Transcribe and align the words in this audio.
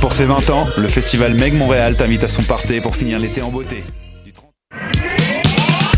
Pour 0.00 0.12
ses 0.12 0.24
20 0.24 0.50
ans, 0.50 0.66
le 0.76 0.88
festival 0.88 1.34
Meg 1.34 1.52
Montréal 1.54 1.96
t'invite 1.96 2.24
à 2.24 2.28
son 2.28 2.42
party 2.42 2.80
pour 2.80 2.96
finir 2.96 3.18
l'été 3.18 3.42
en 3.42 3.50
beauté. 3.50 3.84
Du 4.24 4.32
30 4.32 4.50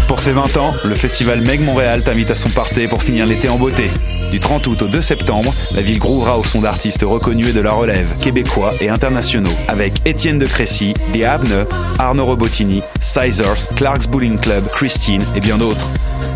Pour 0.08 0.20
ses 0.20 0.32
20 0.32 0.56
ans, 0.56 0.74
le 0.84 0.94
festival 0.94 1.42
Meg 1.42 1.60
Montréal 1.60 2.02
t'invite 2.02 2.30
à 2.30 2.34
son 2.34 2.48
party 2.48 2.88
pour 2.88 3.02
finir 3.02 3.26
l'été 3.26 3.48
en 3.48 3.58
beauté. 3.58 3.90
Du 4.32 4.40
30 4.40 4.66
août 4.66 4.82
au 4.82 4.88
2 4.88 5.00
septembre, 5.00 5.54
la 5.74 5.82
ville 5.82 5.98
grouvera 5.98 6.36
au 6.36 6.44
son 6.44 6.60
d'artistes 6.62 7.02
reconnus 7.02 7.48
et 7.48 7.52
de 7.52 7.60
la 7.60 7.72
relève, 7.72 8.08
québécois 8.20 8.74
et 8.80 8.88
internationaux, 8.88 9.54
avec 9.68 10.06
Étienne 10.06 10.38
de 10.38 10.46
Crécy, 10.46 10.94
The 11.14 11.22
Avne, 11.22 11.66
Arnaud 11.98 12.26
Robotini, 12.26 12.82
Sizers, 13.00 13.68
Clark's 13.76 14.06
Bowling 14.06 14.38
Club, 14.38 14.68
Christine 14.70 15.22
et 15.36 15.40
bien 15.40 15.58
d'autres. 15.58 15.88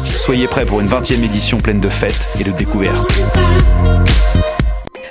Soyez 0.05 0.47
prêts 0.47 0.65
pour 0.67 0.81
une 0.81 0.89
20e 0.89 1.23
édition 1.25 1.59
pleine 1.59 1.81
de 1.81 1.89
fêtes 1.89 2.29
et 2.39 2.45
de 2.45 2.53
découvertes. 2.53 3.07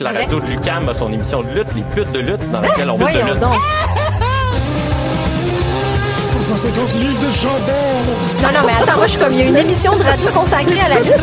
la 0.00 0.12
radio 0.12 0.40
de 0.40 0.46
Lucam 0.46 0.88
a 0.88 0.94
son 0.94 1.12
émission 1.12 1.42
de 1.42 1.48
lutte, 1.48 1.68
les 1.74 1.82
putes 1.94 2.12
de 2.12 2.20
lutte, 2.20 2.48
dans 2.50 2.60
laquelle 2.60 2.88
on 2.90 2.94
veut 2.96 3.04
de 3.04 3.10
Voyons 3.10 3.26
lutte. 3.26 3.38
donc. 3.40 3.54
150 6.40 6.94
livres 6.94 7.20
de 7.20 7.30
jambon! 7.30 8.02
Non, 8.42 8.48
non, 8.48 8.66
mais 8.66 8.72
attends, 8.72 8.96
moi, 8.96 9.06
je 9.06 9.12
suis 9.12 9.20
comme, 9.20 9.32
il 9.34 9.38
y 9.38 9.42
a 9.42 9.46
une 9.46 9.56
émission 9.56 9.96
de 9.96 10.02
radio 10.02 10.28
consacrée 10.30 10.80
à 10.80 10.88
la 10.88 10.98
lutte. 11.00 11.22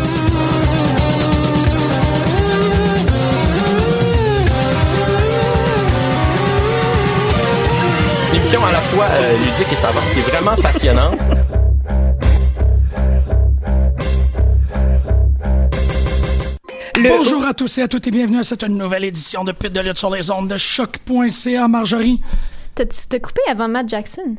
Une 8.31 8.37
émission 8.37 8.65
à 8.65 8.71
la 8.71 8.79
fois 8.79 9.05
euh, 9.11 9.31
ludique 9.37 9.73
et 9.73 9.75
savante, 9.75 10.03
qui 10.13 10.19
est 10.19 10.29
vraiment 10.31 10.55
passionnante. 10.61 11.17
Le 16.97 17.09
Bonjour 17.17 17.45
à 17.45 17.53
tous 17.53 17.77
et 17.77 17.81
à 17.83 17.87
toutes 17.87 18.07
et 18.07 18.11
bienvenue 18.11 18.39
à 18.39 18.43
cette 18.43 18.63
nouvelle 18.63 19.03
édition 19.03 19.43
de 19.43 19.51
Pute 19.51 19.73
de 19.73 19.79
lutte 19.81 19.97
sur 19.97 20.09
les 20.09 20.31
ondes 20.31 20.47
de 20.49 20.55
choc.ca. 20.57 21.67
Marjorie? 21.67 22.19
T'as-tu 22.75 23.07
t'as 23.07 23.19
coupé 23.19 23.41
avant 23.47 23.67
Matt 23.67 23.87
Jackson? 23.89 24.35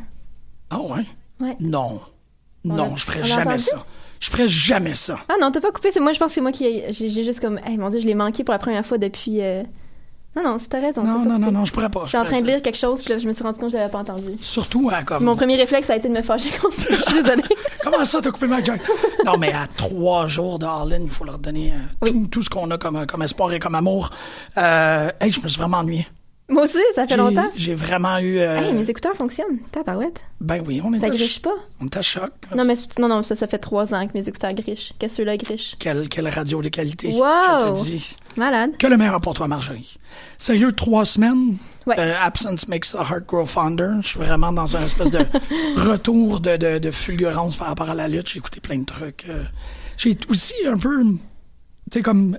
Ah 0.70 0.80
ouais? 0.80 1.06
Ouais. 1.40 1.56
Non. 1.60 2.00
On 2.64 2.74
Non, 2.74 2.92
a- 2.92 2.96
je 2.96 3.04
ferais 3.04 3.22
jamais 3.22 3.42
entendu? 3.46 3.62
ça. 3.62 3.84
Je 4.20 4.30
ferais 4.30 4.48
jamais 4.48 4.94
ça. 4.96 5.18
Ah 5.28 5.34
non, 5.40 5.50
t'as 5.52 5.60
pas 5.60 5.70
coupé, 5.70 5.90
c'est 5.92 6.00
moi, 6.00 6.12
je 6.12 6.18
pense 6.18 6.28
que 6.28 6.34
c'est 6.34 6.40
moi 6.40 6.50
qui. 6.52 6.64
ai- 6.66 6.92
J'ai 6.92 7.08
juste 7.24 7.40
comme. 7.40 7.58
Hey, 7.64 7.78
mon 7.78 7.88
dieu, 7.90 8.00
je 8.00 8.06
l'ai 8.06 8.14
manqué 8.16 8.42
pour 8.42 8.52
la 8.52 8.58
première 8.58 8.84
fois 8.84 8.98
depuis. 8.98 9.40
euh, 9.40 9.62
Non, 10.36 10.42
non, 10.42 10.58
c'est 10.58 10.68
ta 10.68 10.80
raison. 10.80 11.04
Non, 11.04 11.24
non, 11.24 11.38
non, 11.38 11.52
non, 11.52 11.64
je 11.64 11.72
pourrais 11.72 11.88
pas. 11.88 12.02
J'étais 12.06 12.18
en 12.18 12.24
train 12.24 12.40
de 12.40 12.46
lire 12.46 12.60
quelque 12.60 12.76
chose, 12.78 13.00
puis 13.02 13.12
là, 13.12 13.18
je 13.18 13.28
me 13.28 13.32
suis 13.32 13.42
rendu 13.44 13.58
compte 13.60 13.70
que 13.70 13.76
je 13.76 13.80
l'avais 13.80 13.92
pas 13.92 13.98
entendu. 14.00 14.32
Surtout 14.40 14.90
à 14.92 15.02
comme. 15.04 15.22
Mon 15.24 15.36
premier 15.36 15.56
réflexe 15.56 15.88
a 15.90 15.96
été 15.96 16.08
de 16.08 16.14
me 16.14 16.22
fâcher 16.22 16.50
contre. 16.60 16.74
Je 16.90 17.02
suis 17.02 17.22
désolée. 17.22 17.42
Comment 17.82 18.04
ça, 18.04 18.20
t'as 18.20 18.30
coupé 18.30 18.46
Mike 18.46 18.66
Jack? 18.66 18.82
non, 19.24 19.36
mais 19.38 19.52
à 19.52 19.66
trois 19.76 20.26
jours 20.26 20.58
de 20.58 20.66
Harlan, 20.66 20.98
il 21.02 21.10
faut 21.10 21.24
leur 21.24 21.38
donner 21.38 21.72
euh, 21.72 21.76
Oui. 22.02 22.12
tout, 22.12 22.26
tout 22.28 22.42
ce 22.42 22.50
qu'on 22.50 22.70
a 22.70 22.78
comme, 22.78 23.06
comme 23.06 23.22
espoir 23.22 23.52
et 23.52 23.58
comme 23.60 23.74
amour. 23.74 24.10
Euh, 24.56 25.10
hey, 25.20 25.30
je 25.30 25.40
me 25.40 25.48
suis 25.48 25.58
vraiment 25.60 25.78
ennuyé. 25.78 26.06
Moi 26.50 26.62
aussi, 26.62 26.78
ça 26.94 27.06
fait 27.06 27.16
longtemps. 27.18 27.50
J'ai 27.56 27.74
vraiment 27.74 28.16
eu. 28.18 28.38
euh, 28.38 28.56
Hey, 28.56 28.72
mes 28.72 28.88
écouteurs 28.88 29.14
fonctionnent. 29.14 29.58
Tabarouette. 29.70 30.24
Ben 30.40 30.62
oui, 30.66 30.80
on 30.82 30.92
est 30.94 30.98
Ça 30.98 31.10
griche 31.10 31.42
pas. 31.42 31.54
On 31.80 31.84
est 31.86 31.96
à 31.96 32.00
choc. 32.00 32.32
Non, 32.56 32.64
mais 32.64 32.74
non, 32.98 33.06
non, 33.08 33.22
ça, 33.22 33.36
ça 33.36 33.46
fait 33.46 33.58
trois 33.58 33.92
ans 33.94 34.06
que 34.08 34.12
mes 34.14 34.26
écouteurs 34.26 34.54
grichent. 34.54 34.94
Que 34.98 35.08
ceux-là 35.08 35.36
grichent? 35.36 35.76
Quelle, 35.78 36.08
quelle 36.08 36.26
radio 36.28 36.62
de 36.62 36.70
qualité. 36.70 37.08
Wow! 37.08 37.20
Je 37.20 37.80
te 37.80 37.84
dis. 37.84 38.16
Malade. 38.36 38.78
Que 38.78 38.86
le 38.86 38.96
meilleur 38.96 39.20
pour 39.20 39.34
toi, 39.34 39.46
Marjorie. 39.46 39.98
Sérieux, 40.38 40.72
trois 40.72 41.04
semaines? 41.04 41.56
Ouais. 41.86 41.96
Euh, 41.98 42.14
absence 42.18 42.66
makes 42.66 42.94
a 42.94 43.02
heart 43.02 43.26
grow 43.26 43.44
fonder. 43.44 43.90
Je 44.00 44.08
suis 44.08 44.18
vraiment 44.18 44.52
dans 44.52 44.74
un 44.76 44.84
espèce 44.84 45.10
de 45.10 45.18
retour 45.76 46.40
de, 46.40 46.56
de, 46.56 46.78
de 46.78 46.90
fulgurance 46.90 47.56
par 47.56 47.68
rapport 47.68 47.90
à 47.90 47.94
la 47.94 48.08
lutte. 48.08 48.28
J'ai 48.28 48.38
écouté 48.38 48.60
plein 48.60 48.78
de 48.78 48.84
trucs. 48.84 49.26
euh. 49.28 49.44
J'ai 49.98 50.16
aussi 50.30 50.54
un 50.66 50.78
peu, 50.78 51.02
tu 51.04 51.18
sais, 51.92 52.02
comme 52.02 52.38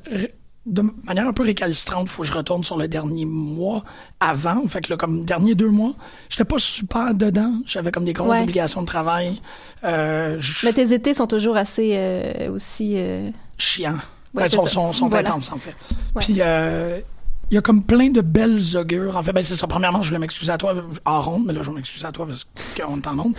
de 0.73 0.83
manière 1.05 1.27
un 1.27 1.33
peu 1.33 1.43
récalcitrante, 1.43 2.09
faut 2.09 2.21
que 2.21 2.27
je 2.27 2.33
retourne 2.33 2.63
sur 2.63 2.77
le 2.77 2.87
dernier 2.87 3.25
mois 3.25 3.83
avant. 4.19 4.65
Fait 4.67 4.81
que 4.81 4.89
là, 4.91 4.97
comme 4.97 5.25
dernier 5.25 5.55
deux 5.55 5.69
mois, 5.69 5.93
j'étais 6.29 6.45
pas 6.45 6.59
super 6.59 7.13
dedans. 7.13 7.53
J'avais 7.65 7.91
comme 7.91 8.05
des 8.05 8.13
grosses 8.13 8.29
Ouais. 8.29 8.41
obligations 8.43 8.81
de 8.81 8.85
travail. 8.87 9.41
Euh, 9.83 10.37
je- 10.39 10.65
Mais 10.65 10.73
tes 10.73 10.93
étés 10.93 11.13
sont 11.13 11.27
toujours 11.27 11.57
assez 11.57 11.91
euh, 11.95 12.51
aussi. 12.51 12.93
euh, 12.97 13.29
chiant. 13.57 13.93
Ouais, 14.33 14.43
Ben, 14.43 14.47
sont, 14.47 14.67
sont, 14.67 14.93
sont 14.93 15.09
Voilà. 15.09 15.29
intenses, 15.29 15.51
en 15.51 15.57
fait. 15.57 15.73
Ouais. 16.15 16.21
Puis, 16.21 16.33
il 16.33 17.55
y 17.55 17.57
a 17.57 17.61
comme 17.61 17.83
plein 17.83 18.11
de 18.11 18.21
belles 18.21 18.77
augures. 18.77 19.17
En 19.17 19.23
fait, 19.23 19.33
ben, 19.33 19.41
c'est 19.41 19.55
ça. 19.55 19.65
Premièrement, 19.65 20.01
je 20.03 20.09
voulais 20.09 20.19
m'excuser 20.19 20.51
à 20.51 20.57
toi 20.59 20.75
en 21.05 21.21
ronde, 21.21 21.45
mais 21.47 21.53
là, 21.53 21.61
je 21.63 21.69
vais 21.71 21.75
m'excuser 21.75 22.05
à 22.05 22.11
toi 22.11 22.27
parce 22.27 22.45
qu'on 22.77 22.97
est 22.97 23.07
en 23.07 23.15
ronde. 23.23 23.33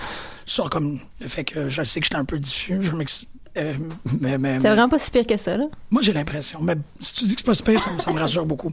Sur 0.47 0.69
comme 0.69 0.99
le 1.21 1.29
fait 1.29 1.45
que 1.45 1.69
je 1.69 1.85
sais 1.85 2.01
que 2.01 2.07
j'étais 2.07 2.17
un 2.17 2.25
peu 2.25 2.39
diffus. 2.41 2.79
Je 2.83 2.97
m'excuse. 2.97 3.29
Euh, 3.57 3.75
mais, 4.21 4.39
mais, 4.39 4.55
C'est 4.61 4.69
vraiment 4.69 4.89
pas 4.89 4.99
si 4.99 5.11
pire 5.11 5.27
que 5.27 5.37
ça, 5.37 5.57
là. 5.57 5.65
moi, 5.91 6.03
j'ai 6.03 6.13
l'impression. 6.13 6.61
Mais 6.63 6.75
si 7.01 7.15
tu 7.15 7.25
dis 7.25 7.37
que 7.37 7.53
c'est 7.53 7.65
pas 7.65 7.79
ça, 7.79 7.91
me- 7.93 7.99
ça 7.99 8.13
me 8.13 8.19
rassure 8.21 8.47
beaucoup. 8.47 8.73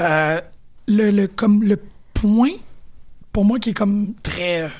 Euh, 0.00 0.40
le, 0.88 1.10
le, 1.10 1.26
comme 1.28 1.62
le 1.62 1.78
point, 2.14 2.50
pour 3.32 3.44
moi, 3.44 3.58
qui 3.58 3.70
est 3.70 3.74
comme 3.74 4.14
très 4.22 4.70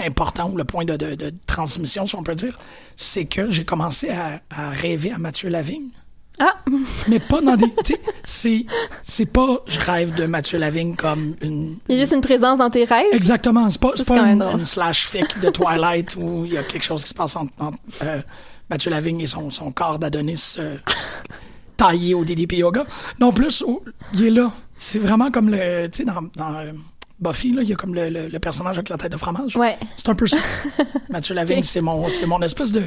important, 0.00 0.50
ou 0.50 0.56
le 0.56 0.64
point 0.64 0.84
de, 0.84 0.96
de- 0.96 1.14
de 1.14 1.32
transmission, 1.46 2.06
si 2.06 2.14
on 2.16 2.22
peut 2.22 2.34
dire, 2.34 2.58
c'est 2.96 3.24
que 3.26 3.50
j'ai 3.50 3.64
commencé 3.64 4.10
à, 4.10 4.40
à 4.50 4.70
rêver 4.70 5.12
à 5.12 5.18
Mathieu 5.18 5.48
Lavigne. 5.50 5.88
Ah! 6.42 6.54
Mais 7.06 7.18
pas 7.18 7.42
dans 7.42 7.54
des. 7.54 7.66
c'est, 8.24 8.64
c'est 9.02 9.26
pas 9.26 9.58
je 9.66 9.78
rêve 9.78 10.14
de 10.14 10.24
Mathieu 10.24 10.58
Lavigne 10.58 10.96
comme 10.96 11.34
une. 11.42 11.76
Il 11.86 11.96
y 11.96 11.98
a 11.98 12.00
juste 12.00 12.14
une 12.14 12.22
présence 12.22 12.58
dans 12.60 12.70
tes 12.70 12.84
rêves? 12.84 13.08
Exactement. 13.12 13.68
C'est 13.68 13.78
pas, 13.80 13.90
c'est 13.94 14.06
pas 14.06 14.20
une, 14.20 14.64
slash 14.64 15.06
fic 15.08 15.38
de 15.40 15.50
Twilight 15.50 16.16
où 16.16 16.46
il 16.46 16.52
y 16.52 16.56
a 16.56 16.62
quelque 16.62 16.84
chose 16.84 17.02
qui 17.02 17.10
se 17.10 17.14
passe 17.14 17.36
euh, 18.02 18.22
Mathieu 18.70 18.90
Lavigne 18.90 19.20
et 19.20 19.26
son, 19.26 19.50
son 19.50 19.72
corps 19.72 19.98
d'Adonis 19.98 20.56
euh, 20.58 20.76
taillé 21.76 22.14
au 22.14 22.24
DDP 22.24 22.54
Yoga. 22.54 22.84
Non, 23.18 23.32
plus, 23.32 23.62
oh, 23.66 23.82
il 24.14 24.26
est 24.26 24.30
là. 24.30 24.50
C'est 24.78 24.98
vraiment 24.98 25.30
comme 25.30 25.50
le. 25.50 25.88
Tu 25.88 25.98
sais, 25.98 26.04
dans, 26.04 26.22
dans 26.36 26.54
euh, 26.54 26.72
Buffy, 27.18 27.52
là, 27.52 27.62
il 27.62 27.68
y 27.68 27.72
a 27.72 27.76
comme 27.76 27.94
le, 27.94 28.08
le- 28.08 28.28
le 28.28 28.38
personnage 28.38 28.78
avec 28.78 28.88
la 28.88 28.96
tête 28.96 29.12
de 29.12 29.16
fromage. 29.18 29.56
Ouais. 29.56 29.76
C'est 29.96 30.08
un 30.08 30.14
peu 30.14 30.26
ça. 30.26 30.38
Mathieu 31.10 31.34
Lavigne, 31.34 31.62
c'est 31.62 31.80
mon, 31.82 32.08
c'est 32.08 32.26
mon 32.26 32.40
espèce 32.40 32.72
de. 32.72 32.82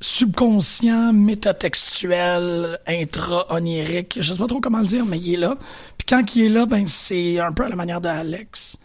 subconscient, 0.00 1.12
métatextuel, 1.12 2.78
intra-onirique. 2.86 4.18
Je 4.20 4.32
sais 4.32 4.38
pas 4.38 4.46
trop 4.46 4.60
comment 4.60 4.80
le 4.80 4.86
dire, 4.86 5.04
mais 5.06 5.18
il 5.18 5.34
est 5.34 5.38
là. 5.38 5.56
Puis 5.96 6.06
quand 6.08 6.36
il 6.36 6.44
est 6.44 6.48
là, 6.48 6.66
ben 6.66 6.86
c'est 6.86 7.38
un 7.38 7.52
peu 7.52 7.64
à 7.64 7.68
la 7.68 7.76
manière 7.76 8.00
d'Alex. 8.00 8.76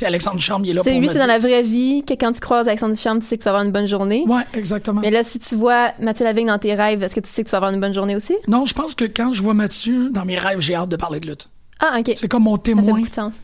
Sais, 0.00 0.06
Alexandre 0.06 0.36
Ducharme, 0.36 0.64
il 0.64 0.70
est 0.70 0.72
là 0.72 0.82
pour 0.82 0.90
C'est 0.92 0.98
lui, 0.98 1.08
c'est 1.08 1.18
dans 1.18 1.26
la 1.26 1.38
vraie 1.38 1.62
vie 1.62 2.02
que 2.06 2.14
quand 2.14 2.32
tu 2.32 2.40
croises 2.40 2.66
Alexandre 2.68 2.94
Ducharme, 2.94 3.20
tu 3.20 3.26
sais 3.26 3.36
que 3.36 3.42
tu 3.42 3.44
vas 3.44 3.50
avoir 3.50 3.64
une 3.64 3.70
bonne 3.72 3.86
journée. 3.86 4.24
Ouais, 4.26 4.42
exactement. 4.54 5.00
Mais 5.02 5.10
là, 5.10 5.22
si 5.24 5.38
tu 5.38 5.54
vois 5.56 5.92
Mathieu 6.00 6.24
Lavigne 6.24 6.46
dans 6.48 6.58
tes 6.58 6.74
rêves, 6.74 7.02
est-ce 7.02 7.14
que 7.14 7.20
tu 7.20 7.30
sais 7.30 7.42
que 7.44 7.48
tu 7.48 7.52
vas 7.52 7.58
avoir 7.58 7.72
une 7.72 7.80
bonne 7.80 7.92
journée 7.94 8.16
aussi? 8.16 8.34
Non, 8.48 8.64
je 8.64 8.74
pense 8.74 8.94
que 8.94 9.04
quand 9.04 9.32
je 9.32 9.42
vois 9.42 9.54
Mathieu, 9.54 10.10
dans 10.10 10.24
mes 10.24 10.38
rêves, 10.38 10.60
j'ai 10.60 10.74
hâte 10.74 10.88
de 10.88 10.96
parler 10.96 11.20
de 11.20 11.26
lutte. 11.28 11.48
Ah, 11.80 11.96
ok. 11.98 12.12
C'est 12.16 12.28
comme 12.28 12.42
mon 12.44 12.56
témoin. 12.58 13.02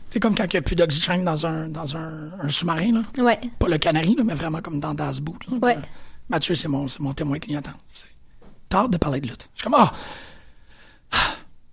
C'est 0.09 0.19
comme 0.19 0.35
quand 0.35 0.45
il 0.45 0.55
n'y 0.55 0.57
a 0.57 0.61
plus 0.61 0.75
d'oxygène 0.75 1.23
dans 1.23 1.45
un, 1.45 1.67
dans 1.69 1.95
un, 1.95 2.29
un 2.41 2.49
sous-marin, 2.49 3.01
là. 3.17 3.23
Ouais. 3.23 3.39
Pas 3.59 3.67
le 3.67 3.77
canari, 3.77 4.15
là, 4.15 4.23
mais 4.23 4.33
vraiment 4.35 4.61
comme 4.61 4.79
dans 4.79 4.93
Das 4.93 5.19
Boot. 5.21 5.37
là. 5.51 5.57
Ouais. 5.61 5.77
Mathieu, 6.29 6.55
c'est 6.55 6.67
mon, 6.67 6.87
c'est 6.87 6.99
mon 7.01 7.13
témoin 7.13 7.39
clignotant. 7.39 7.71
C'est- 7.89 8.07
T'as 8.69 8.79
hâte 8.85 8.91
de 8.91 8.97
parler 8.97 9.21
de 9.21 9.27
lutte. 9.27 9.49
Je 9.55 9.61
suis 9.61 9.63
comme, 9.69 9.75
ah! 9.79 9.93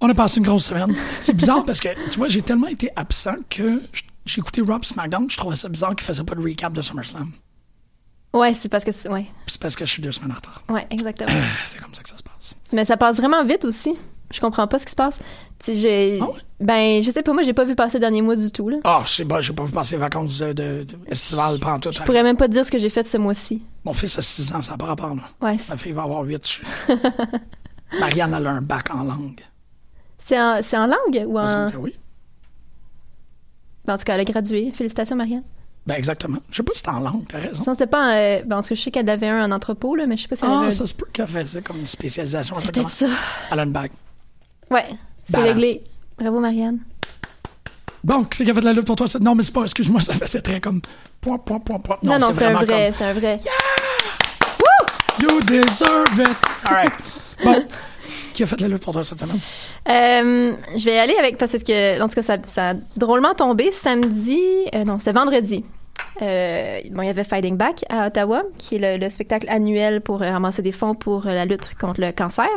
On 0.01 0.09
a 0.09 0.15
passé 0.15 0.39
une 0.39 0.45
grosse 0.47 0.67
semaine. 0.67 0.95
C'est 1.21 1.33
bizarre 1.35 1.65
parce 1.65 1.81
que, 1.81 1.89
tu 2.11 2.19
vois, 2.19 2.29
j'ai 2.29 2.43
tellement 2.43 2.67
été 2.67 2.91
absent 2.95 3.37
que 3.49 3.81
j- 3.93 4.05
j'ai 4.25 4.41
écouté 4.41 4.61
Rob 4.63 4.85
SmackDown, 4.85 5.29
je 5.31 5.37
trouvais 5.37 5.57
ça 5.57 5.69
bizarre 5.69 5.95
qu'il 5.97 6.05
faisait 6.07 6.25
pas 6.25 6.35
de 6.35 6.41
recap 6.43 6.73
de 6.73 6.83
SummerSlam. 6.83 7.31
Ouais, 8.33 8.53
c'est 8.55 8.69
parce 8.69 8.85
que 8.85 8.91
c'est- 8.93 9.09
ouais. 9.09 9.27
C'est 9.47 9.61
parce 9.61 9.77
que 9.77 9.85
je 9.85 9.91
suis 9.93 10.03
deux 10.03 10.11
semaines 10.13 10.33
en 10.33 10.35
retard. 10.35 10.63
Ouais, 10.69 10.87
exactement. 10.91 11.31
C'est 11.65 11.79
comme 11.81 11.95
ça 11.95 12.03
que 12.03 12.09
ça 12.09 12.19
se 12.19 12.23
passe. 12.25 12.55
Mais 12.73 12.85
ça 12.85 12.97
passe 12.97 13.19
vraiment 13.19 13.45
vite 13.45 13.65
aussi. 13.65 13.95
Je 14.33 14.41
comprends 14.41 14.67
pas 14.67 14.81
ce 14.81 14.87
qui 14.87 14.91
se 14.91 14.97
passe. 14.97 15.19
J'ai 15.69 16.21
ouais? 16.21 16.29
ben, 16.59 17.03
je 17.03 17.11
sais 17.13 17.23
pas 17.23 17.33
moi, 17.33 17.43
j'ai 17.45 17.53
pas 17.53 17.65
vu 17.65 17.77
passer 17.77 17.99
le 17.99 18.01
dernier 18.01 18.23
mois 18.23 18.35
du 18.35 18.51
tout 18.51 18.69
là. 18.69 18.79
Ah, 18.83 19.03
je 19.05 19.11
sais 19.11 19.25
pas, 19.25 19.41
j'ai 19.41 19.53
pas 19.53 19.63
vu 19.63 19.73
passer 19.73 19.95
les 19.95 20.01
vacances 20.01 20.39
de, 20.39 20.47
de, 20.53 20.83
de 20.85 20.99
estivales 21.07 21.61
pendant 21.61 21.79
tout. 21.79 21.93
Je 21.93 22.03
pourrais 22.03 22.25
même 22.25 22.37
pas 22.37 22.49
dire 22.49 22.67
ce 22.67 22.71
que 22.73 22.79
j'ai 22.79 22.91
fait 22.91 23.07
ce 23.07 23.17
mois-ci. 23.19 23.63
Mon 23.85 23.93
fils 23.93 24.19
a 24.19 24.23
6 24.23 24.53
ans, 24.55 24.63
ça 24.63 24.73
n'a 24.73 24.79
pas 24.79 24.87
rapport, 24.87 25.15
là. 25.15 25.23
Ouais, 25.41 25.57
Ma 25.69 25.77
fille 25.77 25.93
va 25.93 26.03
avoir 26.03 26.23
8. 26.23 26.61
Marianne, 28.01 28.35
elle 28.35 28.47
a 28.47 28.51
un 28.51 28.63
bac 28.63 28.93
en 28.93 29.05
langue. 29.05 29.41
c'est 30.19 30.41
en, 30.41 30.61
c'est 30.63 30.77
en 30.77 30.87
langue 30.89 31.25
ou 31.27 31.39
en 31.39 31.71
oui. 31.79 31.95
Ben, 33.87 33.95
en 33.95 33.99
tout 33.99 34.05
cas, 34.05 34.15
elle 34.15 34.21
a 34.21 34.25
gradué. 34.25 34.73
Félicitations 34.75 35.17
Marianne. 35.17 35.43
Ben, 35.87 35.95
exactement. 35.97 36.39
Je 36.51 36.57
sais 36.57 36.63
pas 36.63 36.73
si 36.75 36.81
c'est 36.85 36.91
en 36.91 37.01
langue, 37.01 37.25
t'as 37.29 37.39
raison. 37.39 37.63
Sinon, 37.63 37.75
c'était 37.75 37.87
pas 37.87 37.99
en, 38.07 38.11
euh, 38.15 38.43
ben, 38.47 38.57
en 38.59 38.63
tout 38.63 38.71
cas, 38.71 38.75
je 38.75 38.81
sais 38.81 38.91
qu'elle 38.91 39.09
avait 39.11 39.29
un 39.29 39.45
en 39.45 39.51
entrepôt 39.53 39.95
là, 39.97 40.07
mais 40.07 40.17
je 40.17 40.23
sais 40.23 40.29
pas 40.29 40.37
si 40.37 40.45
elle 40.45 40.51
Ah, 40.51 40.59
avait 40.61 40.67
un- 40.69 40.71
ça 40.71 40.87
se 40.87 40.95
peut 40.95 41.07
qu'elle 41.13 41.27
faisait 41.27 41.61
comme 41.61 41.79
une 41.79 41.87
spécialisation. 41.87 42.57
C'est 42.59 42.73
peut-être 42.73 42.89
ça. 42.91 43.07
Elle 43.53 43.61
a 43.61 43.65
une 43.65 43.73
bague. 43.73 43.91
Ouais, 44.71 44.87
c'est 45.31 45.37
réglé. 45.37 45.83
Bravo 46.19 46.41
Marianne. 46.41 46.79
Bon, 48.03 48.25
qui 48.25 48.37
c'est 48.39 48.45
qui 48.45 48.51
a 48.51 48.55
fait 48.55 48.61
de 48.61 48.67
la 48.67 48.73
lutte 48.73 48.87
pour 48.87 48.97
toi? 48.97 49.09
ça? 49.09 49.19
Non, 49.19 49.35
mais 49.35 49.43
c'est 49.43 49.53
pas, 49.53 49.63
excuse-moi, 49.65 50.01
ça 50.03 50.13
faisait 50.15 50.41
très 50.41 50.61
comme 50.61 50.81
point, 51.21 51.39
point, 51.39 51.59
point, 51.61 51.79
point. 51.79 51.99
Non, 52.03 52.19
non, 52.19 52.29
c'est 52.29 52.35
c'est 52.41 52.45
un 52.47 52.53
vrai, 52.55 52.93
c'est 52.97 53.05
un 53.05 53.13
vrai. 53.15 53.41
comme 53.43 55.29
You 55.29 55.41
deserve 55.41 56.19
it. 56.19 56.37
All 56.67 56.75
right. 56.75 56.93
Bon, 57.45 57.65
qui 58.35 58.43
a 58.43 58.47
fait 58.47 58.61
la 58.61 58.69
lutte 58.69 58.83
pour 58.83 58.93
toi 58.93 59.03
cette 59.05 59.21
semaine? 59.21 59.39
Euh, 59.89 60.53
je 60.77 60.85
vais 60.85 60.95
y 60.95 60.99
aller 60.99 61.15
avec 61.17 61.39
parce 61.39 61.53
que 61.53 62.03
en 62.03 62.09
tout 62.09 62.21
cas 62.21 62.39
ça, 62.45 62.71
a 62.71 62.75
drôlement 62.97 63.35
tombé 63.35 63.73
samedi 63.73 64.39
euh, 64.75 64.85
non 64.85 64.99
c'était 64.99 65.13
vendredi. 65.13 65.65
Euh, 66.21 66.81
bon 66.91 67.03
il 67.03 67.07
y 67.07 67.11
avait 67.11 67.25
Fighting 67.25 67.57
Back 67.57 67.85
à 67.89 68.09
Ottawa 68.09 68.43
qui 68.59 68.77
est 68.77 68.79
le, 68.79 69.03
le 69.03 69.11
spectacle 69.11 69.47
annuel 69.49 70.01
pour 70.01 70.21
ramasser 70.21 70.63
des 70.63 70.73
fonds 70.73 70.95
pour 70.95 71.25
la 71.25 71.45
lutte 71.45 71.71
contre 71.81 72.01
le 72.01 72.13
cancer. 72.13 72.51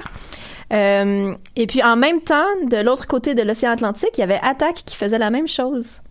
Et 0.71 1.67
puis 1.67 1.81
en 1.81 1.95
même 1.95 2.21
temps 2.21 2.45
de 2.69 2.77
l'autre 2.77 3.07
côté 3.07 3.35
de 3.35 3.43
l'océan 3.43 3.71
Atlantique 3.71 4.11
il 4.15 4.21
y 4.21 4.23
avait 4.23 4.39
Attack 4.41 4.83
qui 4.85 4.95
faisait 4.95 5.19
la 5.19 5.29
même 5.29 5.47
chose. 5.47 6.01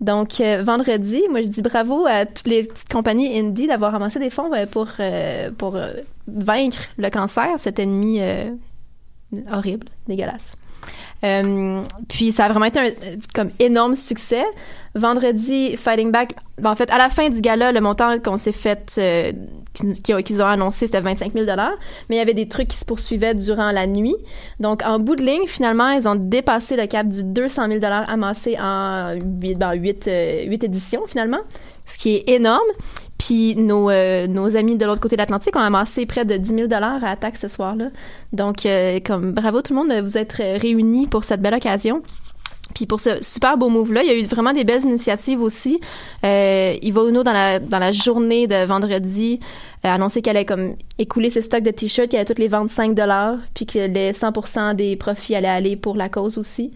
Donc 0.00 0.40
vendredi 0.40 1.22
moi 1.30 1.40
je 1.42 1.48
dis 1.48 1.62
bravo 1.62 2.06
à 2.06 2.26
toutes 2.26 2.48
les 2.48 2.64
petites 2.64 2.92
compagnies 2.92 3.38
indie 3.38 3.66
d'avoir 3.66 3.92
ramassé 3.92 4.18
des 4.18 4.30
fonds 4.30 4.50
pour 4.70 4.88
pour 5.56 5.78
vaincre 6.28 6.82
le 6.98 7.08
cancer. 7.10 7.48
Cet 7.56 7.78
ennemi 7.78 8.20
horrible, 9.50 9.88
dégueulasse. 10.06 10.56
Euh, 11.24 11.82
puis 12.08 12.30
ça 12.32 12.44
a 12.44 12.48
vraiment 12.48 12.66
été 12.66 12.78
un 12.78 12.86
euh, 12.86 13.16
comme 13.34 13.50
énorme 13.58 13.94
succès. 13.94 14.44
Vendredi, 14.94 15.76
Fighting 15.76 16.10
Back, 16.10 16.34
ben, 16.58 16.70
en 16.70 16.76
fait, 16.76 16.90
à 16.90 16.96
la 16.96 17.10
fin 17.10 17.28
du 17.28 17.42
gala, 17.42 17.70
le 17.70 17.80
montant 17.82 18.18
qu'on 18.18 18.38
s'est 18.38 18.52
fait, 18.52 18.94
euh, 18.98 19.32
qu'ils 20.02 20.42
ont, 20.42 20.46
annoncé, 20.46 20.86
c'était 20.86 21.02
25 21.02 21.34
000 21.34 21.44
mais 22.08 22.16
il 22.16 22.18
y 22.18 22.20
avait 22.20 22.32
des 22.32 22.48
trucs 22.48 22.68
qui 22.68 22.78
se 22.78 22.84
poursuivaient 22.86 23.34
durant 23.34 23.72
la 23.72 23.86
nuit. 23.86 24.16
Donc, 24.58 24.82
en 24.84 24.98
bout 24.98 25.16
de 25.16 25.22
ligne, 25.22 25.46
finalement, 25.46 25.90
ils 25.90 26.08
ont 26.08 26.14
dépassé 26.14 26.76
le 26.76 26.86
cap 26.86 27.08
du 27.08 27.24
200 27.24 27.68
000 27.80 27.84
amassé 27.84 28.56
en 28.58 29.18
8, 29.22 29.54
ben, 29.56 29.74
8, 29.74 30.08
euh, 30.08 30.44
huit 30.46 30.64
éditions, 30.64 31.02
finalement, 31.06 31.40
ce 31.84 31.98
qui 31.98 32.16
est 32.16 32.30
énorme. 32.30 32.66
Puis 33.18 33.56
nos, 33.56 33.90
euh, 33.90 34.26
nos 34.26 34.56
amis 34.56 34.76
de 34.76 34.84
l'autre 34.84 35.00
côté 35.00 35.16
de 35.16 35.22
l'Atlantique 35.22 35.56
ont 35.56 35.60
amassé 35.60 36.06
près 36.06 36.24
de 36.24 36.36
10 36.36 36.68
000 36.68 36.72
à 36.72 37.10
attaque 37.10 37.36
ce 37.36 37.48
soir-là. 37.48 37.86
Donc, 38.32 38.66
euh, 38.66 39.00
comme 39.04 39.32
bravo 39.32 39.62
tout 39.62 39.72
le 39.72 39.80
monde 39.80 39.90
de 39.90 40.00
vous 40.00 40.18
être 40.18 40.36
réunis 40.36 41.06
pour 41.06 41.24
cette 41.24 41.40
belle 41.40 41.54
occasion. 41.54 42.02
Puis 42.74 42.84
pour 42.84 43.00
ce 43.00 43.22
super 43.22 43.56
beau 43.56 43.70
move-là, 43.70 44.02
il 44.02 44.06
y 44.08 44.10
a 44.10 44.18
eu 44.18 44.26
vraiment 44.26 44.52
des 44.52 44.64
belles 44.64 44.84
initiatives 44.84 45.40
aussi. 45.40 45.80
Euh, 46.24 46.74
Yves 46.82 47.08
Uno, 47.08 47.22
dans 47.22 47.32
la, 47.32 47.58
dans 47.58 47.78
la 47.78 47.90
journée 47.92 48.46
de 48.46 48.66
vendredi, 48.66 49.40
a 49.82 49.94
annoncé 49.94 50.20
qu'elle 50.20 50.36
allait 50.36 50.44
comme 50.44 50.74
écouler 50.98 51.30
ses 51.30 51.40
stocks 51.40 51.62
de 51.62 51.70
t-shirts, 51.70 52.10
qu'elle 52.10 52.18
allait 52.18 52.26
toutes 52.26 52.38
les 52.38 52.48
vendre 52.48 52.68
5 52.68 52.94
puis 53.54 53.64
que 53.64 53.78
les 53.78 54.12
100% 54.12 54.74
des 54.74 54.96
profits 54.96 55.36
allaient 55.36 55.48
aller 55.48 55.76
pour 55.76 55.96
la 55.96 56.10
cause 56.10 56.36
aussi. 56.36 56.72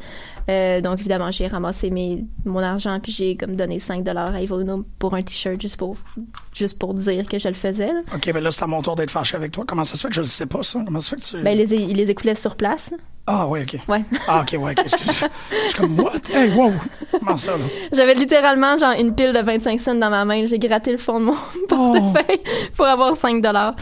Euh, 0.51 0.81
donc 0.81 0.99
évidemment, 0.99 1.31
j'ai 1.31 1.47
ramassé 1.47 1.91
mes, 1.91 2.25
mon 2.45 2.61
argent 2.61 2.99
puis 3.01 3.13
j'ai 3.13 3.37
comme 3.37 3.57
donné 3.57 3.79
5 3.79 4.07
à 4.09 4.41
Yves 4.41 4.51
Uno 4.61 4.85
pour 4.99 5.15
un 5.15 5.23
t-shirt 5.23 5.61
juste 5.61 5.77
pour, 5.77 5.97
juste 6.55 6.79
pour 6.79 6.95
dire 6.95 7.27
que 7.29 7.39
je 7.39 7.49
le 7.49 7.55
faisais. 7.55 7.93
là. 7.93 8.01
OK, 8.15 8.33
ben 8.33 8.43
là, 8.43 8.51
c'est 8.51 8.65
à 8.65 8.67
mon 8.67 8.83
tour 8.83 8.97
d'être 8.97 9.11
fâché 9.11 9.37
avec 9.37 9.53
toi. 9.53 9.65
Comment 9.67 9.85
ça 9.85 9.97
se 9.97 10.03
fait 10.03 10.09
que 10.09 10.15
je 10.15 10.23
ne 10.23 10.27
sais 10.27 10.47
pas, 10.47 10.63
ça? 10.63 10.83
Comment 10.85 11.01
ça 11.01 11.11
se 11.11 11.17
fait 11.17 11.21
que 11.23 11.39
tu... 11.39 11.45
Ben, 11.45 11.59
il 11.59 11.65
les, 11.67 11.77
il 11.77 11.97
les 11.97 12.11
écoulait 12.11 12.35
sur 12.35 12.57
place. 12.57 12.93
Ah, 13.27 13.47
oui, 13.47 13.61
OK. 13.63 13.79
Ouais. 13.87 14.03
Ah, 14.27 14.41
OK, 14.41 14.57
ouais, 14.59 14.73
OK. 14.73 14.85
Je 14.87 15.69
suis 15.69 15.75
comme, 15.77 15.99
what? 16.01 16.13
Hey, 16.33 16.51
wow! 16.51 16.73
Comment 17.13 17.37
ça, 17.37 17.53
là? 17.53 17.65
J'avais 17.93 18.15
littéralement 18.15 18.77
genre 18.77 18.95
une 18.99 19.15
pile 19.15 19.33
de 19.33 19.39
25 19.41 19.81
cents 19.81 19.95
dans 19.95 20.11
ma 20.11 20.25
main. 20.25 20.47
J'ai 20.47 20.59
gratté 20.59 20.91
le 20.91 20.99
fond 20.99 21.21
de 21.21 21.27
mon 21.27 21.37
portefeuille 21.69 22.41
pour 22.77 22.87
avoir 22.87 23.15
5 23.15 23.41
dollars. 23.41 23.77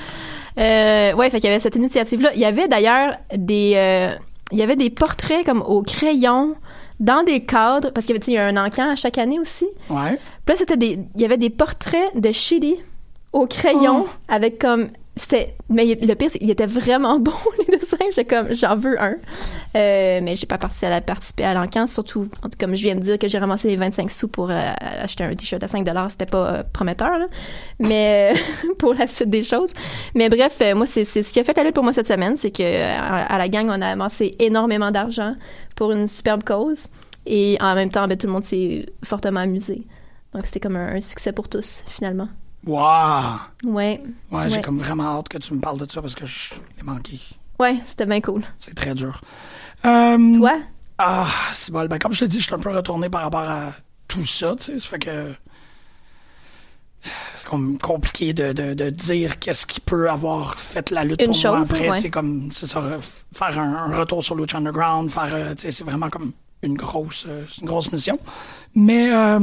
Euh, 0.59 1.15
ouais, 1.15 1.31
fait 1.31 1.41
qu'il 1.41 1.49
y 1.49 1.53
avait 1.53 1.61
cette 1.61 1.77
initiative-là. 1.77 2.33
Il 2.35 2.41
y 2.41 2.45
avait 2.45 2.69
d'ailleurs 2.69 3.15
des, 3.35 3.75
euh, 3.77 4.17
il 4.53 4.59
y 4.59 4.63
avait 4.63 4.77
des 4.77 4.91
portraits 4.91 5.45
comme 5.45 5.63
au 5.63 5.83
crayon 5.83 6.55
dans 7.01 7.23
des 7.23 7.45
cadres 7.45 7.91
parce 7.93 8.07
qu'il 8.07 8.17
y 8.33 8.39
avait, 8.39 8.49
un 8.49 8.65
encan 8.65 8.91
à 8.91 8.97
chaque 8.97 9.19
année 9.19 9.39
aussi. 9.39 9.67
Ouais. 9.89 10.19
Puis 10.45 10.55
là, 10.55 10.57
c'était 10.57 10.77
des, 10.77 10.99
il 11.15 11.21
y 11.21 11.25
avait 11.25 11.37
des 11.37 11.51
portraits 11.51 12.11
de 12.15 12.33
Chili 12.33 12.77
au 13.33 13.47
crayon 13.47 14.05
Oh. 14.07 14.09
avec 14.29 14.59
comme 14.59 14.89
c'était 15.19 15.55
mais 15.69 15.87
il- 15.87 16.07
le 16.07 16.15
pire 16.15 16.31
c'est 16.31 16.39
qu'il 16.39 16.51
était 16.51 16.67
vraiment 16.67 17.19
bon 17.21 17.33
les 17.59 17.79
dessins. 17.79 17.97
J'étais 18.11 18.25
comme 18.25 18.55
j'en 18.55 18.77
veux 18.77 19.01
un. 19.01 19.17
Euh, 19.77 20.21
mais 20.23 20.37
j'ai 20.37 20.47
pas 20.47 20.57
participé 20.59 20.87
à, 20.87 20.91
la, 20.91 21.01
participé 21.01 21.45
à 21.45 21.53
l'encan 21.55 21.87
surtout 21.87 22.29
comme 22.59 22.75
je 22.75 22.83
viens 22.83 22.95
de 22.95 23.01
dire 23.01 23.19
que 23.19 23.29
j'ai 23.29 23.39
ramassé 23.39 23.69
les 23.69 23.77
25 23.77 24.11
sous 24.11 24.29
pour 24.29 24.51
euh, 24.51 24.73
acheter 24.81 25.25
un 25.25 25.35
t-shirt 25.35 25.63
à 25.63 25.69
5 25.69 25.85
dollars 25.85 26.11
c'était 26.11 26.27
pas 26.27 26.55
euh, 26.55 26.63
prometteur 26.73 27.11
là. 27.11 27.27
mais 27.79 28.33
euh, 28.35 28.73
pour 28.79 28.95
la 28.95 29.07
suite 29.07 29.29
des 29.31 29.43
choses. 29.43 29.73
Mais 30.15 30.29
bref 30.31 30.63
moi 30.75 30.87
c'est 30.87 31.05
ce 31.05 31.21
qui 31.33 31.41
a 31.41 31.45
fait 31.45 31.57
la 31.57 31.65
lutte 31.65 31.75
pour 31.75 31.85
moi 31.85 31.93
cette 31.93 32.07
semaine 32.09 32.37
c'est 32.37 32.51
que 32.51 32.63
à, 32.63 33.37
la 33.37 33.49
gang 33.49 33.67
on 33.69 33.83
a 33.83 33.89
amassé 33.89 34.37
énormément 34.39 34.91
d'argent 34.91 35.35
pour 35.77 35.93
une 35.93 36.07
superbe 36.07 36.45
cause. 36.45 36.87
Et 37.27 37.59
en 37.61 37.75
même 37.75 37.91
temps 37.91 38.09
ben, 38.09 38.17
tout 38.17 38.27
le 38.27 38.33
monde 38.33 38.45
s'est 38.45 38.87
fortement 39.05 39.41
amusé. 39.41 39.83
Donc 40.33 40.47
c'était 40.47 40.61
comme 40.61 40.77
un 40.77 41.01
succès 41.01 41.33
pour 41.33 41.49
tous 41.49 41.83
finalement 41.89 42.29
Wow! 42.67 43.39
ouais 43.65 44.03
Ouais, 44.31 44.51
j'ai 44.51 44.61
comme 44.61 44.79
vraiment 44.79 45.19
hâte 45.19 45.29
que 45.29 45.39
tu 45.39 45.55
me 45.55 45.61
parles 45.61 45.79
de 45.79 45.91
ça 45.91 46.03
parce 46.03 46.15
que 46.15 46.27
je 46.27 46.55
l'ai 46.77 46.83
manqué. 46.83 47.19
ouais 47.59 47.77
c'était 47.87 48.07
bien 48.07 48.21
cool 48.21 48.43
C'est 48.59 48.75
très 48.75 48.95
dur. 48.95 49.21
Euh, 49.87 50.37
toi? 50.39 50.59
Ah, 50.99 51.29
c'est 51.53 51.73
bon. 51.73 51.87
Ben, 51.87 51.99
comme 51.99 52.13
je 52.13 52.21
te 52.21 52.25
dis, 52.25 52.41
je 52.41 52.45
suis 52.47 52.55
un 52.55 52.59
peu 52.59 52.71
retourné 52.75 53.09
par 53.09 53.23
rapport 53.23 53.49
à 53.49 53.73
tout 54.09 54.25
ça, 54.25 54.57
tu 54.57 54.65
sais. 54.73 54.79
Ça 54.81 54.89
fait 54.89 54.99
que. 54.99 55.33
C'est 57.37 57.47
comme 57.47 57.79
compliqué 57.79 58.33
de, 58.33 58.53
de, 58.53 58.75
de 58.75 58.91
dire 58.91 59.39
qu'est-ce 59.39 59.65
qui 59.67 59.81
peut 59.81 60.11
avoir 60.11 60.57
fait 60.59 60.91
la 60.91 61.05
lutte 61.05 61.23
Une 61.23 61.31
pour 61.31 61.41
moi 61.53 61.61
après. 61.61 61.89
ouais. 61.91 62.11
Comme, 62.11 62.49
c'est 62.51 62.67
ça, 62.67 62.81
re- 62.81 62.99
faire 63.33 63.57
un, 63.59 63.93
un 63.93 63.97
retour 63.97 64.23
sur 64.25 64.35
Lucha 64.35 64.59
Underground, 64.59 65.09
faire, 65.11 65.31
euh, 65.33 65.55
c'est 65.57 65.85
vraiment 65.85 66.11
comme 66.11 66.33
une 66.63 66.75
grosse, 66.75 67.25
euh, 67.29 67.45
une 67.61 67.69
grosse 67.69 67.93
mission. 67.93 68.19
Mais, 68.75 69.13
euh, 69.13 69.39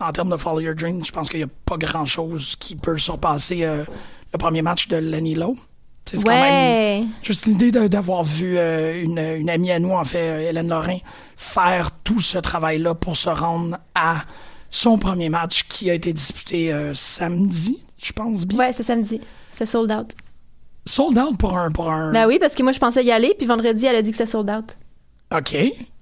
en 0.00 0.12
termes 0.12 0.30
de 0.30 0.36
Follow 0.36 0.60
Your 0.60 0.74
Dream, 0.74 1.04
je 1.04 1.12
pense 1.12 1.28
qu'il 1.28 1.38
n'y 1.40 1.44
a 1.44 1.48
pas 1.66 1.76
grand 1.76 2.06
chose 2.06 2.56
qui 2.58 2.74
peut 2.76 2.98
surpasser 2.98 3.64
euh, 3.64 3.84
le 4.32 4.38
premier 4.38 4.62
match 4.62 4.88
de 4.88 4.96
Lenny 4.96 5.34
Lowe. 5.34 5.56
C'est 6.06 6.24
quand 6.24 6.30
même 6.30 7.08
Juste 7.22 7.46
l'idée 7.46 7.70
d'avoir 7.70 8.24
vu 8.24 8.58
euh, 8.58 9.00
une, 9.02 9.18
une 9.18 9.50
amie 9.50 9.70
à 9.70 9.78
nous, 9.78 9.92
en 9.92 10.02
fait, 10.04 10.18
euh, 10.18 10.48
Hélène 10.48 10.68
Lorrain, 10.68 10.98
faire 11.36 11.92
tout 12.02 12.20
ce 12.20 12.38
travail-là 12.38 12.94
pour 12.94 13.16
se 13.16 13.30
rendre 13.30 13.76
à 13.94 14.22
son 14.70 14.98
premier 14.98 15.28
match 15.28 15.64
qui 15.68 15.90
a 15.90 15.94
été 15.94 16.12
disputé 16.12 16.72
euh, 16.72 16.94
samedi, 16.94 17.78
je 18.02 18.12
pense 18.12 18.46
bien. 18.46 18.58
ouais 18.58 18.72
c'est 18.72 18.84
samedi 18.84 19.20
c'est 19.52 19.66
sold 19.66 19.90
out 19.92 20.14
Sold 20.86 21.18
out 21.18 21.36
pour 21.38 21.56
un... 21.56 21.70
Pour 21.70 21.90
un... 21.90 22.12
Ben 22.12 22.26
oui, 22.26 22.38
parce 22.40 22.54
que 22.54 22.62
moi, 22.62 22.72
je 22.72 22.78
pensais 22.78 23.04
y 23.04 23.12
aller, 23.12 23.34
puis 23.36 23.46
vendredi, 23.46 23.84
elle 23.84 23.96
a 23.96 24.02
dit 24.02 24.10
que 24.10 24.16
c'était 24.16 24.30
sold 24.30 24.50
out. 24.50 24.76
OK. 25.36 25.52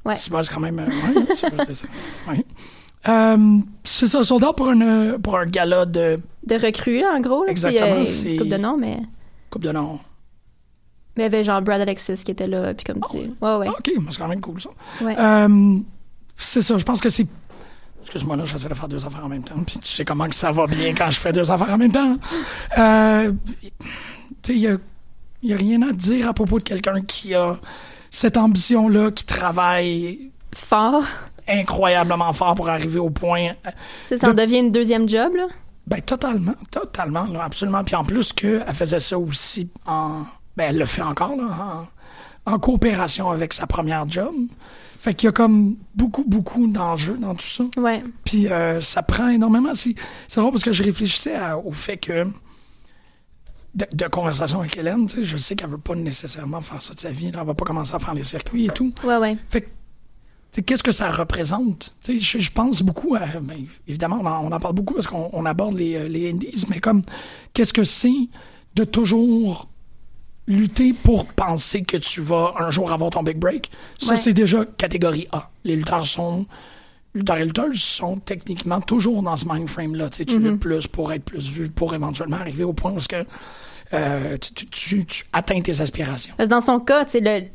Ouais. 0.05 0.15
C'est 0.15 0.31
quand 0.31 0.61
même... 0.61 0.79
ouais, 0.79 1.25
c'est 1.67 1.75
ça. 1.75 1.87
Ouais. 2.31 2.45
Euh, 3.09 3.59
c'est 3.85 4.07
ça, 4.07 4.23
sold 4.23 4.45
out 4.45 4.57
pour, 4.57 4.71
une, 4.71 5.19
pour 5.23 5.37
un 5.39 5.47
gala 5.47 5.87
de... 5.87 6.21
De 6.47 6.55
recrues, 6.55 7.05
en 7.05 7.21
gros. 7.21 7.45
Là, 7.45 7.51
Exactement, 7.51 7.87
euh, 8.01 8.05
c'est- 8.05 8.33
une 8.35 8.39
couple 8.39 8.51
de 8.51 8.57
noms, 8.57 8.77
mais... 8.77 8.99
Coupe 9.51 9.63
de 9.63 9.73
nom. 9.73 9.99
Mais 11.17 11.23
il 11.23 11.25
y 11.25 11.27
avait 11.27 11.43
genre 11.45 11.63
Brad 11.63 11.81
Alexis 11.81 12.17
qui 12.25 12.31
était 12.31 12.47
là, 12.47 12.75
puis 12.75 12.85
comme 12.85 13.01
tu 13.11 13.19
sais. 13.19 13.31
Ouais, 13.41 13.57
ouais. 13.57 13.67
Ah, 13.69 13.75
OK, 13.79 13.91
c'est 14.11 14.19
quand 14.19 14.29
même 14.29 14.41
cool, 14.41 14.61
ça. 14.61 14.71
Ouais. 15.01 15.17
Euh, 15.19 15.79
c'est 16.37 16.61
ça, 16.61 16.77
je 16.79 16.85
pense 16.85 17.01
que 17.01 17.09
c'est. 17.09 17.27
Excuse-moi, 18.03 18.37
là, 18.37 18.45
j'essaie 18.45 18.69
de 18.69 18.75
faire 18.75 18.89
deux 18.89 19.05
affaires 19.05 19.25
en 19.25 19.29
même 19.29 19.43
temps. 19.43 19.57
Puis 19.67 19.79
tu 19.81 19.89
sais 19.89 20.05
comment 20.05 20.29
que 20.29 20.35
ça 20.37 20.53
va 20.53 20.67
bien 20.67 20.95
quand 20.95 21.11
je 21.11 21.19
fais 21.19 21.33
deux 21.33 21.51
affaires 21.51 21.73
en 21.73 21.79
même 21.79 21.91
temps. 21.91 22.17
Euh, 22.79 23.33
tu 23.63 23.69
sais, 24.43 24.55
il 24.55 24.61
y 24.61 24.69
a, 24.69 24.77
y 25.43 25.53
a 25.53 25.57
rien 25.57 25.83
à 25.83 25.93
dire 25.93 26.29
à 26.29 26.33
propos 26.35 26.59
de 26.61 26.65
quelqu'un 26.65 27.01
qui 27.03 27.35
a 27.35 27.59
cette 28.11 28.37
ambition-là, 28.37 29.11
qui 29.11 29.25
travaille 29.25 30.31
Fort. 30.55 31.03
Incroyablement 31.49 32.33
fort 32.33 32.55
pour 32.55 32.69
arriver 32.69 32.99
au 32.99 33.11
point. 33.11 33.51
Tu 33.65 33.71
sais, 34.09 34.19
ça 34.19 34.31
en 34.31 34.35
devient 34.35 34.59
une 34.59 34.73
deuxième 34.73 35.09
job, 35.09 35.35
là? 35.37 35.47
Ben, 35.87 36.01
totalement, 36.03 36.55
totalement, 36.71 37.25
là, 37.25 37.45
absolument. 37.45 37.83
Puis 37.85 37.95
en 37.97 38.05
plus 38.05 38.33
qu'elle 38.33 38.65
faisait 38.75 39.01
ça 39.01 39.19
aussi 39.19 39.71
en. 39.87 40.23
Ben, 40.57 40.71
elle 40.71 40.79
le 40.79 40.85
fait 40.85 41.03
encore, 41.03 41.35
là, 41.37 41.87
en, 42.47 42.53
en 42.53 42.59
coopération 42.59 43.31
avec 43.31 43.53
sa 43.55 43.67
première 43.67 44.09
job. 44.09 44.35
Fait 45.01 45.15
qu'il 45.15 45.29
y 45.29 45.31
a 45.31 45.33
comme 45.33 45.77
beaucoup, 45.95 46.25
beaucoup 46.27 46.67
d'enjeux 46.67 47.17
dans 47.19 47.35
tout 47.37 47.47
ça. 47.47 47.65
Ouais. 47.77 48.03
Puis 48.25 48.49
euh, 48.49 48.81
ça 48.81 49.03
prend 49.03 49.29
énormément. 49.29 49.73
C'est 49.75 49.95
drôle 50.37 50.51
parce 50.51 50.65
que 50.65 50.73
je 50.73 50.83
réfléchissais 50.83 51.37
à- 51.37 51.57
au 51.57 51.73
fait 51.73 51.97
que. 51.97 52.27
De, 53.75 53.87
de 53.93 54.07
conversation 54.09 54.61
avec 54.61 54.77
Hélène, 54.79 55.07
tu 55.07 55.17
sais, 55.17 55.25
je 55.25 55.37
sais 55.37 55.55
qu'elle 55.55 55.69
veut 55.69 55.79
pas 55.79 55.95
nécessairement 55.95 56.63
faire 56.63 56.81
ça 56.83 56.95
de 56.95 57.01
sa 57.01 57.11
vie. 57.11 57.31
Elle 57.33 57.45
va 57.47 57.55
pas 57.55 57.65
commencer 57.67 57.95
à 57.95 57.99
faire 57.99 58.15
les 58.15 58.25
circuits 58.25 58.65
et 58.65 58.71
tout. 58.71 58.93
Ouais, 59.05 59.19
ouais. 59.19 59.37
Fait 59.49 59.61
que, 59.61 59.69
qu'est-ce 60.67 60.83
que 60.83 60.93
ça 60.93 61.11
représente? 61.11 61.95
Je, 62.09 62.39
je 62.39 62.51
pense 62.51 62.83
beaucoup 62.83 63.15
à. 63.15 63.27
ben, 63.41 63.67
évidemment, 63.87 64.19
on 64.21 64.27
en, 64.27 64.47
on 64.47 64.53
en 64.53 64.61
parle 64.61 64.75
beaucoup 64.75 64.95
parce 64.95 65.07
qu'on 65.07 65.31
on 65.33 65.47
aborde 65.47 65.77
les, 65.77 65.95
euh, 65.97 66.09
les 66.09 66.31
indies, 66.31 66.65
mais 66.69 66.81
comme, 66.81 67.03
qu'est-ce 67.55 67.73
que 67.73 67.85
c'est 67.85 68.29
de 68.75 68.85
toujours 68.85 69.69
lutter 70.47 70.95
pour 70.95 71.27
penser 71.27 71.83
que 71.83 71.97
tu 71.99 72.21
vas 72.23 72.55
un 72.59 72.71
jour 72.71 72.93
avoir 72.93 73.11
ton 73.11 73.23
big 73.23 73.37
break? 73.39 73.71
Ça, 73.99 74.11
Ouais. 74.13 74.17
c'est 74.17 74.33
déjà 74.33 74.65
catégorie 74.65 75.27
A. 75.33 75.51
Les 75.65 75.77
lutteurs 75.77 76.07
sont. 76.07 76.47
Lutteurs 77.15 77.39
et 77.39 77.45
lutteuses 77.45 77.81
sont 77.81 78.19
techniquement 78.19 78.81
toujours 78.83 79.23
dans 79.23 79.37
ce 79.37 79.47
mind 79.49 79.69
frame-là. 79.69 80.11
Tu 80.11 80.25
Mhm. 80.39 80.45
luttes 80.45 80.61
plus 80.61 80.87
pour 80.87 81.13
être 81.13 81.25
plus 81.25 81.51
vu, 81.51 81.69
pour 81.71 81.95
éventuellement 81.95 82.37
arriver 82.37 82.65
au 82.65 82.75
point 82.75 82.93
où 82.93 82.99
que, 82.99 83.25
euh, 83.95 84.37
tu, 84.37 84.53
tu- 84.53 84.67
tu- 84.67 85.07
tu 85.07 85.25
atteins 85.33 85.61
tes 85.63 85.81
aspirations. 85.81 86.35
Parce 86.37 86.49
que 86.49 86.55
dans 86.55 86.61
son 86.61 86.79
cas, 86.81 87.07
tu 87.07 87.13
sais, 87.13 87.21
le- 87.21 87.49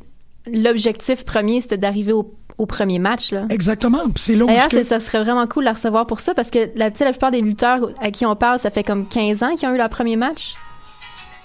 l'objectif 0.46 1.24
premier, 1.24 1.60
c'était 1.60 1.78
d'arriver 1.78 2.12
au, 2.12 2.34
au 2.58 2.66
premier 2.66 2.98
match, 2.98 3.32
là. 3.32 3.46
Exactement. 3.50 4.04
Puis 4.04 4.12
c'est 4.22 4.34
là 4.34 4.46
D'ailleurs, 4.46 4.68
que- 4.68 4.76
c'est- 4.78 4.84
ça 4.84 5.00
serait 5.00 5.22
vraiment 5.22 5.46
cool 5.46 5.64
de 5.64 5.66
la 5.66 5.72
recevoir 5.74 6.06
pour 6.06 6.20
ça 6.20 6.34
parce 6.34 6.50
que 6.50 6.70
la, 6.76 6.90
plupart 6.90 7.30
des 7.30 7.40
lutteurs 7.40 7.90
à 8.00 8.10
qui 8.10 8.26
on 8.26 8.36
parle, 8.36 8.58
ça 8.58 8.70
fait 8.70 8.84
comme 8.84 9.06
15 9.08 9.42
ans 9.42 9.54
qu'ils 9.56 9.68
ont 9.68 9.74
eu 9.74 9.78
leur 9.78 9.88
premier 9.88 10.16
match. 10.16 10.54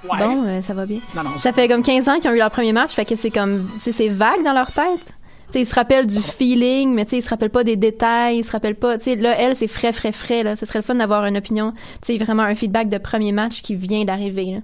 Ouais. 0.09 0.17
Bon, 0.19 0.43
euh, 0.45 0.61
ça 0.61 0.73
va 0.73 0.85
bien. 0.85 0.99
Non, 1.15 1.23
non, 1.23 1.37
Ça 1.37 1.51
fait 1.51 1.67
comme 1.67 1.83
15 1.83 2.07
ans 2.07 2.19
qu'ils 2.19 2.29
ont 2.29 2.33
eu 2.33 2.37
leur 2.37 2.51
premier 2.51 2.71
match, 2.73 2.91
fait 2.91 3.05
que 3.05 3.15
c'est 3.15 3.31
comme, 3.31 3.69
tu 3.75 3.79
sais, 3.81 3.91
c'est 3.91 4.07
vague 4.09 4.43
dans 4.45 4.53
leur 4.53 4.71
tête. 4.71 5.13
Tu 5.47 5.53
sais, 5.53 5.61
ils 5.61 5.65
se 5.65 5.73
rappellent 5.75 6.05
du 6.07 6.21
feeling, 6.21 6.93
mais 6.93 7.05
tu 7.05 7.11
sais, 7.11 7.17
ils 7.17 7.21
se 7.23 7.29
rappellent 7.29 7.49
pas 7.49 7.63
des 7.63 7.75
détails, 7.75 8.37
ils 8.37 8.45
se 8.45 8.51
rappellent 8.51 8.75
pas, 8.75 8.97
tu 8.99 9.05
sais, 9.05 9.15
là, 9.15 9.35
elle, 9.37 9.55
c'est 9.55 9.67
frais, 9.67 9.91
frais, 9.91 10.11
frais, 10.11 10.43
là. 10.43 10.55
Ce 10.55 10.65
serait 10.65 10.79
le 10.79 10.83
fun 10.83 10.95
d'avoir 10.95 11.25
une 11.25 11.35
opinion, 11.37 11.73
tu 12.05 12.13
sais, 12.13 12.17
vraiment 12.23 12.43
un 12.43 12.53
feedback 12.55 12.87
de 12.87 12.97
premier 12.99 13.31
match 13.31 13.61
qui 13.61 13.73
vient 13.75 14.05
d'arriver. 14.05 14.61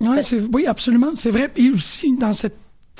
Ouais, 0.00 0.22
c'est- 0.22 0.40
oui, 0.54 0.66
absolument, 0.66 1.08
c'est 1.16 1.30
vrai. 1.30 1.50
Et 1.56 1.68
aussi 1.70 2.16
dans 2.16 2.32
cette 2.32 2.56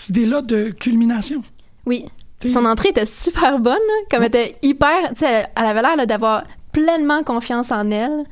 idée-là 0.09 0.43
de 0.43 0.71
culmination. 0.71 1.43
Oui. 1.87 2.05
T'sais- 2.39 2.51
Son 2.51 2.65
entrée 2.65 2.91
était 2.91 3.07
super 3.07 3.59
bonne, 3.59 3.75
là, 3.75 3.95
comme 4.11 4.23
elle 4.23 4.29
était 4.29 4.57
hyper, 4.63 5.11
tu 5.11 5.21
sais, 5.21 5.47
elle, 5.57 5.65
avait 5.65 5.83
l'air 5.83 6.07
d'avoir 6.07 6.45
pleinement 6.73 7.23
confiance 7.25 7.73
en 7.73 7.91
elle. 7.91 8.25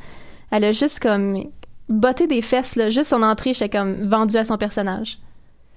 Elle 0.51 0.65
a 0.65 0.73
juste 0.73 1.01
comme 1.01 1.43
botté 1.89 2.27
des 2.27 2.43
fesses, 2.43 2.77
là, 2.77 2.89
juste 2.91 3.11
son 3.11 3.23
entrée, 3.23 3.53
j'étais 3.55 3.77
comme 3.77 3.95
vendue 4.09 4.37
à 4.37 4.45
son 4.45 4.57
personnage. 4.59 5.19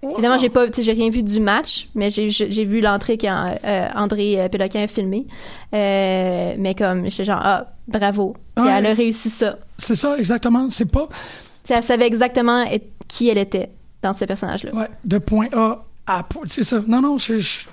Évidemment, 0.01 0.38
j'ai 0.38 0.50
pas, 0.50 0.67
j'ai 0.77 0.93
rien 0.93 1.10
vu 1.10 1.24
du 1.24 1.41
match, 1.41 1.89
mais 1.93 2.10
j'ai 2.10 2.65
vu 2.65 2.79
l'entrée 2.79 3.17
qu'André 3.17 4.48
Péloquin 4.50 4.84
a 4.84 4.88
filmé. 4.88 5.25
Euh, 5.74 6.55
mais 6.58 6.74
comme, 6.74 7.10
j'étais 7.10 7.25
genre, 7.25 7.41
ah, 7.43 7.74
bravo. 7.88 8.38
Elle 8.55 8.86
a 8.86 8.93
réussi 8.93 9.29
ça. 9.29 9.58
C'est 9.77 9.96
ça, 9.96 10.17
exactement. 10.17 10.69
C'est 10.69 10.89
pas 10.89 11.10
elle 11.75 11.84
savait 11.84 12.08
exactement 12.08 12.65
qui 13.08 13.29
elle 13.29 13.38
était 13.38 13.69
dans 14.01 14.13
ce 14.13 14.25
personnage-là. 14.25 14.74
ouais, 14.74 14.89
de 15.06 15.18
point 15.18 15.48
A 15.53 15.84
à 16.08 16.24
point. 16.24 16.44
C'est 16.48 16.63
ça. 16.63 16.82
Non, 16.88 17.01
non, 17.01 17.18
je. 17.18 17.65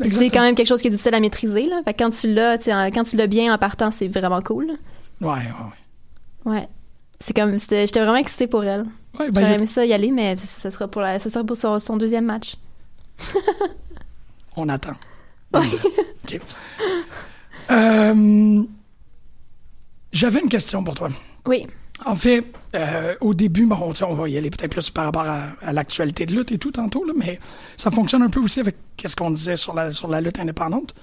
C'est 0.00 0.30
quand 0.30 0.40
même 0.42 0.54
quelque 0.54 0.66
chose 0.68 0.80
qui 0.80 0.88
est 0.88 0.90
difficile 0.90 1.14
à 1.14 1.20
maîtriser, 1.20 1.66
là. 1.66 1.82
Fait 1.84 1.92
que 1.92 2.02
quand 2.02 2.10
tu 2.10 2.32
l'as, 2.32 2.58
quand 2.90 3.04
tu 3.04 3.16
l'as 3.16 3.26
bien 3.26 3.52
en 3.54 3.58
partant, 3.58 3.90
c'est 3.90 4.08
vraiment 4.08 4.40
cool. 4.40 4.72
Ouais, 5.20 5.28
ouais, 5.28 5.42
ouais. 6.44 6.52
Ouais. 6.52 6.68
C'est 7.20 7.34
comme, 7.34 7.56
j'étais 7.58 7.86
vraiment 8.00 8.16
excitée 8.16 8.48
pour 8.48 8.64
elle. 8.64 8.84
Ouais, 9.18 9.30
ben, 9.30 9.42
J'aurais 9.42 9.54
aimé 9.56 9.66
ça 9.66 9.84
y 9.84 9.92
aller, 9.92 10.10
mais 10.10 10.36
ça, 10.38 10.46
ça 10.46 10.70
sera 10.70 10.88
pour, 10.88 11.02
la, 11.02 11.20
ça 11.20 11.30
sera 11.30 11.44
pour 11.44 11.56
son, 11.56 11.78
son 11.78 11.96
deuxième 11.96 12.24
match. 12.24 12.56
on 14.56 14.68
attend. 14.68 14.94
OK. 15.54 16.40
Euh, 17.70 18.62
J'avais 20.12 20.40
une 20.40 20.48
question 20.48 20.82
pour 20.82 20.94
toi. 20.94 21.10
Oui. 21.46 21.66
En 22.06 22.16
fait, 22.16 22.44
euh, 22.74 23.14
au 23.20 23.34
début, 23.34 23.66
bon, 23.66 23.92
on 24.02 24.14
va 24.14 24.28
y 24.28 24.36
aller 24.36 24.50
peut-être 24.50 24.70
plus 24.70 24.90
par 24.90 25.04
rapport 25.04 25.22
à, 25.22 25.50
à 25.60 25.72
l'actualité 25.72 26.26
de 26.26 26.34
lutte 26.34 26.52
et 26.52 26.58
tout 26.58 26.70
tantôt, 26.70 27.04
là, 27.04 27.12
mais 27.16 27.38
ça 27.76 27.90
fonctionne 27.90 28.22
un 28.22 28.30
peu 28.30 28.40
aussi 28.40 28.60
avec 28.60 28.76
ce 29.04 29.14
qu'on 29.14 29.30
disait 29.30 29.56
sur 29.56 29.74
la, 29.74 29.92
sur 29.92 30.08
la 30.08 30.20
lutte 30.20 30.38
indépendante. 30.38 30.94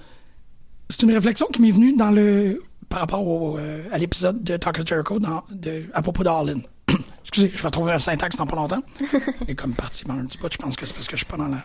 C'est 0.88 1.02
une 1.02 1.12
réflexion 1.12 1.46
qui 1.52 1.62
m'est 1.62 1.70
venue 1.70 1.94
dans 1.94 2.10
le 2.10 2.62
par 2.90 2.98
rapport 2.98 3.26
au, 3.26 3.56
euh, 3.56 3.84
à 3.92 3.98
l'épisode 3.98 4.42
de 4.42 4.56
Talk 4.56 4.80
of 4.80 4.86
Jericho 4.86 5.18
dans, 5.20 5.44
de, 5.50 5.84
à 5.94 6.02
propos 6.02 6.24
d'All 6.24 6.50
In. 6.50 6.94
Excusez, 7.22 7.52
je 7.54 7.62
vais 7.62 7.70
trouver 7.70 7.92
un 7.92 7.98
syntaxe 7.98 8.36
dans 8.36 8.46
pas 8.46 8.56
longtemps. 8.56 8.82
Et 9.48 9.54
comme 9.54 9.74
parti 9.74 10.04
un 10.08 10.24
petit 10.26 10.38
bout, 10.38 10.52
je 10.52 10.58
pense 10.58 10.76
que 10.76 10.84
c'est 10.84 10.94
parce 10.94 11.06
que 11.06 11.16
je 11.16 11.24
suis 11.24 11.30
pas 11.30 11.36
dans 11.36 11.46
la... 11.46 11.64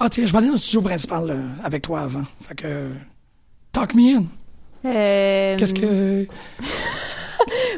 Ah 0.00 0.08
tiens, 0.08 0.24
je 0.24 0.32
vais 0.32 0.38
aller 0.38 0.46
dans 0.46 0.54
le 0.54 0.58
studio 0.58 0.80
principal 0.80 1.30
euh, 1.30 1.42
avec 1.62 1.82
toi 1.82 2.00
avant. 2.00 2.24
Fait 2.40 2.54
que... 2.54 2.90
Talk 3.70 3.94
me 3.94 4.16
in. 4.16 4.24
Euh, 4.86 5.56
Qu'est-ce 5.58 5.74
que... 5.74 6.26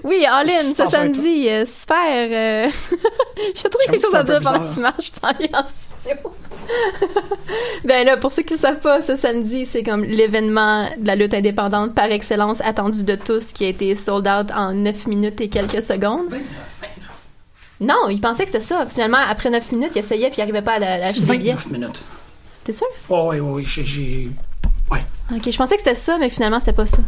Oui, 0.04 0.26
qui 0.44 0.66
se 0.66 0.74
ce 0.74 0.88
samedi, 0.88 1.48
euh, 1.48 1.64
super. 1.66 1.96
euh, 1.98 2.68
J'ai 3.54 3.68
trouvé 3.70 3.84
quelque 3.86 3.96
que 3.96 4.02
chose 4.02 4.14
à 4.14 4.22
dire 4.22 4.40
pendant 4.40 4.68
que 4.68 4.74
tu 4.74 4.80
marches, 4.80 5.12
tu 5.12 5.20
t'en 5.20 5.28
en 5.30 5.64
studio. 5.66 6.30
ben 7.84 8.06
là, 8.06 8.16
pour 8.18 8.32
ceux 8.32 8.42
qui 8.42 8.54
ne 8.54 8.58
savent 8.58 8.80
pas, 8.80 9.00
ce 9.02 9.16
samedi, 9.16 9.66
c'est 9.66 9.82
comme 9.82 10.04
l'événement 10.04 10.88
de 10.98 11.06
la 11.06 11.16
lutte 11.16 11.34
indépendante 11.34 11.94
par 11.94 12.10
excellence 12.10 12.60
attendu 12.60 13.04
de 13.04 13.14
tous 13.14 13.48
qui 13.48 13.64
a 13.64 13.68
été 13.68 13.94
sold 13.96 14.26
out 14.28 14.50
en 14.54 14.72
9 14.74 15.06
minutes 15.06 15.40
et 15.40 15.48
quelques 15.48 15.82
secondes. 15.82 16.26
Non, 17.80 18.08
il 18.10 18.20
pensait 18.20 18.44
que 18.44 18.50
c'était 18.52 18.64
ça. 18.64 18.86
Finalement, 18.86 19.18
après 19.28 19.50
9 19.50 19.72
minutes, 19.72 19.92
il 19.94 19.98
essayait 19.98 20.28
puis 20.28 20.36
il 20.38 20.40
n'arrivait 20.40 20.62
pas 20.62 20.72
à, 20.72 20.76
à 20.76 20.78
C'est 20.98 21.04
acheter 21.04 21.20
des 21.22 21.36
billets. 21.38 21.52
29 21.54 21.70
minutes. 21.72 22.02
T'es 22.62 22.72
sûr? 22.72 22.86
Oh, 23.08 23.28
oui, 23.30 23.40
oui, 23.40 23.64
j'ai... 23.66 24.30
Ouais, 24.90 25.00
Ok, 25.34 25.50
je 25.50 25.56
pensais 25.56 25.74
que 25.76 25.80
c'était 25.82 25.94
ça, 25.94 26.18
mais 26.18 26.28
finalement, 26.30 26.60
c'était 26.60 26.72
pas 26.74 26.86
ça. 26.86 26.98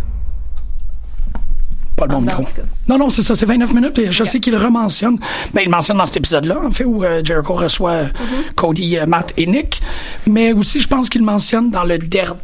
Pas 1.97 2.07
le 2.07 2.13
bon 2.13 2.25
Ah, 2.29 2.39
micro. 2.39 2.45
Non, 2.89 2.99
non, 2.99 3.09
c'est 3.11 3.23
ça, 3.23 3.35
c'est 3.35 3.47
29 3.47 3.73
minutes. 3.73 3.99
Et 3.99 4.11
je 4.11 4.25
sais 4.25 4.39
qu'il 4.41 4.55
rementionne. 4.57 5.19
Ben, 5.55 5.63
il 5.65 5.71
mentionne 5.71 5.97
dans 5.99 6.07
cet 6.07 6.19
épisode-là, 6.19 6.59
en 6.65 6.71
fait, 6.71 6.85
où 6.85 7.03
euh, 7.05 7.23
Jericho 7.25 7.55
reçoit 7.55 8.05
Mm-hmm. 8.05 8.55
Cody, 8.55 8.99
euh, 8.99 9.07
Matt 9.07 9.33
et 9.37 9.47
Nick. 9.47 9.83
Mais 10.27 10.53
aussi, 10.53 10.81
je 10.81 10.89
pense 10.89 11.09
qu'il 11.09 11.23
mentionne 11.23 11.71
dans 11.71 11.85
le 11.85 11.99
dernier. 11.99 12.39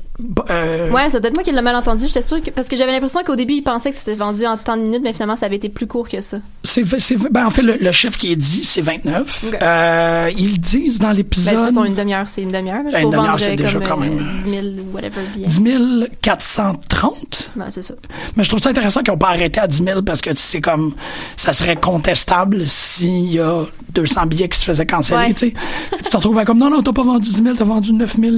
Euh, 0.50 0.90
Ouais, 0.90 1.08
c'est 1.08 1.20
peut-être 1.20 1.34
moi 1.34 1.42
qui 1.42 1.52
l'ai 1.52 1.62
mal 1.62 1.74
entendu. 1.74 2.06
J'étais 2.06 2.22
sûre 2.22 2.42
que. 2.42 2.50
Parce 2.50 2.68
que 2.68 2.76
j'avais 2.76 2.92
l'impression 2.92 3.22
qu'au 3.24 3.34
début, 3.36 3.54
il 3.54 3.62
pensait 3.62 3.90
que 3.90 3.96
c'était 3.96 4.14
vendu 4.14 4.46
en 4.46 4.56
tant 4.56 4.76
de 4.76 4.82
minutes, 4.82 5.00
mais 5.02 5.12
finalement, 5.14 5.36
ça 5.36 5.46
avait 5.46 5.56
été 5.56 5.68
plus 5.70 5.86
court 5.86 6.08
que 6.08 6.20
ça. 6.20 6.38
c'est, 6.64 6.84
c'est, 7.00 7.16
ben, 7.16 7.46
en 7.46 7.50
fait, 7.50 7.62
le, 7.62 7.76
le 7.76 7.92
chiffre 7.92 8.18
qui 8.18 8.30
est 8.30 8.36
dit, 8.36 8.62
c'est 8.64 8.82
29. 8.82 9.44
Ok. 9.48 9.58
Euh, 9.62 10.30
ils 10.36 10.60
disent 10.60 10.98
dans 10.98 11.08
Ben, 11.08 11.12
de 11.14 11.16
l'épisode. 11.18 11.64
façon, 11.64 11.84
une 11.84 11.94
demi-heure, 11.94 12.28
c'est 12.28 12.42
une 12.42 12.52
demi-heure. 12.52 12.82
Ben, 12.92 13.02
une 13.04 13.10
demi-heure, 13.10 13.40
c'est 13.40 13.52
euh, 13.52 13.56
déjà 13.56 13.80
quand 13.80 13.96
même, 13.96 14.18
euh, 14.18 14.22
euh, 14.22 14.36
10 14.36 14.50
000 14.50 14.66
ou 14.90 14.94
whatever 14.94 15.22
billets. 15.34 15.46
10 15.46 16.08
430. 16.20 17.50
Ben, 17.56 17.66
c'est 17.70 17.82
ça. 17.82 17.94
Mais 18.36 18.42
je 18.44 18.48
trouve 18.50 18.60
ça 18.60 18.68
intéressant 18.70 19.02
qu'ils 19.02 19.12
n'ont 19.12 19.18
pas 19.18 19.28
arrêté 19.28 19.60
à 19.60 19.66
10 19.66 19.82
000 19.82 20.02
parce 20.02 20.20
que 20.20 20.30
c'est 20.34 20.60
comme, 20.60 20.94
ça 21.36 21.52
serait 21.52 21.76
contestable 21.76 22.68
s'il 22.68 23.32
y 23.32 23.40
a 23.40 23.64
200 23.94 24.26
billets 24.26 24.48
qui 24.48 24.58
se 24.58 24.64
faisaient 24.64 24.86
canceller, 24.86 25.18
Ouais. 25.28 25.34
tu 25.34 25.48
sais. 25.48 25.54
Tu 26.04 26.10
te 26.10 26.16
retrouves 26.16 26.42
comme, 26.44 26.58
non, 26.58 26.70
non, 26.70 26.82
t'as 26.82 26.92
pas 26.92 27.02
vendu 27.02 27.28
10 27.30 27.42
000, 27.42 27.56
t'as 27.56 27.64
vendu 27.64 27.92
9 27.94 28.16
000. 28.20 28.36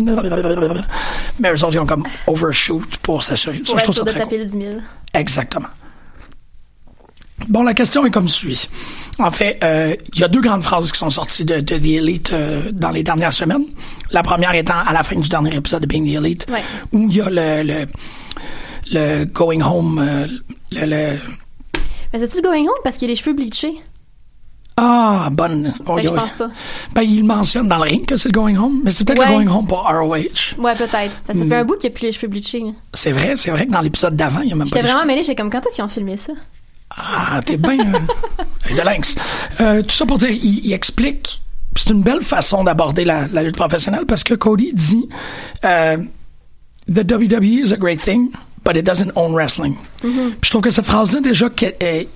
Mais 1.40 1.50
eux 1.52 1.56
autres, 1.64 1.74
ils 1.74 1.80
ont 1.80 1.86
comme 1.86 2.04
overshoot 2.26 2.96
pour 3.02 3.22
s'assurer. 3.22 3.58
Ça, 3.58 3.64
Pour 3.64 3.74
je 3.78 3.78
être 3.80 3.82
trouve 3.84 3.94
ça 3.94 4.00
sûr 4.00 4.04
de 4.04 4.10
très 4.10 4.20
taper 4.20 4.36
cool. 4.36 4.44
le 4.44 4.44
10 4.44 4.66
000. 4.66 4.80
Exactement. 5.14 5.68
Bon, 7.48 7.62
la 7.62 7.74
question 7.74 8.06
est 8.06 8.10
comme 8.10 8.28
suit. 8.28 8.68
En 9.18 9.30
fait, 9.30 9.58
euh, 9.62 9.94
il 10.14 10.20
y 10.20 10.24
a 10.24 10.28
deux 10.28 10.40
grandes 10.40 10.62
phrases 10.62 10.90
qui 10.92 10.98
sont 10.98 11.10
sorties 11.10 11.44
de, 11.44 11.56
de 11.60 11.76
The 11.76 11.84
Elite 11.84 12.32
euh, 12.32 12.70
dans 12.72 12.90
les 12.90 13.02
dernières 13.02 13.32
semaines. 13.32 13.64
La 14.12 14.22
première 14.22 14.54
étant 14.54 14.78
à 14.78 14.92
la 14.92 15.02
fin 15.02 15.16
du 15.16 15.28
dernier 15.28 15.54
épisode 15.54 15.82
de 15.82 15.86
Being 15.86 16.06
the 16.06 16.16
Elite, 16.24 16.46
Ouais. 16.50 16.62
où 16.92 17.06
il 17.10 17.16
y 17.16 17.20
a 17.20 17.28
le, 17.28 17.62
le, 17.64 17.86
le 18.92 19.24
going 19.24 19.60
home, 19.62 19.98
euh, 19.98 20.26
le, 20.72 20.86
le- 20.86 21.18
Mais 22.12 22.18
c'est-tu 22.20 22.36
le 22.36 22.42
going 22.42 22.62
home 22.66 22.80
parce 22.82 22.96
qu'il 22.96 23.08
a 23.08 23.10
les 23.10 23.16
cheveux 23.16 23.34
bleachés? 23.34 23.74
Ah, 24.76 25.28
bonne. 25.30 25.72
Oh, 25.86 25.94
Ben, 25.94 26.02
je 26.02 26.08
oui. 26.08 26.14
pense 26.16 26.34
pas. 26.34 26.48
Ben, 26.94 27.02
il 27.02 27.22
mentionne 27.24 27.68
dans 27.68 27.76
le 27.76 27.82
ring 27.82 28.04
que 28.06 28.16
c'est 28.16 28.28
le 28.28 28.32
going 28.32 28.56
home, 28.56 28.80
mais 28.84 28.90
c'est 28.90 29.04
peut-être 29.06 29.20
Ouais. 29.20 29.38
le 29.38 29.44
going 29.44 29.56
home 29.58 29.66
pour 29.68 29.82
ROH. 29.84 30.56
Ouais, 30.58 30.74
peut-être. 30.74 31.16
Ça 31.28 31.34
Hmm. 31.34 31.48
fait 31.48 31.54
un 31.56 31.64
bout 31.64 31.76
qu'il 31.78 31.90
a 31.90 31.92
plus 31.92 32.06
les 32.06 32.12
cheveux 32.12 32.26
bleachés. 32.28 32.60
là. 32.60 32.70
C'est 32.92 33.12
vrai, 33.12 33.34
c'est 33.36 33.50
vrai 33.52 33.66
que 33.66 33.70
dans 33.70 33.80
l'épisode 33.80 34.16
d'avant, 34.16 34.40
il 34.40 34.48
y 34.48 34.52
a 34.52 34.56
même 34.56 34.68
pas 34.68 34.76
J'étais 34.76 34.88
vraiment 34.88 35.06
mêlée, 35.06 35.22
j'étais 35.22 35.36
comme 35.36 35.50
quand 35.50 35.64
est-ce 35.64 35.76
qu'ils 35.76 35.84
ont 35.84 35.88
filmé 35.88 36.16
ça? 36.16 36.32
Ah, 36.96 37.40
t'es 37.46 37.56
bien. 37.56 37.76
œil 38.68 38.74
de 38.76 38.82
lynx. 38.82 39.14
Euh, 39.60 39.82
tout 39.82 39.90
ça 39.94 40.06
pour 40.06 40.18
dire, 40.18 40.30
il, 40.30 40.66
il 40.66 40.72
explique. 40.72 41.40
C'est 41.76 41.90
une 41.90 42.02
belle 42.02 42.22
façon 42.22 42.64
d'aborder 42.64 43.04
la, 43.04 43.26
la 43.32 43.42
lutte 43.42 43.56
professionnelle 43.56 44.06
parce 44.06 44.22
que 44.24 44.34
Cody 44.34 44.72
dit 44.74 45.08
euh, 45.64 45.96
The 46.92 47.10
WWE 47.10 47.64
is 47.64 47.72
a 47.72 47.76
great 47.76 48.00
thing, 48.00 48.30
but 48.64 48.76
it 48.76 48.84
doesn't 48.84 49.10
own 49.16 49.32
wrestling. 49.34 49.74
Puis 50.00 50.10
je 50.42 50.50
trouve 50.50 50.62
que 50.62 50.70
cette 50.70 50.86
phrase-là, 50.86 51.20
déjà, 51.20 51.48
qu'elle- 51.48 52.06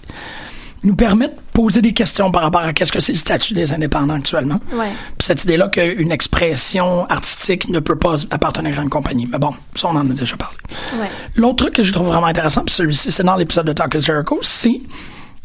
nous 0.84 0.94
permet 0.94 1.26
de 1.28 1.34
poser 1.60 1.82
des 1.82 1.92
questions 1.92 2.30
par 2.30 2.42
rapport 2.42 2.60
à 2.60 2.72
qu'est-ce 2.72 2.92
que 2.92 3.00
c'est 3.00 3.10
le 3.10 3.18
statut 3.18 3.52
des 3.52 3.72
indépendants 3.72 4.14
actuellement. 4.14 4.60
Ouais. 4.72 4.90
Puis 5.18 5.26
cette 5.26 5.42
idée-là 5.42 5.66
qu'une 5.66 6.12
expression 6.12 7.04
artistique 7.10 7.68
ne 7.68 7.80
peut 7.80 7.98
pas 7.98 8.14
appartenir 8.30 8.78
à 8.78 8.82
une 8.84 8.88
compagnie. 8.88 9.26
Mais 9.26 9.38
bon, 9.38 9.52
ça, 9.74 9.88
on 9.88 9.96
en 9.96 10.08
a 10.08 10.12
déjà 10.14 10.36
parlé. 10.36 10.56
Ouais. 11.00 11.08
L'autre 11.34 11.56
truc 11.64 11.74
que 11.74 11.82
je 11.82 11.92
trouve 11.92 12.06
vraiment 12.06 12.28
intéressant, 12.28 12.62
puis 12.64 12.72
celui-ci, 12.72 13.10
c'est 13.10 13.24
dans 13.24 13.34
l'épisode 13.34 13.66
de 13.66 13.72
Talk 13.72 13.92
is 13.96 14.00
Jericho, 14.04 14.38
c'est 14.40 14.80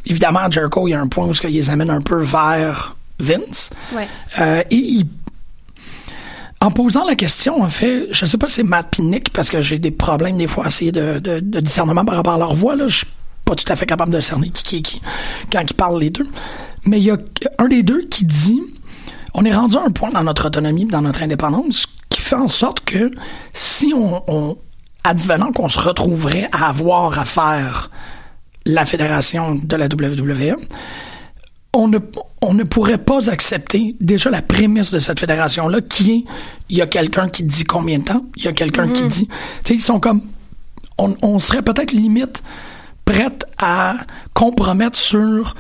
évidemment, 0.06 0.42
Jericho, 0.52 0.88
il 0.88 0.92
y 0.92 0.94
a 0.94 1.00
un 1.02 1.08
point 1.08 1.26
où 1.26 1.32
il 1.46 1.50
les 1.50 1.72
amène 1.72 1.90
un 1.90 2.02
peu 2.02 2.22
vers 2.22 2.96
Vince. 3.20 3.72
Ouais. 3.96 4.08
Euh, 4.40 4.62
et 4.70 4.76
il- 4.76 5.08
en 6.62 6.70
posant 6.70 7.06
la 7.08 7.16
question, 7.16 7.64
en 7.64 7.70
fait, 7.70 8.08
je 8.12 8.26
sais 8.28 8.38
pas 8.38 8.48
si 8.48 8.54
c'est 8.54 8.64
Matt 8.64 8.88
puis 8.92 9.02
Nick, 9.02 9.34
parce 9.34 9.50
que 9.50 9.62
j'ai 9.62 9.80
des 9.80 9.90
problèmes 9.92 10.38
des 10.38 10.48
fois 10.48 10.66
à 10.66 10.68
essayer 10.68 10.92
de, 10.92 11.18
de, 11.18 11.40
de 11.40 11.60
discernement 11.60 12.06
par 12.06 12.16
rapport 12.18 12.34
à 12.34 12.38
leur 12.38 12.54
voix, 12.54 12.76
là. 12.76 12.86
Je 12.88 13.04
pas 13.46 13.56
tout 13.56 13.66
à 13.72 13.76
fait 13.76 13.86
capable 13.86 14.12
de 14.12 14.20
cerner 14.20 14.50
qui 14.50 14.64
qui 14.64 14.78
est 14.78 14.82
qui 14.82 15.02
quand 15.52 15.62
ils 15.62 15.74
parlent 15.74 16.00
les 16.00 16.10
deux. 16.10 16.28
Mais 16.86 17.00
il 17.00 17.04
y 17.04 17.12
a 17.12 17.18
un 17.58 17.68
des 17.68 17.84
deux 17.84 18.04
qui 18.04 18.26
dit 18.26 18.62
on 19.34 19.46
est 19.46 19.54
rendu 19.54 19.78
à 19.78 19.82
un 19.82 19.92
point 19.92 20.12
dans 20.12 20.24
notre 20.24 20.48
autonomie, 20.48 20.86
dans 20.86 21.02
notre 21.02 21.24
indépendance, 21.24 21.88
qui 22.10 22.22
fait 22.22 22.36
en 22.36 22.48
sorte 22.48 22.82
que 22.82 23.12
si 23.54 23.94
on, 23.96 24.24
on 24.28 24.58
advenant 25.04 25.52
qu'on 25.52 25.70
se 25.70 25.80
retrouverait 25.80 26.48
à 26.52 26.70
avoir 26.70 27.20
à 27.20 27.26
faire 27.26 27.90
la 28.66 28.86
fédération 28.86 29.56
de 29.56 29.76
la 29.76 29.88
WWE, 29.88 30.56
on 31.74 31.88
ne, 31.88 31.98
on 32.42 32.54
ne 32.54 32.64
pourrait 32.64 33.00
pas 33.00 33.30
accepter 33.32 33.96
déjà 34.00 34.30
la 34.30 34.42
prémisse 34.42 34.92
de 34.92 35.00
cette 35.00 35.20
fédération-là, 35.20 35.82
qui 35.82 36.12
est 36.12 36.24
il 36.70 36.78
y 36.78 36.82
a 36.82 36.88
quelqu'un 36.88 37.28
qui 37.28 37.44
dit 37.44 37.64
combien 37.64 38.00
de 38.00 38.04
temps, 38.04 38.24
il 38.38 38.46
y 38.46 38.48
a 38.48 38.54
quelqu'un 38.54 38.88
qui 38.90 39.04
dit. 39.06 39.28
Tu 39.28 39.34
sais, 39.66 39.74
ils 39.74 39.82
sont 39.82 40.00
comme. 40.00 40.22
On, 41.00 41.16
on 41.24 41.40
serait 41.40 41.64
peut-être 41.64 41.92
limite 41.92 42.44
prête 43.06 43.46
à 43.58 43.96
compromettre 44.34 44.98
sur 44.98 45.56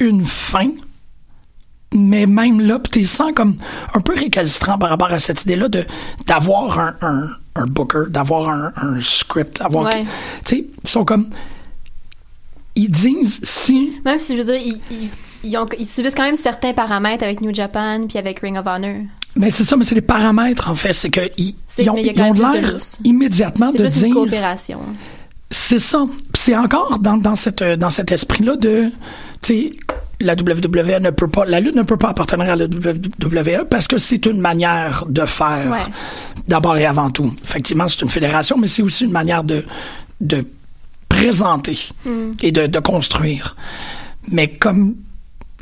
une 0.00 0.24
fin, 0.26 0.70
mais 1.94 2.26
même 2.26 2.60
là, 2.60 2.78
pis 2.80 2.90
t'es 2.90 3.06
sens 3.06 3.32
comme 3.34 3.56
un 3.94 4.00
peu 4.00 4.14
récalcitrant 4.14 4.78
par 4.78 4.90
rapport 4.90 5.12
à 5.12 5.20
cette 5.20 5.42
idée-là 5.44 5.68
de 5.68 5.84
d'avoir 6.26 6.78
un, 6.80 6.94
un, 7.02 7.28
un 7.54 7.66
booker, 7.66 8.04
d'avoir 8.08 8.48
un, 8.48 8.72
un 8.76 9.00
script, 9.00 9.60
avoir. 9.60 9.86
Ouais. 9.86 10.04
Tu 10.44 10.56
sais, 10.56 10.64
ils 10.82 10.88
sont 10.90 11.04
comme. 11.04 11.30
Ils 12.76 12.90
disent 12.90 13.40
si 13.44 13.92
Même 14.04 14.18
si, 14.18 14.36
je 14.36 14.42
veux 14.42 14.52
dire, 14.52 14.60
ils, 14.60 14.80
ils, 14.90 15.10
ils 15.44 15.56
ont- 15.56 15.66
ils 15.78 15.86
subissent 15.86 16.16
quand 16.16 16.24
même 16.24 16.34
certains 16.36 16.72
paramètres 16.72 17.22
avec 17.22 17.40
New 17.40 17.54
Japan 17.54 18.06
puis 18.08 18.18
avec 18.18 18.40
Ring 18.40 18.56
of 18.58 18.66
Honor. 18.66 19.02
Mais 19.36 19.50
c'est 19.50 19.62
ça, 19.64 19.76
mais 19.76 19.84
c'est 19.84 19.94
les 19.94 20.00
paramètres, 20.00 20.68
en 20.68 20.74
fait. 20.74 20.92
C'est 20.92 21.10
qu'ils 21.10 21.54
C'est- 21.66 21.84
ils 21.84 21.90
ont, 21.90 21.96
ils 21.96 22.20
ont 22.20 22.34
de 22.34 22.40
l'air 22.40 22.76
immédiatement 23.04 23.70
C'est 23.70 23.78
de 23.78 23.82
plus 23.84 23.96
une 23.98 24.04
dire. 24.06 24.14
coopération. 24.14 24.80
C'est 25.50 25.78
ça. 25.78 26.04
C'est 26.34 26.56
encore 26.56 26.98
dans, 26.98 27.16
dans, 27.16 27.36
cette, 27.36 27.62
euh, 27.62 27.76
dans 27.76 27.90
cet 27.90 28.10
esprit-là 28.12 28.56
de. 28.56 28.90
Tu 29.42 29.54
sais, 29.54 29.72
la 30.20 30.34
WWE 30.34 31.00
ne 31.00 31.10
peut 31.10 31.28
pas. 31.28 31.44
La 31.44 31.60
lutte 31.60 31.74
ne 31.76 31.82
peut 31.82 31.96
pas 31.96 32.08
appartenir 32.10 32.50
à 32.50 32.56
la 32.56 32.64
WWE 32.66 33.66
parce 33.68 33.86
que 33.86 33.98
c'est 33.98 34.26
une 34.26 34.40
manière 34.40 35.04
de 35.08 35.24
faire. 35.26 35.70
Ouais. 35.70 35.92
D'abord 36.48 36.76
et 36.76 36.86
avant 36.86 37.10
tout. 37.10 37.32
Effectivement, 37.44 37.86
c'est 37.88 38.00
une 38.02 38.08
fédération, 38.08 38.56
mais 38.58 38.66
c'est 38.66 38.82
aussi 38.82 39.04
une 39.04 39.12
manière 39.12 39.44
de, 39.44 39.64
de 40.20 40.44
présenter 41.08 41.78
Mm. 42.04 42.32
et 42.42 42.50
de, 42.52 42.66
de 42.66 42.78
construire. 42.80 43.54
Mais 44.28 44.48
comme 44.48 44.96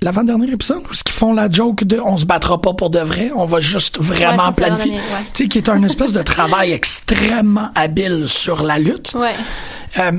l'avant-dernier 0.02 0.50
épisode, 0.52 0.82
où 0.90 0.94
ce 0.94 1.04
qu'ils 1.04 1.14
font 1.14 1.32
la 1.32 1.50
joke 1.50 1.84
de 1.84 1.98
on 2.00 2.16
se 2.16 2.26
battra 2.26 2.60
pas 2.60 2.74
pour 2.74 2.90
de 2.90 2.98
vrai, 2.98 3.30
on 3.34 3.46
va 3.46 3.60
juste 3.60 3.98
vraiment 4.00 4.48
Ouais, 4.48 4.54
planifier. 4.54 4.92
ouais. 4.92 5.00
Tu 5.34 5.44
sais, 5.44 5.48
qui 5.48 5.58
est 5.58 5.68
un 5.68 5.82
espèce 5.82 6.12
de 6.12 6.22
travail 6.22 6.72
extrêmement 6.72 7.70
habile 7.74 8.28
sur 8.28 8.62
la 8.62 8.78
lutte. 8.78 9.14
Ouais. 9.14 9.34
Euh, 9.98 10.12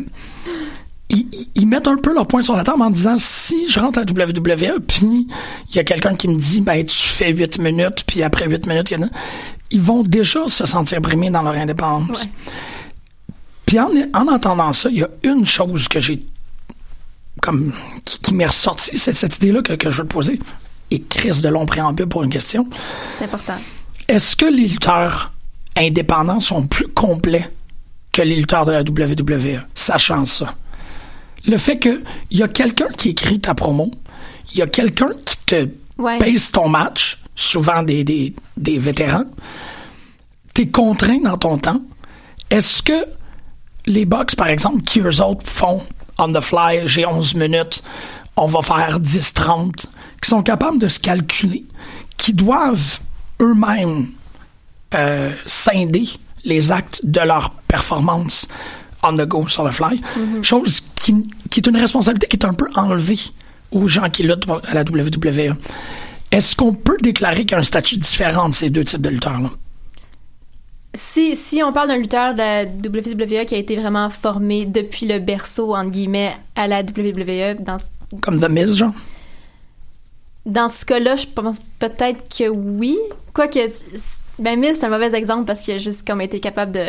ils, 1.10 1.68
mettent 1.68 1.88
un 1.88 1.98
peu 1.98 2.14
leur 2.14 2.28
point 2.28 2.42
sur 2.42 2.56
la 2.56 2.64
table 2.64 2.82
en 2.82 2.90
disant 2.90 3.16
si 3.18 3.70
je 3.70 3.80
rentre 3.80 4.00
à 4.00 4.02
WWE 4.02 4.80
puis 4.88 5.28
il 5.70 5.76
y 5.76 5.80
a 5.80 5.84
quelqu'un 5.84 6.16
qui 6.16 6.28
me 6.28 6.36
dit 6.36 6.62
ben 6.62 6.84
tu 6.86 7.08
fais 7.08 7.32
8 7.32 7.60
minutes 7.60 8.04
puis 8.08 8.24
après 8.24 8.48
8 8.48 8.66
minutes 8.68 8.92
il 8.92 9.00
y 9.00 9.04
en 9.04 9.08
a 9.08 9.10
ils 9.72 9.82
vont 9.82 10.04
déjà 10.04 10.48
se 10.48 10.66
sentir 10.66 11.02
brimés 11.02 11.30
dans 11.30 11.42
leur 11.42 11.54
indépendance. 11.54 12.28
Puis 13.66 13.80
en, 13.80 13.90
en 14.14 14.28
entendant 14.28 14.72
ça, 14.74 14.90
il 14.90 14.98
y 14.98 15.04
a 15.04 15.10
une 15.24 15.46
chose 15.46 15.88
que 15.88 16.00
j'ai 16.00 16.24
comme 17.42 17.74
qui, 18.06 18.20
qui 18.20 18.34
m'est 18.34 18.46
ressortie, 18.48 18.98
c'est 18.98 19.14
cette 19.14 19.38
idée-là 19.38 19.62
que, 19.62 19.74
que 19.74 19.90
je 19.90 20.02
veux 20.02 20.08
te 20.08 20.14
poser. 20.14 20.40
Et 20.92 21.02
Chris 21.02 21.42
de 21.42 21.50
long 21.50 21.66
préambule 21.66 22.08
pour 22.08 22.24
une 22.24 22.30
question. 22.30 22.68
C'est 23.18 23.26
important. 23.26 23.56
Est-ce 24.08 24.36
que 24.36 24.46
les 24.46 24.68
lutteurs 24.68 25.32
indépendants 25.76 26.40
sont 26.40 26.68
plus 26.68 26.88
complets 26.88 27.50
que 28.12 28.22
les 28.22 28.36
lutteurs 28.36 28.66
de 28.66 28.72
la 28.72 28.82
WWE, 28.82 29.62
sachant 29.74 30.26
ça? 30.26 30.54
Le 31.48 31.58
fait 31.58 31.80
qu'il 31.80 32.04
y 32.32 32.44
a 32.44 32.48
quelqu'un 32.48 32.90
qui 32.96 33.10
écrit 33.10 33.40
ta 33.40 33.54
promo, 33.56 33.92
il 34.52 34.60
y 34.60 34.62
a 34.62 34.68
quelqu'un 34.68 35.12
qui 35.26 35.38
te 35.46 35.68
Ouais. 35.98 36.18
pèse 36.18 36.50
ton 36.52 36.68
match, 36.70 37.20
souvent 37.36 37.84
des, 37.84 38.04
des, 38.04 38.34
des 38.58 38.80
vétérans, 38.80 39.26
t'es 40.54 40.66
contraint 40.68 41.20
dans 41.24 41.38
ton 41.38 41.58
temps. 41.60 41.82
Est-ce 42.50 42.82
que 42.82 43.06
les 43.86 44.06
Bucks, 44.06 44.36
par 44.36 44.48
exemple, 44.48 44.82
qui 44.82 45.02
eux 45.02 45.22
autres 45.22 45.46
font 45.48 45.82
on 46.18 46.32
the 46.32 46.42
fly, 46.42 46.82
j'ai 46.86 47.06
11 47.06 47.36
minutes, 47.36 47.84
on 48.36 48.46
va 48.46 48.62
faire 48.62 49.00
10-30, 49.00 49.86
qui 50.22 50.30
sont 50.30 50.44
capables 50.44 50.80
de 50.80 50.88
se 50.88 51.00
calculer, 51.00 51.66
qui 52.18 52.34
doivent 52.34 53.00
eux-mêmes 53.42 54.08
euh, 54.94 55.34
scinder 55.46 56.06
les 56.46 56.72
actes 56.72 57.02
de 57.04 57.22
leur 57.22 57.52
performance 57.68 58.48
on 59.04 59.16
the 59.16 59.28
go 59.28 59.48
sur 59.48 59.66
le 59.66 59.72
fly, 59.72 60.02
chose 60.42 60.82
qui, 60.96 61.30
qui 61.50 61.60
est 61.60 61.68
une 61.68 61.78
responsabilité 61.78 62.28
qui 62.28 62.38
est 62.38 62.46
un 62.46 62.54
peu 62.54 62.68
enlevée 62.76 63.20
aux 63.72 63.88
gens 63.88 64.10
qui 64.10 64.24
luttent 64.24 64.48
à 64.66 64.74
la 64.74 64.82
WWE. 64.82 65.56
Est-ce 66.32 66.56
qu'on 66.56 66.74
peut 66.74 66.98
déclarer 67.02 67.42
qu'il 67.42 67.52
y 67.52 67.56
a 67.56 67.58
un 67.58 67.64
statut 67.64 67.98
différent 67.98 68.50
de 68.50 68.54
ces 68.54 68.70
deux 68.70 68.84
types 68.84 69.02
de 69.02 69.10
lutteurs-là? 69.10 69.50
Si, 70.96 71.36
si 71.36 71.64
on 71.64 71.74
parle 71.74 71.88
d'un 71.88 71.98
lutteur 71.98 72.34
de 72.34 72.38
la 72.40 72.64
WWE 72.66 73.46
qui 73.46 73.56
a 73.56 73.58
été 73.58 73.76
vraiment 73.76 74.10
formé 74.12 74.66
depuis 74.66 75.08
le 75.08 75.18
berceau, 75.20 75.76
entre 75.76 75.90
guillemets, 75.90 76.34
à 76.56 76.68
la 76.68 76.82
WWE, 76.82 77.56
dans, 77.64 77.80
ce- 77.80 77.86
Comme 78.22 78.40
The 78.40 78.50
Miz, 78.50 78.76
genre? 78.78 78.92
dans 80.46 80.68
ce 80.70 80.84
cas-là, 80.86 81.16
je 81.16 81.26
pense 81.26 81.60
peut-être 81.80 82.20
que 82.38 82.50
oui. 82.50 82.98
Quoique, 83.34 83.60
ben 84.38 84.60
Miz, 84.60 84.78
c'est 84.78 84.86
un 84.86 84.90
mauvais 84.90 85.16
exemple 85.16 85.46
parce 85.46 85.62
qu'il 85.62 85.74
a 85.74 85.78
juste 85.78 86.06
comme 86.06 86.22
été 86.22 86.40
capable 86.40 86.74
de, 86.74 86.86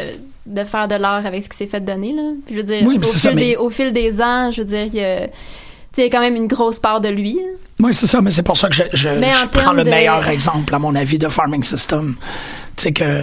de 0.46 0.64
faire 0.64 0.88
de 0.88 0.96
l'art 0.96 1.24
avec 1.24 1.42
ce 1.44 1.48
qui 1.48 1.56
s'est 1.56 1.66
fait 1.68 1.80
donner, 1.80 2.12
là. 2.12 2.32
Puis 2.44 2.54
je 2.56 2.60
veux 2.60 2.66
dire, 2.66 2.82
Oui, 2.86 2.98
au, 2.98 3.02
fil 3.02 3.18
ça, 3.18 3.32
mais- 3.32 3.40
des, 3.50 3.56
au 3.56 3.70
fil 3.70 3.92
des 3.92 4.20
ans, 4.20 4.50
je 4.50 4.60
veux 4.62 4.66
dire, 4.66 4.84
il 4.86 4.94
y 4.96 5.04
a, 5.04 5.28
tu 5.28 5.32
sais, 5.92 6.02
il 6.02 6.04
y 6.04 6.06
a 6.08 6.10
quand 6.10 6.20
même 6.20 6.36
une 6.36 6.48
grosse 6.48 6.80
part 6.80 7.00
de 7.00 7.08
lui. 7.08 7.34
là. 7.34 7.42
Oui, 7.80 7.94
c'est 7.94 8.06
ça, 8.08 8.20
mais 8.20 8.32
c'est 8.32 8.42
pour 8.42 8.56
ça 8.56 8.68
que 8.68 8.74
je, 8.74 9.46
prends 9.52 9.72
le 9.72 9.84
de- 9.84 9.90
meilleur 9.90 10.28
exemple, 10.28 10.74
à 10.74 10.78
mon 10.80 10.94
avis, 10.94 11.18
de 11.18 11.28
Farming 11.28 11.62
System. 11.62 12.16
Tu 12.76 12.82
sais 12.82 12.92
que 12.92 13.22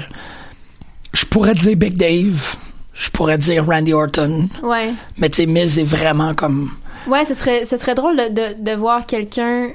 je 1.13 1.25
pourrais 1.25 1.53
dire 1.55 1.75
Big 1.75 1.95
Dave, 1.97 2.55
je 2.93 3.09
pourrais 3.09 3.37
dire 3.37 3.65
Randy 3.65 3.93
Orton, 3.93 4.49
Ouais. 4.63 4.93
mais 5.17 5.29
tu 5.29 5.37
sais, 5.37 5.45
Miz 5.45 5.77
est 5.79 5.83
vraiment 5.83 6.33
comme. 6.33 6.71
Ouais, 7.07 7.25
ce 7.25 7.33
serait, 7.33 7.65
ce 7.65 7.77
serait 7.77 7.95
drôle 7.95 8.15
de, 8.17 8.29
de, 8.29 8.63
de 8.63 8.75
voir 8.77 9.05
quelqu'un. 9.05 9.69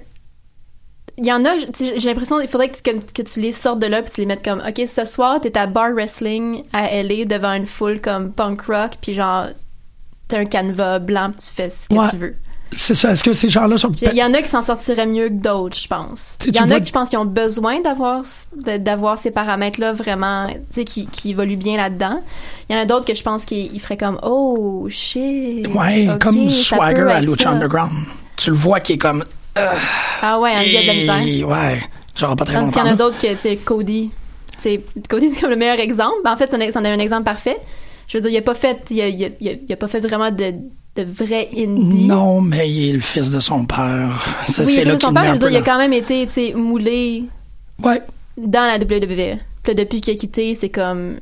Il 1.19 1.25
y 1.27 1.33
en 1.33 1.45
a, 1.47 1.57
j'ai 1.79 1.99
l'impression 2.09 2.39
qu'il 2.39 2.49
faudrait 2.49 2.69
que 2.71 2.77
tu, 2.77 2.83
que, 2.83 3.13
que 3.13 3.23
tu 3.23 3.41
les 3.41 3.53
sortes 3.53 3.79
de 3.79 3.87
là 3.87 4.03
puis 4.03 4.11
tu 4.13 4.21
les 4.21 4.27
mettes 4.27 4.45
comme, 4.45 4.61
OK, 4.67 4.83
ce 4.87 5.05
soir, 5.07 5.41
t'es 5.41 5.57
à 5.57 5.67
bar 5.67 5.93
wrestling 5.93 6.63
à 6.75 7.03
LA 7.03 7.25
devant 7.25 7.55
une 7.55 7.67
foule 7.67 8.01
comme 8.03 8.33
punk 8.33 8.61
rock, 8.63 8.93
puis 9.01 9.15
genre, 9.15 9.47
t'as 10.29 10.41
un 10.41 10.45
canevas 10.45 10.99
blanc, 10.99 11.31
puis 11.31 11.47
tu 11.47 11.51
fais 11.55 11.71
ce 11.71 11.89
que 11.89 11.95
Ouais. 11.95 12.09
tu 12.11 12.17
veux. 12.17 12.35
C'est 12.73 12.95
ça, 12.97 13.13
est-ce 13.13 13.23
que 13.23 13.33
ces 13.33 13.49
gens-là 13.49 13.77
sont. 13.79 13.93
Il 13.93 14.15
y 14.15 14.23
en 14.23 14.35
a 14.35 14.43
qui 14.43 14.49
s'en 14.49 14.63
sortiraient 14.63 15.07
mieux 15.07 15.29
que 15.29 15.35
d'autres, 15.35 15.79
je 15.79 15.87
pense. 15.87 16.37
Il 16.47 16.55
y 16.55 16.61
en 16.61 16.67
vois- 16.67 16.77
a 16.77 16.81
qui, 16.81 16.87
je 16.89 16.93
pense, 16.93 17.09
qui 17.11 17.17
ont 17.17 17.25
besoin 17.25 17.81
d'avoir 17.81 18.23
d'avoir 18.57 19.19
ces 19.19 19.31
paramètres-là 19.31 19.93
vraiment, 19.93 20.49
tu 20.49 20.55
sais, 20.71 20.85
qui, 20.85 21.07
qui 21.07 21.31
évoluent 21.31 21.57
bien 21.57 21.77
là-dedans. 21.77 22.21
Il 22.69 22.75
y 22.75 22.79
en 22.79 22.83
a 22.83 22.85
d'autres 22.87 23.05
que 23.07 23.15
je 23.15 23.23
pense 23.23 23.45
qu'ils 23.45 23.73
ils 23.73 23.81
feraient 23.81 23.97
comme, 23.97 24.19
oh, 24.25 24.87
shit. 24.91 25.67
Ouais, 25.75 26.09
comme 26.21 26.51
Swagger 26.51 27.03
à 27.11 27.21
Lucha. 27.21 27.51
Underground. 27.51 27.93
Tu 28.37 28.51
le 28.51 28.57
vois 28.57 28.81
qui 28.81 28.95
est 28.95 28.99
comme. 28.99 29.23
Ah 30.23 30.41
ouais, 30.41 30.67
il 30.67 30.73
y 30.73 30.77
a 30.77 30.83
de 30.83 30.87
la 30.87 30.95
misère. 31.23 31.49
Ouais, 31.49 31.81
j'aurai 32.15 32.37
pas 32.37 32.45
très 32.45 32.55
Tandis 32.55 32.67
longtemps. 32.75 32.85
y 32.85 32.89
en 32.91 32.93
a 32.93 32.97
d'autres 32.97 33.19
que, 33.19 33.33
tu 33.33 33.39
sais, 33.39 33.57
Cody. 33.57 34.11
C'est 34.59 34.83
Cody, 35.09 35.31
c'est 35.33 35.41
comme 35.41 35.51
le 35.51 35.57
meilleur 35.57 35.79
exemple. 35.81 36.17
Ben, 36.25 36.33
en 36.33 36.37
fait, 36.37 36.51
c'en 36.51 36.59
est, 36.61 36.75
un 36.77 36.99
exemple 36.99 37.25
parfait. 37.25 37.57
Je 38.09 38.19
veux 38.19 38.23
dire, 38.23 38.31
il 38.33 38.37
a 38.37 38.43
pas 38.43 38.55
fait, 38.55 38.79
il 38.91 39.01
a, 39.01 39.09
il 39.09 39.25
a- 39.25 39.29
il 39.41 39.49
a- 39.49 39.53
il 39.69 39.73
a 39.73 39.77
pas 39.77 39.89
fait 39.89 40.01
vraiment 40.01 40.31
de, 40.31 40.55
de 40.97 41.05
vrai 41.05 41.49
indie. 41.57 42.07
Non, 42.07 42.41
mais 42.41 42.71
il 42.71 42.89
est 42.89 42.93
le 42.93 43.01
fils 43.01 43.31
de 43.31 43.41
son 43.41 43.65
père. 43.65 44.25
Ça, 44.49 44.63
oui, 44.63 44.69
il 44.71 44.75
c'est 44.75 44.81
a 44.83 44.85
là 44.85 44.91
fait 44.93 44.97
qu'il 44.99 45.07
son 45.09 45.15
père, 45.15 45.23
un 45.23 45.27
je 45.27 45.31
veux 45.33 45.47
peu 45.47 45.51
dire, 45.51 45.59
il 45.59 45.63
a 45.63 45.65
quand 45.65 45.79
même 45.79 45.93
été, 45.93 46.27
tu 46.27 46.33
sais, 46.33 46.55
moulé 46.55 47.25
Ouais, 47.83 48.03
dans 48.39 48.67
la 48.67 48.79
WWE. 48.79 49.39
Puis 49.63 49.75
depuis 49.75 50.01
qu'il 50.01 50.15
a 50.15 50.17
quitté, 50.17 50.55
c'est 50.55 50.69
comme 50.71 51.17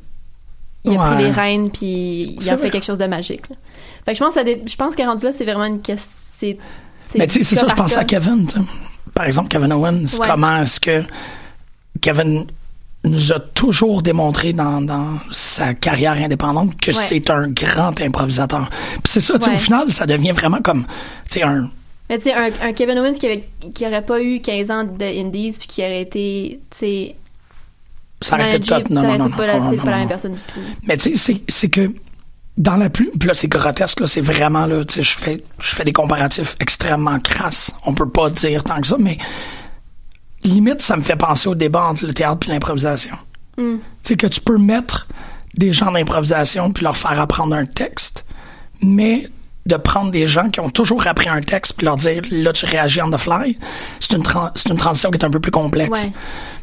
il 0.84 0.96
a 0.96 1.00
Ouais. 1.02 1.14
pris 1.14 1.24
les 1.24 1.30
rênes 1.30 1.70
puis 1.70 2.36
il 2.40 2.50
a 2.50 2.56
fait 2.58 2.70
quelque 2.70 2.84
chose 2.84 2.98
de 2.98 3.06
magique. 3.06 3.48
là. 3.48 3.56
Fait 4.04 4.12
que 4.12 4.18
je 4.18 4.76
pense 4.76 4.92
je 4.94 4.96
qu'à 4.96 5.06
rendu 5.06 5.24
là, 5.24 5.32
c'est 5.32 5.44
vraiment 5.44 5.64
une 5.64 5.80
question 5.80 6.10
c'est 6.36 6.58
Mais 7.18 7.26
tu 7.26 7.38
sais, 7.38 7.44
c'est 7.44 7.54
ça, 7.56 7.66
je 7.68 7.74
pensais 7.74 7.96
à 7.98 8.04
Kevin. 8.04 8.46
Par 9.14 9.24
exemple, 9.26 9.48
Kevin 9.48 9.72
Owens, 9.72 10.04
Ouais. 10.20 10.26
comment 10.28 10.62
est-ce 10.62 10.80
que 10.80 11.04
Kevin 12.00 12.46
nous 13.04 13.32
a 13.32 13.38
toujours 13.40 14.02
démontré 14.02 14.52
dans, 14.52 14.80
dans 14.80 15.18
sa 15.30 15.74
carrière 15.74 16.12
indépendante 16.14 16.78
que 16.80 16.88
Ouais. 16.90 16.92
c'est 16.94 17.28
un 17.30 17.48
grand 17.48 18.00
improvisateur. 18.00 18.68
Puis 18.70 19.02
c'est 19.12 19.20
ça, 19.20 19.34
Ouais. 19.34 19.54
au 19.54 19.58
final, 19.58 19.92
ça 19.92 20.06
devient 20.06 20.32
vraiment 20.32 20.60
comme, 20.62 20.86
tu 21.30 21.40
sais, 21.40 21.42
un... 21.42 21.68
Mais 22.10 22.16
tu 22.18 22.24
sais, 22.24 22.34
un, 22.34 22.50
un 22.60 22.72
Kevin 22.72 22.98
Owens 22.98 23.12
qui, 23.18 23.26
avait, 23.26 23.48
qui 23.74 23.86
aurait 23.86 24.04
pas 24.04 24.22
eu 24.22 24.40
15 24.40 24.70
ans 24.70 24.84
de 24.84 25.04
Indies 25.04 25.56
puis 25.58 25.66
qui 25.66 25.80
aurait 25.82 26.02
été, 26.02 26.60
tu 26.70 26.76
sais, 26.78 27.16
Ça 28.22 28.36
aurait 28.36 28.56
été 28.56 28.68
top. 28.68 28.88
Non, 28.90 29.02
ça 29.02 29.02
non, 29.02 29.08
aurait 29.08 29.18
non, 29.18 29.26
été 29.28 29.36
pas, 29.36 29.46
la, 29.46 29.60
non, 29.60 29.76
pas 29.76 29.90
la 29.90 29.96
même 29.98 30.08
personne 30.08 30.32
du 30.34 30.40
tout. 30.42 30.60
Mais 30.86 30.96
tu 30.96 31.16
sais, 31.16 31.40
c'est- 31.48 31.68
que 31.68 31.92
dans 32.56 32.76
la 32.76 32.88
plus, 32.90 33.10
puis 33.18 33.26
là 33.28 33.34
c'est 33.34 33.48
grotesque, 33.48 34.00
là, 34.00 34.06
c'est 34.06 34.20
vraiment 34.20 34.66
là, 34.66 34.84
tu 34.84 34.94
sais, 34.94 35.02
je 35.02 35.18
fais, 35.18 35.42
je 35.60 35.74
fais 35.74 35.84
des 35.84 35.92
comparatifs 35.92 36.56
extrêmement 36.60 37.18
crasses. 37.18 37.72
On 37.84 37.94
peut 37.94 38.08
pas 38.08 38.30
dire 38.30 38.62
tant 38.64 38.80
que 38.80 38.86
ça, 38.86 38.96
mais 38.98 39.18
limite 40.44 40.82
ça 40.82 40.96
me 40.96 41.02
fait 41.02 41.16
penser 41.16 41.48
au 41.48 41.54
débat 41.54 41.84
entre 41.84 42.06
le 42.06 42.14
théâtre 42.14 42.48
et 42.48 42.52
l'improvisation. 42.52 43.16
Mm. 43.56 43.76
Tu 43.76 43.80
sais 44.02 44.16
que 44.16 44.26
tu 44.26 44.40
peux 44.40 44.58
mettre 44.58 45.06
des 45.56 45.72
gens 45.72 45.92
d'improvisation 45.92 46.72
puis 46.72 46.84
leur 46.84 46.96
faire 46.96 47.20
apprendre 47.20 47.54
un 47.54 47.66
texte, 47.66 48.24
mais 48.82 49.28
de 49.66 49.76
prendre 49.76 50.10
des 50.10 50.26
gens 50.26 50.50
qui 50.50 50.60
ont 50.60 50.68
toujours 50.68 51.06
appris 51.06 51.28
un 51.28 51.40
texte 51.40 51.74
puis 51.76 51.86
leur 51.86 51.96
dire 51.96 52.22
là 52.30 52.52
tu 52.52 52.66
réagis 52.66 53.00
on 53.00 53.10
the 53.10 53.16
fly, 53.16 53.58
c'est 54.00 54.12
une 54.12 54.22
c'est 54.54 54.68
une 54.68 54.76
transition 54.76 55.10
qui 55.10 55.18
est 55.18 55.24
un 55.24 55.30
peu 55.30 55.40
plus 55.40 55.52
complexe. 55.52 56.10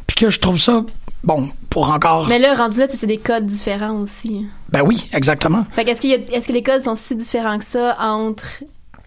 Puis 0.06 0.16
que 0.16 0.30
je 0.30 0.38
trouve 0.38 0.60
ça 0.60 0.84
bon 1.24 1.50
pour 1.70 1.90
encore. 1.90 2.28
Mais 2.28 2.38
là, 2.38 2.54
rendu 2.54 2.78
là, 2.78 2.86
c'est 2.88 3.06
des 3.06 3.18
codes 3.18 3.46
différents 3.46 4.00
aussi. 4.00 4.46
Ben 4.70 4.82
oui, 4.82 5.08
exactement. 5.12 5.64
Fait 5.72 5.88
a- 5.88 5.92
est-ce 5.92 6.48
que 6.48 6.52
les 6.52 6.62
codes 6.62 6.80
sont 6.80 6.96
si 6.96 7.14
différents 7.14 7.58
que 7.58 7.64
ça 7.64 7.96
entre 8.00 8.46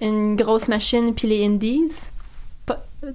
une 0.02 0.36
grosse 0.36 0.68
machine 0.68 1.14
puis 1.14 1.28
les 1.28 1.46
Indies? 1.46 2.10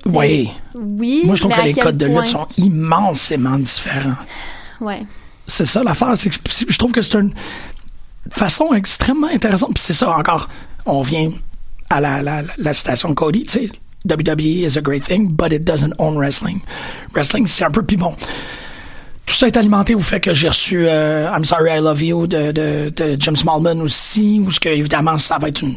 Oui. 0.07 0.51
Oui. 0.75 1.23
Moi, 1.25 1.35
je 1.35 1.41
trouve 1.43 1.53
mais 1.57 1.71
que 1.73 1.77
les 1.77 1.83
codes 1.83 1.97
de 1.97 2.07
lutte 2.07 2.27
sont 2.27 2.47
immensément 2.57 3.59
différents. 3.59 4.17
Ouais. 4.81 5.03
C'est 5.47 5.67
ça 5.67 5.83
l'affaire. 5.83 6.13
c'est 6.17 6.31
que 6.31 6.37
Je 6.69 6.79
trouve 6.79 6.93
que 6.93 7.03
c'est 7.03 7.19
une 7.19 7.33
façon 8.31 8.73
extrêmement 8.75 9.29
intéressante. 9.29 9.75
Puis 9.75 9.83
c'est 9.83 9.95
ça 9.95 10.11
encore. 10.17 10.49
On 10.87 11.01
revient 11.01 11.33
à 11.89 12.01
la, 12.01 12.23
la, 12.23 12.43
la 12.57 12.73
citation 12.73 13.09
de 13.11 13.15
Cody, 13.15 13.45
tu 13.45 13.51
sais. 13.51 13.71
WWE 14.09 14.65
is 14.65 14.79
a 14.79 14.81
great 14.81 15.05
thing, 15.05 15.29
but 15.29 15.53
it 15.53 15.65
doesn't 15.65 15.93
own 15.99 16.17
wrestling. 16.17 16.61
Wrestling, 17.15 17.47
c'est 17.47 17.65
un 17.65 17.71
peu. 17.71 17.83
Puis 17.83 17.97
bon. 17.97 18.15
Tout 19.27 19.35
ça 19.37 19.47
est 19.47 19.57
alimenté 19.57 19.95
au 19.95 20.01
fait 20.01 20.19
que 20.21 20.35
j'ai 20.35 20.49
reçu 20.49 20.87
euh, 20.89 21.31
I'm 21.31 21.45
Sorry 21.45 21.71
I 21.71 21.81
Love 21.81 22.03
You 22.03 22.27
de, 22.27 22.51
de, 22.51 22.93
de 22.97 23.17
Jim 23.21 23.37
Smallman 23.37 23.81
aussi, 23.81 24.43
où 24.45 24.51
ce 24.51 24.59
que, 24.59 24.69
évidemment, 24.69 25.19
ça 25.19 25.39
va 25.39 25.49
être 25.49 25.63
une. 25.63 25.77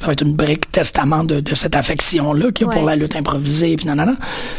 Ça 0.00 0.06
va 0.06 0.12
être 0.12 0.22
une 0.22 0.34
brique 0.34 0.70
testament 0.70 1.24
de, 1.24 1.40
de 1.40 1.54
cette 1.54 1.74
affection-là 1.76 2.52
qu'il 2.52 2.66
y 2.66 2.70
a 2.70 2.72
pour 2.72 2.84
la 2.84 2.96
lutte 2.96 3.16
improvisée, 3.16 3.76
puis 3.76 3.86
nanana. 3.86 4.14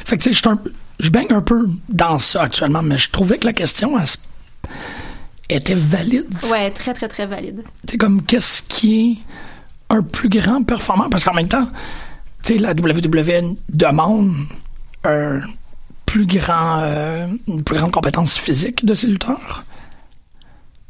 Fait 0.05 0.17
que, 0.17 0.23
tu 0.23 0.29
sais, 0.29 0.33
je 0.33 0.37
suis 0.39 0.49
un- 0.49 0.59
je 0.99 1.09
baigne 1.09 1.31
un 1.31 1.41
peu 1.41 1.67
dans 1.89 2.17
ça 2.19 2.41
actuellement, 2.43 2.81
mais 2.81 2.97
je 2.97 3.09
trouvais 3.11 3.37
que 3.37 3.45
la 3.45 3.53
question 3.53 3.97
elle, 3.99 4.05
était 5.57 5.75
valide. 5.75 6.25
Ouais, 6.51 6.71
très, 6.71 6.93
très, 6.93 7.07
très 7.07 7.25
valide. 7.27 7.63
C'est 7.89 7.97
comme 7.97 8.21
qu'est-ce 8.23 8.63
qui 8.63 9.11
est 9.11 9.93
un 9.95 10.01
plus 10.01 10.27
grand 10.29 10.63
performant? 10.63 11.09
Parce 11.09 11.23
qu'en 11.23 11.33
même 11.33 11.47
temps, 11.47 11.67
tu 12.43 12.53
sais, 12.53 12.59
la 12.59 12.71
WWE 12.73 13.55
demande 13.69 14.33
un 15.03 15.41
plus 16.05 16.25
grand, 16.25 16.79
euh, 16.81 17.27
une 17.47 17.63
plus 17.63 17.77
grande 17.77 17.91
compétence 17.91 18.37
physique 18.37 18.83
de 18.85 18.93
ses 18.93 19.07
lutteurs. 19.07 19.63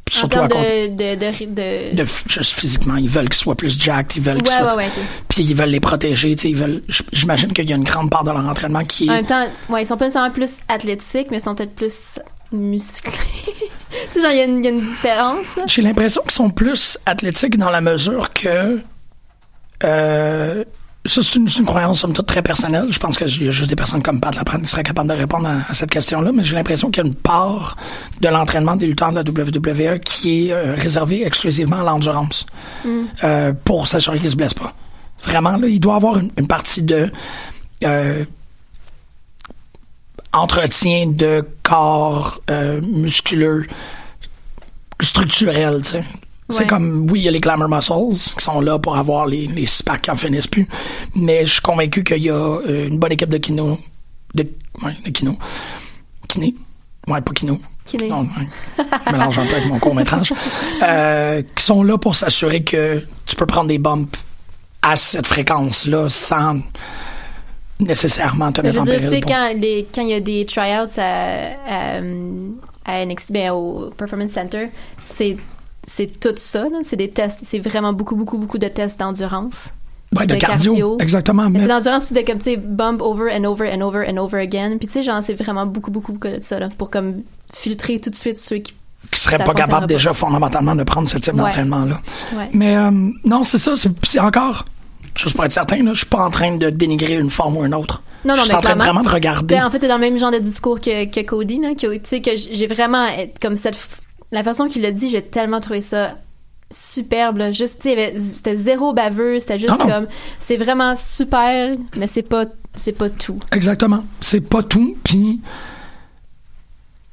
Puis 0.08 0.16
En 0.16 0.20
Surtout 0.20 0.38
à 0.40 0.48
de, 0.48 0.86
de, 0.88 1.14
de, 1.16 1.44
de- 1.92 1.96
de 1.96 2.04
f- 2.04 2.22
juste 2.26 2.52
physiquement, 2.54 2.96
ils 2.96 3.08
veulent 3.08 3.28
qu'ils 3.28 3.38
soient 3.38 3.54
plus 3.54 3.78
jacked, 3.78 4.16
ils 4.16 4.22
veulent 4.22 4.42
qu'ils 4.42 4.52
Ouais, 4.54 4.60
soient, 4.60 4.76
ouais, 4.76 4.84
ouais, 4.84 4.86
ok. 4.96 5.02
puis 5.28 5.42
ils 5.42 5.54
veulent 5.54 5.68
les 5.68 5.80
protéger, 5.80 6.34
tu 6.36 6.42
sais, 6.42 6.50
ils 6.50 6.56
veulent. 6.56 6.82
J'imagine 7.12 7.52
qu'il 7.52 7.68
y 7.68 7.72
a 7.72 7.76
une 7.76 7.84
grande 7.84 8.10
part 8.10 8.24
de 8.24 8.30
leur 8.30 8.46
entraînement 8.46 8.84
qui 8.84 9.08
En 9.10 9.14
même 9.14 9.26
temps, 9.26 9.46
ouais, 9.68 9.82
ils 9.82 9.86
sont 9.86 9.96
pas 9.96 10.06
nécessairement 10.06 10.32
plus 10.32 10.58
athlétiques, 10.68 11.28
mais 11.30 11.38
ils 11.38 11.42
sont 11.42 11.54
peut-être 11.54 11.74
plus 11.74 12.18
musclés. 12.52 13.12
tu 13.12 13.96
sais, 14.12 14.20
genre, 14.22 14.30
il 14.30 14.38
y, 14.38 14.40
a 14.40 14.44
une- 14.44 14.64
y 14.64 14.66
a 14.66 14.70
une 14.70 14.84
différence. 14.84 15.58
J'ai 15.66 15.82
l'impression 15.82 16.22
qu'ils 16.22 16.30
sont 16.32 16.50
plus 16.50 16.96
athlétiques 17.06 17.58
dans 17.58 17.70
la 17.70 17.80
mesure 17.82 18.32
que. 18.32 18.80
Euh, 19.84 20.64
ça, 21.08 21.22
c'est 21.22 21.36
une, 21.36 21.66
croyance, 21.66 22.00
somme 22.00 22.12
toute, 22.12 22.26
très 22.26 22.42
personnelle. 22.42 22.86
Je 22.90 22.98
pense 22.98 23.16
qu'il 23.18 23.44
y 23.44 23.48
a 23.48 23.50
juste 23.50 23.68
des 23.68 23.76
personnes 23.76 24.02
comme 24.02 24.20
Pat 24.20 24.34
Laprade 24.36 24.62
qui 24.62 24.68
seraient 24.68 24.82
capables 24.82 25.08
de 25.08 25.14
répondre 25.14 25.48
à, 25.48 25.70
à 25.70 25.74
cette 25.74 25.90
question-là, 25.90 26.30
mais 26.32 26.42
j'ai 26.42 26.54
l'impression 26.54 26.90
qu'il 26.90 27.02
y 27.02 27.06
a 27.06 27.08
une 27.08 27.14
part 27.14 27.76
de 28.20 28.28
l'entraînement 28.28 28.76
des 28.76 28.86
lutteurs 28.86 29.10
de 29.10 29.16
la 29.16 29.22
WWE 29.22 29.98
qui 29.98 30.48
est 30.48 30.52
euh, 30.52 30.74
réservée 30.76 31.26
exclusivement 31.26 31.80
à 31.80 31.84
l'endurance 31.84 32.46
euh, 33.24 33.52
pour 33.64 33.88
s'assurer 33.88 34.20
qu'ils 34.20 34.30
se 34.30 34.36
blessent 34.36 34.54
pas. 34.54 34.74
Vraiment, 35.24 35.56
là, 35.56 35.66
il 35.66 35.80
doit 35.80 35.94
y 35.94 35.96
avoir 35.96 36.18
une, 36.18 36.30
une 36.36 36.46
partie 36.46 36.82
de. 36.82 37.10
euh, 37.84 38.24
entretien 40.32 41.06
de 41.06 41.42
corps 41.62 42.40
musculeux 42.82 43.66
structurel, 45.00 45.80
tu 45.82 45.90
sais. 45.92 46.04
C'est 46.50 46.60
Ouais. 46.60 46.66
comme, 46.66 47.06
oui, 47.10 47.20
il 47.20 47.22
y 47.24 47.28
a 47.28 47.30
les 47.30 47.40
glamour 47.40 47.68
muscles 47.68 47.92
qui 48.38 48.44
sont 48.44 48.60
là 48.60 48.78
pour 48.78 48.96
avoir 48.96 49.26
les, 49.26 49.46
les 49.46 49.66
SPAC 49.66 50.02
qui 50.02 50.10
en 50.10 50.16
finissent 50.16 50.46
plus, 50.46 50.66
mais 51.14 51.44
je 51.44 51.52
suis 51.54 51.60
convaincu 51.60 52.02
qu'il 52.04 52.24
y 52.24 52.30
a 52.30 52.34
euh, 52.34 52.88
une 52.88 52.98
bonne 52.98 53.12
équipe 53.12 53.28
de 53.28 53.36
kino, 53.38 53.78
de, 54.34 54.46
ouais, 54.82 54.96
de 55.04 55.10
kino, 55.10 55.36
kiné, 56.28 56.54
ouais, 57.06 57.20
pas 57.20 57.32
kino, 57.34 57.58
Kiné. 57.84 58.08
non, 58.08 58.22
ouais. 58.22 58.84
Je 59.06 59.12
mélange 59.12 59.38
un 59.38 59.44
peu 59.46 59.54
avec 59.56 59.66
mon 59.66 59.78
court-métrage, 59.78 60.32
euh, 60.82 61.42
qui 61.54 61.62
sont 61.62 61.82
là 61.82 61.98
pour 61.98 62.16
s'assurer 62.16 62.60
que 62.64 63.04
tu 63.26 63.36
peux 63.36 63.46
prendre 63.46 63.68
des 63.68 63.78
bumps 63.78 64.08
à 64.80 64.96
cette 64.96 65.26
fréquence-là 65.26 66.08
sans 66.08 66.60
nécessairement 67.80 68.52
te 68.52 68.60
mettre 68.60 68.80
en 68.80 68.84
dire, 68.84 69.00
péril. 69.00 69.20
pour- 69.20 69.30
quand, 69.30 69.50
il 70.02 70.08
y 70.08 70.14
a 70.14 70.20
des 70.20 70.46
tryouts 70.46 70.88
à, 70.98 71.50
à, 71.66 72.00
à 72.84 73.04
NXT, 73.06 73.32
ben, 73.32 73.50
au 73.52 73.90
Performance 73.96 74.30
Center, 74.32 74.68
c'est 75.04 75.36
c'est 75.88 76.20
tout 76.20 76.34
ça, 76.36 76.66
c'est 76.82 76.96
des 76.96 77.08
tests, 77.10 77.40
c'est 77.44 77.58
vraiment 77.58 77.92
beaucoup, 77.92 78.14
beaucoup, 78.14 78.38
beaucoup 78.38 78.58
de 78.58 78.68
tests 78.68 79.00
d'endurance. 79.00 79.68
Ouais, 80.16 80.26
de, 80.26 80.34
de 80.34 80.40
cardio, 80.40 80.72
cardio. 80.72 80.96
exactement. 81.00 81.50
Mais 81.50 81.66
l'endurance 81.66 82.12
de 82.12 82.20
comme, 82.22 82.38
tu 82.38 82.44
sais, 82.44 82.56
bump 82.56 83.02
over 83.02 83.30
and 83.34 83.44
over 83.44 83.70
and 83.74 83.80
over 83.82 84.06
and 84.08 84.16
over 84.16 84.38
again. 84.40 84.76
Puis 84.78 84.86
tu 84.86 84.94
sais, 84.94 85.02
genre, 85.02 85.22
c'est 85.22 85.34
vraiment 85.34 85.66
beaucoup, 85.66 85.90
beaucoup, 85.90 86.12
beaucoup 86.12 86.28
de 86.28 86.38
ça, 86.42 86.58
là, 86.58 86.68
pour 86.78 86.90
comme 86.90 87.22
filtrer 87.52 87.98
tout 88.00 88.08
de 88.10 88.14
suite 88.14 88.38
ceux 88.38 88.56
qui. 88.56 88.72
qui 89.10 89.20
seraient 89.20 89.36
ça 89.38 89.44
pas 89.44 89.52
capables 89.54 89.80
pas. 89.82 89.86
déjà 89.86 90.12
fondamentalement 90.14 90.74
de 90.74 90.82
prendre 90.84 91.08
ce 91.10 91.18
type 91.18 91.34
Ouais. 91.34 91.40
d'entraînement-là. 91.40 92.00
Ouais. 92.36 92.48
Mais 92.54 92.74
euh, 92.76 92.90
non, 93.24 93.42
c'est 93.42 93.58
ça, 93.58 93.74
c'est 93.76 94.18
encore, 94.20 94.64
juste 95.14 95.34
pour 95.36 95.44
être 95.44 95.52
certain, 95.52 95.82
là, 95.82 95.92
je 95.92 95.98
suis 95.98 96.06
pas 96.06 96.24
en 96.24 96.30
train 96.30 96.56
de 96.56 96.70
dénigrer 96.70 97.14
une 97.14 97.30
forme 97.30 97.58
ou 97.58 97.64
une 97.66 97.74
autre. 97.74 98.02
Non, 98.24 98.34
non, 98.34 98.40
je 98.40 98.46
suis 98.46 98.54
en 98.54 98.60
train 98.62 98.74
vraiment 98.76 99.02
de 99.02 99.08
regarder. 99.10 99.60
En 99.60 99.70
fait, 99.70 99.78
t'es 99.78 99.88
dans 99.88 99.94
le 99.96 100.00
même 100.00 100.18
genre 100.18 100.30
de 100.32 100.38
discours 100.38 100.80
que, 100.80 101.04
que 101.04 101.20
Cody, 101.20 101.60
là, 101.60 101.74
que, 101.74 101.94
tu 101.98 102.00
sais, 102.04 102.20
que 102.22 102.30
j'ai 102.34 102.66
vraiment, 102.66 103.04
euh, 103.04 103.26
comme 103.42 103.56
cette, 103.56 103.78
la 104.32 104.42
façon 104.42 104.66
qu'il 104.66 104.82
l'a 104.82 104.92
dit, 104.92 105.10
j'ai 105.10 105.22
tellement 105.22 105.60
trouvé 105.60 105.80
ça 105.80 106.16
superbe, 106.70 107.38
là. 107.38 107.50
Juste, 107.52 107.82
c'était 107.82 108.56
zéro 108.56 108.92
baveux, 108.92 109.40
c'était 109.40 109.58
juste 109.58 109.70
Non, 109.72 109.78
non. 109.78 109.86
comme, 109.86 110.06
c'est 110.38 110.56
vraiment 110.58 110.94
super, 110.96 111.74
mais 111.96 112.06
c'est 112.06 112.22
pas, 112.22 112.44
c'est 112.76 112.92
pas 112.92 113.08
tout. 113.08 113.40
Exactement. 113.52 114.04
C'est 114.20 114.42
pas 114.42 114.62
tout, 114.62 114.96
puis 115.02 115.40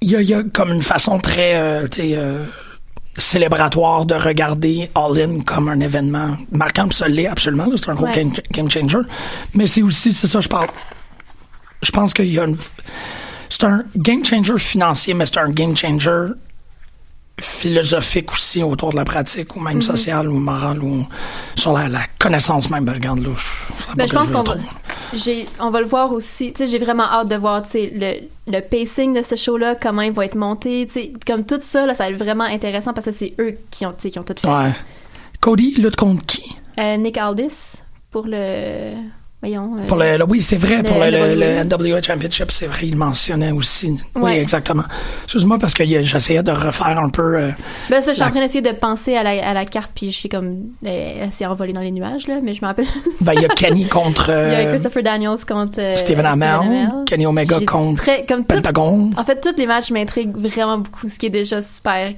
il 0.02 0.10
y 0.12 0.16
a, 0.16 0.22
il 0.22 0.30
y 0.30 0.34
a 0.34 0.44
comme 0.44 0.72
une 0.72 0.82
façon 0.84 1.20
très 1.20 1.56
euh, 1.56 1.88
euh, 2.00 2.46
célébratoire 3.18 4.06
de 4.06 4.16
regarder 4.16 4.92
All 4.94 5.18
In 5.20 5.40
comme 5.40 5.70
un 5.70 5.80
événement 5.80 6.36
marquant, 6.52 6.88
puis 6.90 6.98
ça 6.98 7.08
l'est 7.08 7.28
absolument, 7.28 7.68
c'est 7.78 7.90
un 7.90 7.96
gros 7.96 8.06
Ouais. 8.08 8.14
game, 8.16 8.34
game 8.52 8.70
changer. 8.70 9.00
Mais 9.54 9.68
c'est 9.68 9.82
aussi, 9.82 10.12
c'est 10.12 10.28
ça, 10.28 10.42
je 10.42 10.50
parle. 10.50 10.68
Je 11.82 11.92
pense 11.92 12.14
qu'il 12.14 12.28
y 12.32 12.40
a 12.40 12.44
une. 12.44 12.58
C'est 13.48 13.64
un 13.64 13.84
game 13.96 14.26
changer 14.26 14.58
financier, 14.58 15.14
mais 15.14 15.26
c'est 15.26 15.38
un 15.38 15.50
game 15.50 15.78
changer 15.78 16.28
philosophique 17.40 18.32
aussi 18.32 18.64
autour 18.64 18.92
de 18.92 18.96
la 18.96 19.04
pratique, 19.04 19.56
ou 19.56 19.60
même 19.60 19.82
sociale, 19.82 20.30
ou 20.30 20.40
morale, 20.40 20.82
ou 20.82 21.06
sur 21.56 21.74
la, 21.74 21.90
la 21.90 22.04
connaissance 22.20 22.70
même. 22.70 22.86
Ben, 22.86 22.94
regarde, 22.94 23.20
là, 23.20 23.32
je, 23.36 23.96
Ben, 23.96 24.08
je 24.08 24.14
pense 24.14 24.32
qu'on 24.32 24.44
va, 24.44 24.56
on 25.60 25.70
le 25.70 25.86
voir 25.86 26.12
aussi. 26.14 26.54
Tu 26.54 26.66
sais, 26.66 26.72
j'ai 26.72 26.84
vraiment 26.84 27.04
hâte 27.04 27.28
de 27.28 27.36
voir, 27.36 27.62
tu 27.64 27.72
sais, 27.72 27.92
le, 27.94 28.52
le 28.52 28.62
pacing 28.62 29.14
de 29.14 29.22
ce 29.22 29.36
show-là, 29.36 29.76
comment 29.76 30.02
il 30.02 30.14
va 30.14 30.26
être 30.26 30.36
monté. 30.36 30.88
Tu 30.88 30.94
sais, 30.94 31.14
comme 31.28 31.46
tout 31.46 31.60
ça, 31.60 31.86
là, 31.86 31.94
ça 31.94 32.06
va 32.06 32.12
être 32.12 32.18
vraiment 32.18 32.46
intéressant 32.46 32.94
parce 32.94 33.08
que 33.08 33.12
c'est 33.12 33.34
eux 33.40 33.56
qui 33.70 33.86
ont, 33.86 33.94
qui 33.94 34.18
ont 34.18 34.24
tout 34.24 34.36
fait. 34.40 34.48
Ouais. 34.48 34.74
Cody 35.42 35.76
lutte 35.76 35.98
contre 35.98 36.26
qui? 36.26 36.56
Euh, 36.80 36.98
Nick 36.98 37.18
Aldis 37.18 37.82
pour 38.12 38.26
le, 38.28 38.94
voyons. 39.42 39.76
euh, 39.80 39.86
Pour 39.88 39.98
le, 39.98 40.18
le- 40.18 40.26
oui, 40.26 40.42
c'est 40.42 40.56
vrai, 40.58 40.82
pour 40.84 40.98
le, 41.00 41.10
le- 41.12 41.36
NWA. 41.36 41.64
le 41.64 41.64
NWA 41.94 42.02
Championship, 42.02 42.52
c'est 42.52 42.68
vrai, 42.68 42.82
il 42.88 42.96
mentionnait 42.96 43.52
aussi. 43.52 43.96
Oui, 44.16 44.32
exactement. 44.34 44.84
Excuse-moi 45.24 45.58
parce 45.60 45.74
que 45.74 45.84
j'essayais 45.86 46.44
de 46.44 46.52
refaire 46.52 46.98
un 47.00 47.10
peu. 47.10 47.36
euh, 47.38 47.52
Ben 47.90 48.02
ça, 48.02 48.12
je 48.12 48.16
suis 48.16 48.20
La- 48.22 48.28
en 48.28 48.30
train 48.32 48.40
d'essayer 48.42 48.62
de 48.62 48.72
penser 48.72 49.16
à 49.16 49.24
la, 49.24 49.48
à 49.48 49.54
la 49.54 49.66
carte, 49.66 49.92
puis 49.94 50.12
je 50.12 50.16
suis 50.18 50.30
comme, 50.30 50.48
euh, 50.86 51.18
elle 51.22 51.32
s'est 51.32 51.46
envolée 51.46 51.74
dans 51.74 51.82
les 51.82 51.92
nuages, 51.92 52.28
là, 52.28 52.40
mais 52.42 52.54
je 52.54 52.62
me 52.62 52.68
rappelle. 52.68 52.86
ben, 53.22 53.34
il 53.34 53.42
y 53.42 53.46
a 53.46 53.50
Kenny 53.50 53.86
contre 53.90 54.30
Il 54.30 54.52
y 54.52 54.56
a 54.56 54.60
euh, 54.60 54.70
Christopher 54.70 55.04
Daniels 55.04 55.46
contre 55.48 55.80
euh, 55.80 55.98
Stephen 55.98 56.26
Amell, 56.26 56.90
Kenny 57.06 57.26
Omega 57.26 57.60
contre 57.66 58.02
très, 58.02 58.26
comme 58.26 58.46
tout- 58.46 58.56
Pentagon. 58.56 59.10
En 59.18 59.24
fait, 59.24 59.40
tous 59.42 59.58
les 59.58 59.68
matchs 59.68 59.92
m'intriguent 59.92 60.36
vraiment 60.38 60.80
beaucoup, 60.80 61.08
ce 61.08 61.18
qui 61.20 61.28
est 61.28 61.30
déjà 61.32 61.62
super 61.62 62.14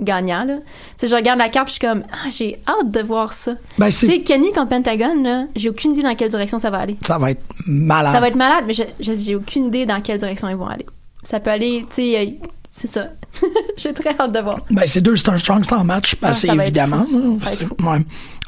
gagnant, 0.00 0.44
là. 0.44 0.56
Tu 0.56 0.62
sais, 0.96 1.06
je 1.08 1.14
regarde 1.14 1.38
la 1.38 1.48
carte, 1.48 1.68
je 1.68 1.72
suis 1.72 1.80
comme, 1.80 2.04
ah, 2.12 2.28
j'ai 2.30 2.58
hâte 2.68 2.90
de 2.90 3.00
voir 3.00 3.32
ça. 3.32 3.52
Ben, 3.78 3.86
Tu 3.86 3.92
c'est, 3.92 4.06
sais, 4.06 4.20
Kenny 4.20 4.52
contre 4.52 4.68
Pentagon, 4.68 5.22
là, 5.22 5.44
j'ai 5.56 5.70
aucune 5.70 5.92
idée 5.92 6.02
dans 6.02 6.14
quelle 6.14 6.28
direction 6.28 6.58
ça 6.58 6.70
va 6.70 6.78
aller. 6.78 6.96
ça 7.02 7.18
va 7.18 7.30
être 7.30 7.42
malade. 7.66 8.12
Ça 8.14 8.20
va 8.20 8.28
être 8.28 8.36
malade, 8.36 8.64
mais 8.66 8.74
j'ai 9.00 9.34
aucune 9.36 9.66
idée 9.66 9.86
dans 9.86 10.00
quelle 10.00 10.18
direction 10.18 10.48
ils 10.48 10.56
vont 10.56 10.66
aller. 10.66 10.86
Ça 11.22 11.40
peut 11.40 11.50
aller, 11.50 11.84
tu 11.88 11.94
sais, 12.02 12.18
euh, 12.20 12.46
c'est 12.70 12.88
ça. 12.88 13.08
j'ai 13.76 13.92
très 13.94 14.14
hâte 14.18 14.32
de 14.32 14.38
voir. 14.40 14.60
Ben, 14.70 14.84
c'est 14.86 15.00
deux 15.00 15.16
Star 15.16 15.38
Strong 15.38 15.64
en 15.72 15.84
match, 15.84 16.16
ben, 16.20 16.28
Ah, 16.28 16.32
c'est 16.34 16.48
évidemment. 16.48 17.06
Ouais. 17.10 18.04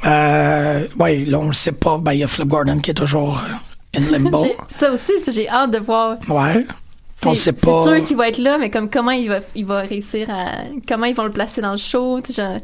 Euh, 0.07 0.87
ouais, 0.99 1.25
là, 1.25 1.39
on 1.41 1.47
le 1.49 1.53
sait 1.53 1.73
pas. 1.73 1.99
Ben, 1.99 2.13
il 2.13 2.21
y 2.21 2.25
a 2.25 2.29
Flip 2.29 2.47
Gordon 2.47 2.79
qui 2.79 2.91
est 2.91 2.95
toujours 2.95 3.39
euh, 3.39 3.99
in 3.99 4.11
limbo. 4.13 4.47
Ça 4.69 4.93
aussi, 4.93 5.13
j'ai 5.29 5.49
hâte 5.49 5.71
de 5.73 5.79
voir. 5.79 6.19
ouais. 6.29 6.67
On 7.27 7.35
C'est 7.35 7.41
sait 7.41 7.53
pas. 7.53 7.83
c'est 7.85 7.97
sûr 7.99 8.07
qu'il 8.07 8.17
va 8.17 8.29
être 8.29 8.39
là, 8.39 8.59
mais 8.59 8.71
comme 8.71 8.89
comment 8.89 9.11
il 9.11 9.29
va, 9.29 9.41
il 9.57 9.67
va 9.67 9.81
réussir 9.81 10.29
à. 10.31 10.63
Comment 10.87 11.07
ils 11.07 11.15
vont 11.17 11.25
le 11.25 11.31
placer 11.31 11.61
dans 11.61 11.73
le 11.73 11.77
show. 11.77 12.21
Je 12.29 12.59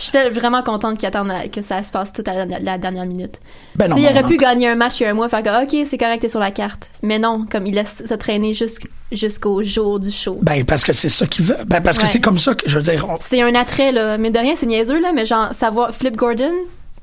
j'étais 0.00 0.28
vraiment 0.30 0.62
contente 0.64 0.98
qu'ils 0.98 1.06
attendent 1.06 1.30
à- 1.30 1.46
que 1.46 1.62
ça 1.62 1.82
se 1.84 1.92
passe 1.92 2.12
tout 2.12 2.24
à 2.26 2.44
la, 2.44 2.58
la 2.58 2.78
dernière 2.78 3.06
minute. 3.06 3.38
Ben 3.76 3.86
non, 3.88 3.96
il 3.96 4.04
aurait 4.06 4.22
non. 4.22 4.28
pu 4.28 4.36
gagner 4.36 4.68
un 4.68 4.74
match 4.74 4.98
il 4.98 5.04
y 5.04 5.06
a 5.06 5.10
un 5.10 5.14
mois, 5.14 5.28
faire 5.28 5.42
que, 5.44 5.62
OK, 5.62 5.86
c'est 5.86 5.96
correct, 5.98 6.20
t'es 6.22 6.28
sur 6.28 6.40
la 6.40 6.50
carte. 6.50 6.90
Mais 7.02 7.20
non, 7.20 7.46
comme 7.48 7.66
il 7.68 7.74
laisse 7.76 8.02
se 8.04 8.14
traîner 8.14 8.52
jusqu'- 8.52 8.88
jusqu'au 9.12 9.62
jour 9.62 10.00
du 10.00 10.10
show. 10.10 10.38
Ben, 10.42 10.64
parce 10.64 10.82
que 10.82 10.92
c'est 10.92 11.08
ça 11.08 11.26
qu'il 11.26 11.44
veut. 11.44 11.56
Ben, 11.66 11.80
parce 11.80 11.98
que 11.98 12.06
c'est 12.08 12.20
comme 12.20 12.38
ça 12.38 12.54
que, 12.56 12.68
je 12.68 12.76
veux 12.76 12.82
dire, 12.82 13.06
on- 13.08 13.16
C'est 13.20 13.42
un 13.42 13.54
attrait, 13.54 13.92
là. 13.92 14.18
Mais 14.18 14.32
de 14.32 14.38
rien, 14.40 14.54
c'est 14.56 14.66
niaiseux, 14.66 15.00
là. 15.00 15.12
Mais 15.14 15.24
genre, 15.24 15.54
savoir 15.54 15.94
Flip 15.94 16.16
Gordon, 16.16 16.52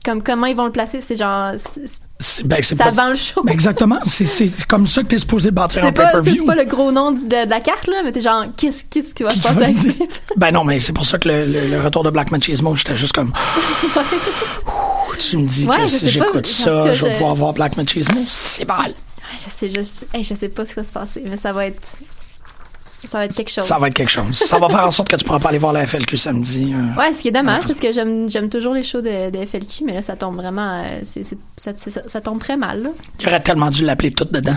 comme 0.03 0.21
comment 0.21 0.47
ils 0.47 0.57
vont 0.57 0.65
le 0.65 0.71
placer, 0.73 0.99
c'est 0.99 1.15
genre. 1.15 1.53
Ben, 2.45 2.57
c'est 2.61 2.75
Ça 2.77 2.85
pas. 2.85 2.89
vend 2.91 3.09
le 3.09 3.15
show. 3.15 3.41
Ben, 3.43 3.51
exactement. 3.53 3.99
C'est, 4.05 4.49
comme 4.67 4.87
ça 4.87 5.01
que 5.01 5.07
t'es 5.07 5.17
supposé 5.17 5.51
bâtir 5.51 5.83
un 5.85 5.91
pay-per-view. 5.91 6.35
c'est 6.39 6.45
pas 6.45 6.55
le 6.55 6.65
gros 6.65 6.91
nom 6.91 7.11
de, 7.11 7.19
de 7.45 7.49
la 7.49 7.59
carte, 7.59 7.87
là, 7.87 8.01
mais 8.03 8.11
t'es 8.11 8.21
genre, 8.21 8.45
qu'est-ce, 8.55 8.83
qu'est-ce 8.89 9.13
qui 9.13 9.23
va 9.23 9.31
se 9.31 9.41
passer 9.41 9.63
avec? 9.63 9.77
Ben 10.37 10.51
non, 10.51 10.63
mais 10.63 10.79
c'est 10.79 10.93
pour 10.93 11.05
ça 11.05 11.17
que 11.19 11.27
le, 11.27 11.45
le- 11.45 11.67
le 11.67 11.79
retour 11.81 12.03
de 12.03 12.09
Black 12.09 12.31
Machismo, 12.31 12.75
j'étais 12.75 12.95
juste 12.95 13.13
comme. 13.13 13.33
Ouh, 14.67 15.15
tu 15.17 15.37
me 15.37 15.47
dis 15.47 15.65
Ouais, 15.67 15.77
que 15.83 15.87
si 15.87 16.09
j'écoute 16.09 16.47
ça, 16.47 16.93
je 16.93 17.05
vais 17.05 17.13
pouvoir 17.13 17.35
voir 17.35 17.53
Black 17.53 17.77
Machismo. 17.77 18.21
C'est 18.27 18.67
mal. 18.67 18.91
Je 19.45 19.49
sais, 19.49 19.69
hey, 20.13 20.23
je 20.23 20.33
sais 20.35 20.49
pas 20.49 20.65
ce 20.65 20.69
qui 20.71 20.75
va 20.75 20.83
se 20.83 20.91
passer, 20.91 21.23
mais 21.29 21.37
ça 21.37 21.53
va 21.53 21.65
être. 21.67 21.81
Ça 23.09 23.17
va 23.19 23.25
être 23.25 23.35
quelque 23.35 23.49
chose. 23.51 23.65
Ça 23.65 23.77
va 23.79 23.87
être 23.87 23.93
quelque 23.93 24.09
chose. 24.11 24.33
Ça 24.37 24.57
va 24.59 24.69
faire 24.69 24.85
en 24.85 24.91
sorte 24.91 25.09
que 25.09 25.15
tu 25.15 25.25
pourras 25.25 25.39
pas 25.39 25.49
aller 25.49 25.57
voir 25.57 25.73
la 25.73 25.85
FLQ 25.87 26.17
samedi. 26.17 26.73
euh. 26.73 26.99
Ouais, 26.99 27.11
ce 27.13 27.19
qui 27.19 27.27
est 27.29 27.31
dommage, 27.31 27.65
parce 27.67 27.79
que 27.79 27.91
j'aime, 27.91 28.29
j'aime 28.29 28.47
toujours 28.49 28.73
les 28.73 28.83
shows 28.83 29.01
de, 29.01 29.29
de 29.31 29.45
FLQ, 29.45 29.83
mais 29.85 29.93
là, 29.93 30.01
ça 30.01 30.15
tombe 30.15 30.35
vraiment. 30.35 30.83
euh, 30.83 30.99
c'est, 31.03 31.23
c'est- 31.23 31.37
ça, 31.57 31.71
c'est 31.75 31.89
ça, 31.91 32.01
ça 32.07 32.21
tombe 32.21 32.39
très 32.39 32.57
mal, 32.57 32.83
là. 32.83 32.89
Il 33.19 33.27
aurait 33.27 33.39
tellement 33.41 33.69
dû 33.69 33.83
l'appeler 33.85 34.11
tout 34.11 34.25
dedans. 34.29 34.55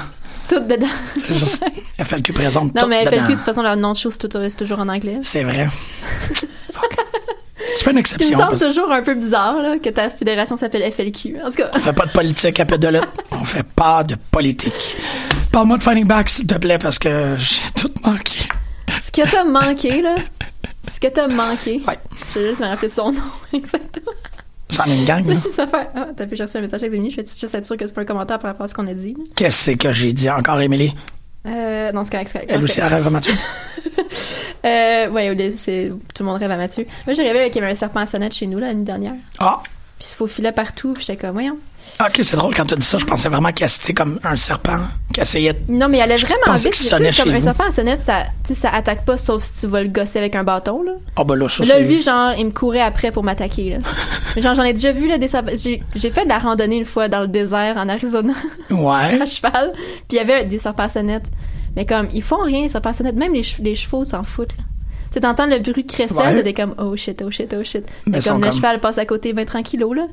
Tout 0.49 0.61
dedans. 0.61 0.87
C'est 1.17 1.35
juste 1.35 1.65
FLQ 1.99 2.33
présente 2.35 2.75
non, 2.75 2.87
mais 2.87 3.05
dedans. 3.07 3.17
FLQ, 3.17 3.29
de 3.33 3.37
toute 3.37 3.45
façon, 3.47 3.63
leur 3.63 3.77
nom 3.77 3.93
de 3.93 3.97
show, 3.97 4.11
c'est, 4.11 4.57
toujours 4.57 4.79
en 4.79 4.89
anglais. 4.91 5.19
C'est 5.23 5.43
vrai. 5.43 5.69
Tu 6.35 7.83
fais 7.83 7.91
une 7.93 7.97
Ce 8.07 8.15
qui 8.15 8.25
me 8.25 8.29
exception. 8.29 8.39
semble 8.39 8.59
toujours 8.59 8.93
un 8.93 9.03
peu 9.03 9.15
bizarre, 9.15 9.57
là, 9.63 9.79
que 9.83 9.89
ta 9.89 10.11
fédération 10.11 10.57
s'appelle 10.59 10.91
FLQ. 10.93 11.37
En 11.45 11.49
tout 11.51 11.57
cas. 11.57 11.71
On 11.75 11.79
fait 11.81 11.93
pas 11.95 12.07
de 12.07 12.13
politique 12.13 12.61
à 12.61 12.67
peu 12.67 12.77
de 12.79 12.89
lutte. 12.89 13.09
On 13.33 13.45
fait 13.45 13.63
pas 13.65 14.05
de 14.05 14.17
politique. 14.31 14.97
Parle-moi 15.55 15.79
de 15.79 15.85
Fighting 15.85 16.07
Back, 16.07 16.29
s'il 16.31 16.49
te 16.49 16.57
plaît, 16.57 16.79
parce 16.79 16.99
que 16.99 17.37
j'ai 17.37 17.71
tout 17.77 17.93
manqué. 18.03 18.41
Ce 18.89 19.13
que 19.13 19.31
t'as 19.31 19.45
manqué, 19.45 20.03
là. 20.03 20.17
Ce 20.93 20.99
que 20.99 21.07
t'as 21.07 21.29
manqué. 21.29 21.81
Ouais. 21.87 21.97
Je 22.35 22.41
vais 22.41 22.49
juste 22.49 22.61
me 22.61 22.67
rappeler 22.67 22.89
de 22.89 22.93
son 22.93 23.13
nom. 23.13 23.23
Exactement. 23.53 24.11
J'en 24.71 24.85
ai 24.87 24.97
une 24.97 25.05
gang, 25.05 25.25
là. 25.25 25.37
Ça 25.55 25.69
fait. 25.69 25.89
Ah, 25.95 26.09
t'as 26.17 26.27
pu 26.27 26.35
reçu 26.35 26.57
un 26.57 26.61
message 26.61 26.83
avec 26.83 26.93
Émilie. 26.93 27.13
Je 27.13 27.19
vais 27.19 27.25
juste 27.25 27.55
être 27.55 27.65
sûre 27.65 27.77
que 27.77 27.87
c'est 27.87 27.93
pas 27.93 28.01
un 28.01 28.05
commentaire 28.05 28.41
par 28.41 28.51
rapport 28.51 28.65
à 28.65 28.69
ce 28.69 28.75
qu'on 28.75 28.89
a 28.89 28.95
dit. 28.95 29.17
Qu'est-ce 29.37 29.71
que 29.71 29.93
j'ai 29.93 30.13
dit 30.13 30.29
encore, 30.29 30.61
Émilie? 30.61 30.93
Euh, 31.47 31.93
non, 31.93 32.03
c'est 32.03 32.11
correct, 32.11 32.31
c'est 32.33 32.39
correct. 32.41 32.51
Elle 32.53 32.65
aussi, 32.65 32.81
elle 32.81 32.93
rêve 32.93 33.07
à 33.07 33.11
Mathieu. 33.11 33.35
Euh, 34.65 35.11
ouais, 35.11 35.55
c'est 35.59 35.93
tout 36.15 36.23
le 36.23 36.31
monde 36.31 36.39
rêve 36.39 36.51
à 36.51 36.57
Mathieu. 36.57 36.87
Moi, 37.07 37.13
j'ai 37.13 37.23
rêvé 37.23 37.51
qu'il 37.51 37.61
y 37.61 37.63
avait 37.63 37.73
un 37.73 37.77
serpent 37.77 38.01
à 38.01 38.07
sonnette 38.07 38.35
chez 38.35 38.47
nous 38.47 38.59
là, 38.59 38.69
l'année 38.69 38.85
dernière. 38.85 39.13
Ah, 39.39 39.61
Puis 39.99 40.07
il 40.07 40.11
se 40.11 40.17
faufilait 40.17 40.53
partout. 40.53 40.95
Puis 40.95 41.05
j'étais 41.05 41.21
comme, 41.21 41.33
voyons. 41.33 41.59
Ok, 42.01 42.21
c'est 42.23 42.37
drôle 42.37 42.55
quand 42.55 42.65
tu 42.67 42.75
dit 42.77 42.87
ça. 42.87 42.99
Je 42.99 43.05
pensais 43.05 43.29
vraiment 43.29 43.53
qu'il 43.53 43.69
c'était 43.69 43.95
comme 43.95 44.19
un 44.25 44.37
serpent 44.37 44.79
qui 45.13 45.21
essayait 45.21 45.53
de. 45.53 45.73
Non, 45.73 45.89
mais 45.89 45.99
il 45.99 46.01
allait 46.03 46.17
vraiment 46.17 46.55
vite. 46.57 46.73
Tu 46.73 46.83
sais, 46.85 46.91
comme 47.23 47.35
un 47.35 47.41
serpent 47.41 47.65
à 47.65 47.71
sonnette, 47.71 48.03
ça, 48.03 48.25
ça 48.45 48.71
attaque 48.71 49.05
pas 49.05 49.17
sauf 49.17 49.43
si 49.43 49.61
tu 49.61 49.67
vas 49.67 49.83
le 49.83 49.89
gosser 49.89 50.19
avec 50.19 50.35
un 50.35 50.45
bâton, 50.45 50.83
là. 50.83 50.93
Ah, 51.17 51.25
ben 51.25 51.35
là, 51.37 51.49
ça, 51.49 51.65
Là, 51.65 51.79
lui, 51.79 52.03
genre, 52.03 52.33
il 52.37 52.47
me 52.47 52.51
courait 52.51 52.81
après 52.81 53.13
pour 53.13 53.23
m'attaquer, 53.25 53.71
là. 53.71 53.77
Mais 54.37 54.43
genre, 54.43 54.55
j'en 54.55 54.65
ai 54.65 54.73
déjà 54.73 54.93
vu, 54.93 55.07
là, 55.09 55.19
des 55.19 55.29
serpents. 55.29 55.53
J'ai 55.55 56.11
fait 56.11 56.25
de 56.25 56.29
la 56.29 56.39
randonnée 56.39 56.77
une 56.77 56.85
fois 56.85 57.09
dans 57.09 57.21
le 57.21 57.29
désert 57.29 57.77
en 57.77 57.89
Arizona, 57.89 58.35
Ouais. 58.71 59.21
à 59.21 59.27
cheval. 59.27 59.73
Puis 59.75 60.05
il 60.13 60.17
y 60.17 60.21
avait 60.21 60.45
des 60.45 60.59
serpents 60.59 60.85
à 60.85 60.89
sonnette. 60.89 61.25
Mais 61.77 61.87
comme, 61.87 62.09
ils 62.13 62.23
font 62.23 62.43
rien, 62.43 62.63
les 62.63 62.69
serpents 62.69 62.91
à 62.91 62.95
sonnette. 62.95 63.17
Même 63.17 63.33
les, 63.35 63.43
che- 63.43 63.61
les 63.63 63.75
chevaux 63.75 64.05
s'en 64.05 64.23
foutent, 64.23 64.53
là. 64.57 64.65
Tu 65.11 65.15
sais, 65.15 65.21
t'entends 65.21 65.47
le 65.47 65.61
bruit 65.61 65.85
de 65.85 65.93
crécelle, 65.93 66.17
Ouais. 66.37 66.43
t'es 66.43 66.55
comme, 66.55 66.75
oh 66.79 66.97
shit, 66.97 67.23
oh 67.25 67.31
shit, 67.31 67.55
oh 67.57 67.63
shit. 67.63 67.85
Mais 68.07 68.21
comme 68.21 68.41
le 68.41 68.49
comme- 68.49 68.53
cheval 68.57 68.81
passe 68.81 68.99
à 68.99 69.07
côté 69.07 69.33
ben 69.33 69.47
tranquillo, 69.47 69.93
là. 69.93 70.07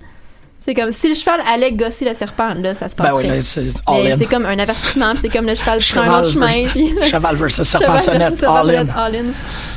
C'est 0.63 0.76
comme, 0.76 0.91
si 0.91 1.10
le 1.10 1.15
cheval 1.15 1.39
allait 1.52 1.71
gosser 1.71 2.06
le 2.06 2.13
serpent, 2.13 2.54
là, 2.54 2.76
ça 2.76 2.88
se 2.88 2.95
Ben 2.95 3.06
passerait. 3.06 3.24
oui, 3.24 3.28
là, 3.36 3.41
c'est 3.41 4.17
c'est 4.19 4.26
comme 4.28 4.45
un 4.45 4.60
avertissement, 4.60 5.10
puis 5.13 5.21
c'est 5.24 5.30
comme 5.30 5.47
le 5.47 5.56
cheval 5.56 5.80
prend 5.91 6.02
un 6.02 6.19
autre 6.21 6.32
chemin. 6.32 6.67
puis- 6.71 6.93
Cheval 7.10 7.36
versus 7.36 7.63
serpent 7.67 7.97
sonnette, 7.97 8.43
all 8.43 8.69
in. 8.69 8.74
sonnette, 8.78 8.95
all 8.95 9.15
in. 9.15 9.26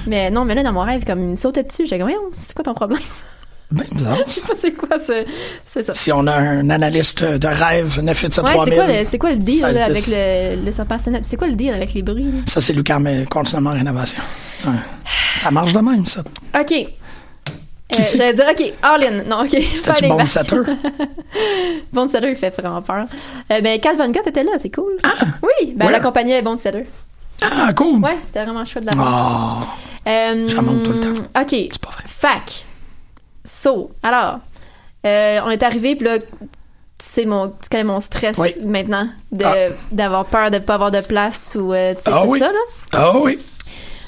Mais 0.07 0.31
non, 0.31 0.45
mais 0.45 0.55
là, 0.55 0.63
dans 0.63 0.73
mon 0.75 0.83
rêve, 0.83 1.03
comme, 1.07 1.21
il 1.21 1.29
me 1.31 1.37
sautait 1.37 1.63
dessus. 1.63 1.87
J'ai 1.87 1.99
comme, 1.99 2.11
c'est 2.33 2.53
quoi 2.55 2.65
ton 2.65 2.75
problème? 2.75 3.01
Ben, 3.71 3.87
bizarre. 3.93 4.19
Je 4.27 4.33
sais 4.33 4.41
pas 4.43 4.53
c'est 4.59 4.73
quoi 4.73 4.99
ce- 5.01 5.25
c'est 5.65 5.83
ça. 5.83 5.95
Si 5.95 6.13
on 6.13 6.27
a 6.27 6.35
un 6.37 6.69
analyste 6.69 7.25
de 7.25 7.49
rêve, 7.49 8.01
987 8.03 8.45
Ouais, 8.45 8.51
c'est 8.51 8.57
3000. 8.57 8.75
quoi, 8.75 8.87
le, 8.87 9.05
c'est 9.07 9.19
quoi 9.19 9.31
le 9.31 9.37
deal 9.39 9.61
16, 9.61 9.63
là, 9.63 9.73
10. 9.73 9.91
avec 9.91 10.07
le, 10.09 10.65
le 10.67 10.73
serpent 10.73 10.99
sonnette? 10.99 11.25
C'est 11.25 11.37
quoi 11.39 11.47
le 11.49 11.55
deal 11.55 11.73
avec 11.73 11.95
les 11.95 12.03
bruits? 12.03 12.25
là? 12.25 12.39
Ça, 12.47 12.61
c'est 12.61 12.75
Lucas, 12.75 12.99
mais 12.99 13.25
continuellement 13.25 13.71
en 13.71 13.75
rénovation. 13.75 14.23
Ouais. 14.67 14.73
Ça 15.41 15.51
marche 15.51 15.73
de 15.73 15.79
même, 15.81 16.05
ça. 16.05 16.23
OK. 16.61 16.75
Euh, 18.01 18.03
J'allais 18.17 18.33
dire, 18.35 18.47
OK, 18.51 18.73
all 18.83 19.05
in. 19.05 19.23
Non, 19.25 19.41
OK. 19.43 19.51
C'était 19.51 19.63
du 19.71 19.77
Fighting 19.79 20.09
bon 20.11 20.17
back. 20.17 20.29
setter. 20.29 20.57
Bond 21.93 22.09
il 22.09 22.37
fait 22.37 22.51
vraiment 22.61 22.83
peur. 22.83 23.07
Euh, 23.51 23.61
ben, 23.61 23.79
Cal 23.81 23.97
Von 23.97 24.09
Gott 24.11 24.27
était 24.27 24.45
là, 24.45 24.53
c'est 24.59 24.75
cool. 24.75 24.97
oui, 25.43 25.73
ben, 25.75 25.87
Ouais. 25.87 25.93
elle 25.93 25.95
accompagnait 25.97 26.43
Bond 26.43 26.59
Setter. 26.59 26.85
Ah, 27.43 27.73
cool. 27.75 28.01
Ouais, 28.01 28.17
c'était 28.27 28.45
vraiment 28.45 28.65
chouette 28.65 28.85
de 28.85 28.91
la 28.91 28.97
voir. 28.97 29.61
Oh. 29.61 30.09
Euh, 30.09 30.49
J'en 30.49 30.63
manque 30.63 30.83
tout 30.85 30.93
le 30.93 31.01
temps. 31.01 31.21
OK. 31.41 31.49
C'est 31.51 31.79
pas 31.79 31.91
vrai. 31.91 32.05
Fac. 32.07 32.65
So, 33.45 33.91
alors, 34.03 34.39
euh, 35.05 35.41
on 35.45 35.51
est 35.51 35.63
arrivé, 35.63 35.97
puis 35.97 36.07
là, 36.07 36.19
tu 36.19 36.27
sais, 36.99 37.27
mon, 37.27 37.49
tu 37.49 37.69
connais 37.71 37.85
mon 37.85 38.01
stress 38.01 38.37
Oui. 38.39 38.55
maintenant, 38.65 39.09
de, 39.33 39.45
Ah. 39.45 39.75
d'avoir 39.93 40.25
peur 40.27 40.51
de 40.51 40.59
pas 40.59 40.75
avoir 40.75 40.91
de 40.91 41.01
place 41.01 41.57
ou, 41.61 41.73
euh, 41.73 41.95
tu 41.95 42.03
sais, 42.03 42.11
Ah 42.13 42.21
tout 42.23 42.31
oui. 42.31 42.39
ça, 42.39 42.47
là. 42.49 42.59
Ah 42.93 43.19
oui. 43.19 43.39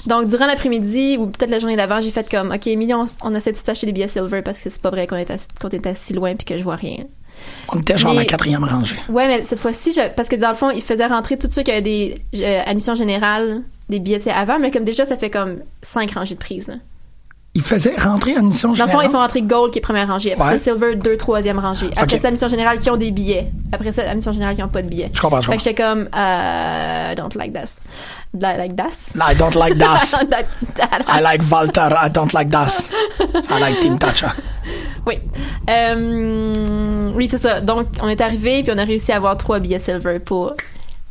Donc, 0.07 0.27
durant 0.27 0.45
l'après-midi, 0.47 1.17
ou 1.19 1.27
peut-être 1.27 1.49
la 1.51 1.59
journée 1.59 1.75
d'avant, 1.75 2.01
j'ai 2.01 2.11
fait 2.11 2.29
comme, 2.29 2.51
OK, 2.51 2.65
Emily, 2.67 2.93
on, 2.93 3.05
on 3.23 3.35
essaie 3.35 3.51
de 3.51 3.57
s'acheter 3.57 3.85
des 3.87 3.93
billets 3.93 4.07
silver 4.07 4.41
parce 4.41 4.59
que 4.61 4.69
c'est 4.69 4.81
pas 4.81 4.89
vrai 4.89 5.05
qu'on 5.05 5.17
est, 5.17 5.29
assis- 5.29 5.47
qu'on 5.61 5.69
est 5.69 5.85
assis 5.85 6.13
loin 6.13 6.33
puis 6.35 6.45
que 6.45 6.57
je 6.57 6.63
vois 6.63 6.75
rien. 6.77 7.03
On 7.71 7.79
était 7.81 7.97
genre 7.97 8.11
Mais- 8.13 8.19
la 8.21 8.25
quatrième 8.25 8.63
rangée. 8.63 8.97
Ouais, 9.09 9.27
mais 9.27 9.43
cette 9.43 9.59
fois-ci, 9.59 9.93
je- 9.93 10.09
parce 10.15 10.27
que 10.29 10.35
dans 10.37 10.49
le 10.49 10.55
fond, 10.55 10.69
ils 10.71 10.81
faisaient 10.81 11.05
rentrer 11.05 11.37
tous 11.37 11.49
ceux 11.51 11.61
qui 11.61 11.71
avaient 11.71 11.81
des 11.81 12.19
euh, 12.35 12.61
admissions 12.65 12.95
générales, 12.95 13.61
des 13.89 13.99
billets 13.99 14.27
avant, 14.29 14.57
mais 14.59 14.71
comme 14.71 14.83
déjà, 14.85 15.05
ça 15.05 15.17
fait 15.17 15.29
comme 15.29 15.57
cinq 15.81 16.11
rangées 16.11 16.35
de 16.35 16.39
prise. 16.39 16.67
là. 16.69 16.75
Ils 17.57 17.63
faisaient 17.63 17.95
rentrer 17.97 18.37
en 18.37 18.43
mission 18.43 18.69
Dans 18.69 18.73
le 18.73 18.77
fond, 18.81 18.85
générale. 18.85 19.05
ils 19.07 19.11
font 19.11 19.17
rentrer 19.17 19.41
Gold 19.41 19.71
qui 19.71 19.79
est 19.79 19.81
première 19.81 20.07
rangée. 20.07 20.33
Après 20.33 20.45
Ouais. 20.51 20.57
ça, 20.59 20.71
Silver, 20.71 20.95
deux, 20.95 21.17
troisième 21.17 21.57
rangée. 21.57 21.89
Après 21.95 22.15
Ok. 22.17 22.21
ça, 22.21 22.27
admission 22.27 22.47
générale 22.49 22.77
qui 22.77 22.89
ont 22.91 22.97
des 22.97 23.09
billets. 23.09 23.47
Après 23.71 23.91
ça, 23.91 24.07
admission 24.07 24.31
générale 24.31 24.55
qui 24.55 24.61
ont 24.61 24.67
pas 24.67 24.83
de 24.83 24.87
billets. 24.87 25.09
Je 25.11 25.19
comprends, 25.19 25.41
je 25.41 25.47
Fait 25.49 25.53
comprends. 25.53 25.57
que 25.57 25.63
j'étais 25.63 25.83
comme, 25.83 26.01
euh, 26.15 27.11
I 27.11 27.15
don't 27.15 27.33
like 27.35 27.53
this. 27.53 27.79
Like, 28.39 28.57
like 28.59 28.75
this? 28.75 29.15
I 29.15 29.35
don't 29.35 29.55
like 29.55 29.75
das. 29.77 30.11
That- 30.29 30.45
that- 30.75 31.05
I 31.07 31.19
like 31.21 31.41
Walter. 31.51 31.89
I 31.99 32.09
don't 32.11 32.31
like 32.33 32.49
das. 32.49 32.89
I 33.19 33.59
like 33.59 33.79
Team 33.79 33.97
Tacha. 33.97 34.33
Oui. 35.07 35.19
Euh, 35.69 37.11
oui, 37.15 37.27
c'est 37.27 37.37
ça. 37.39 37.61
Donc, 37.61 37.87
on 38.03 38.07
est 38.07 38.21
arrivé 38.21 38.61
puis 38.61 38.71
on 38.75 38.77
a 38.77 38.83
réussi 38.83 39.11
à 39.11 39.15
avoir 39.15 39.35
trois 39.37 39.59
billets 39.59 39.79
Silver 39.79 40.19
pour 40.19 40.53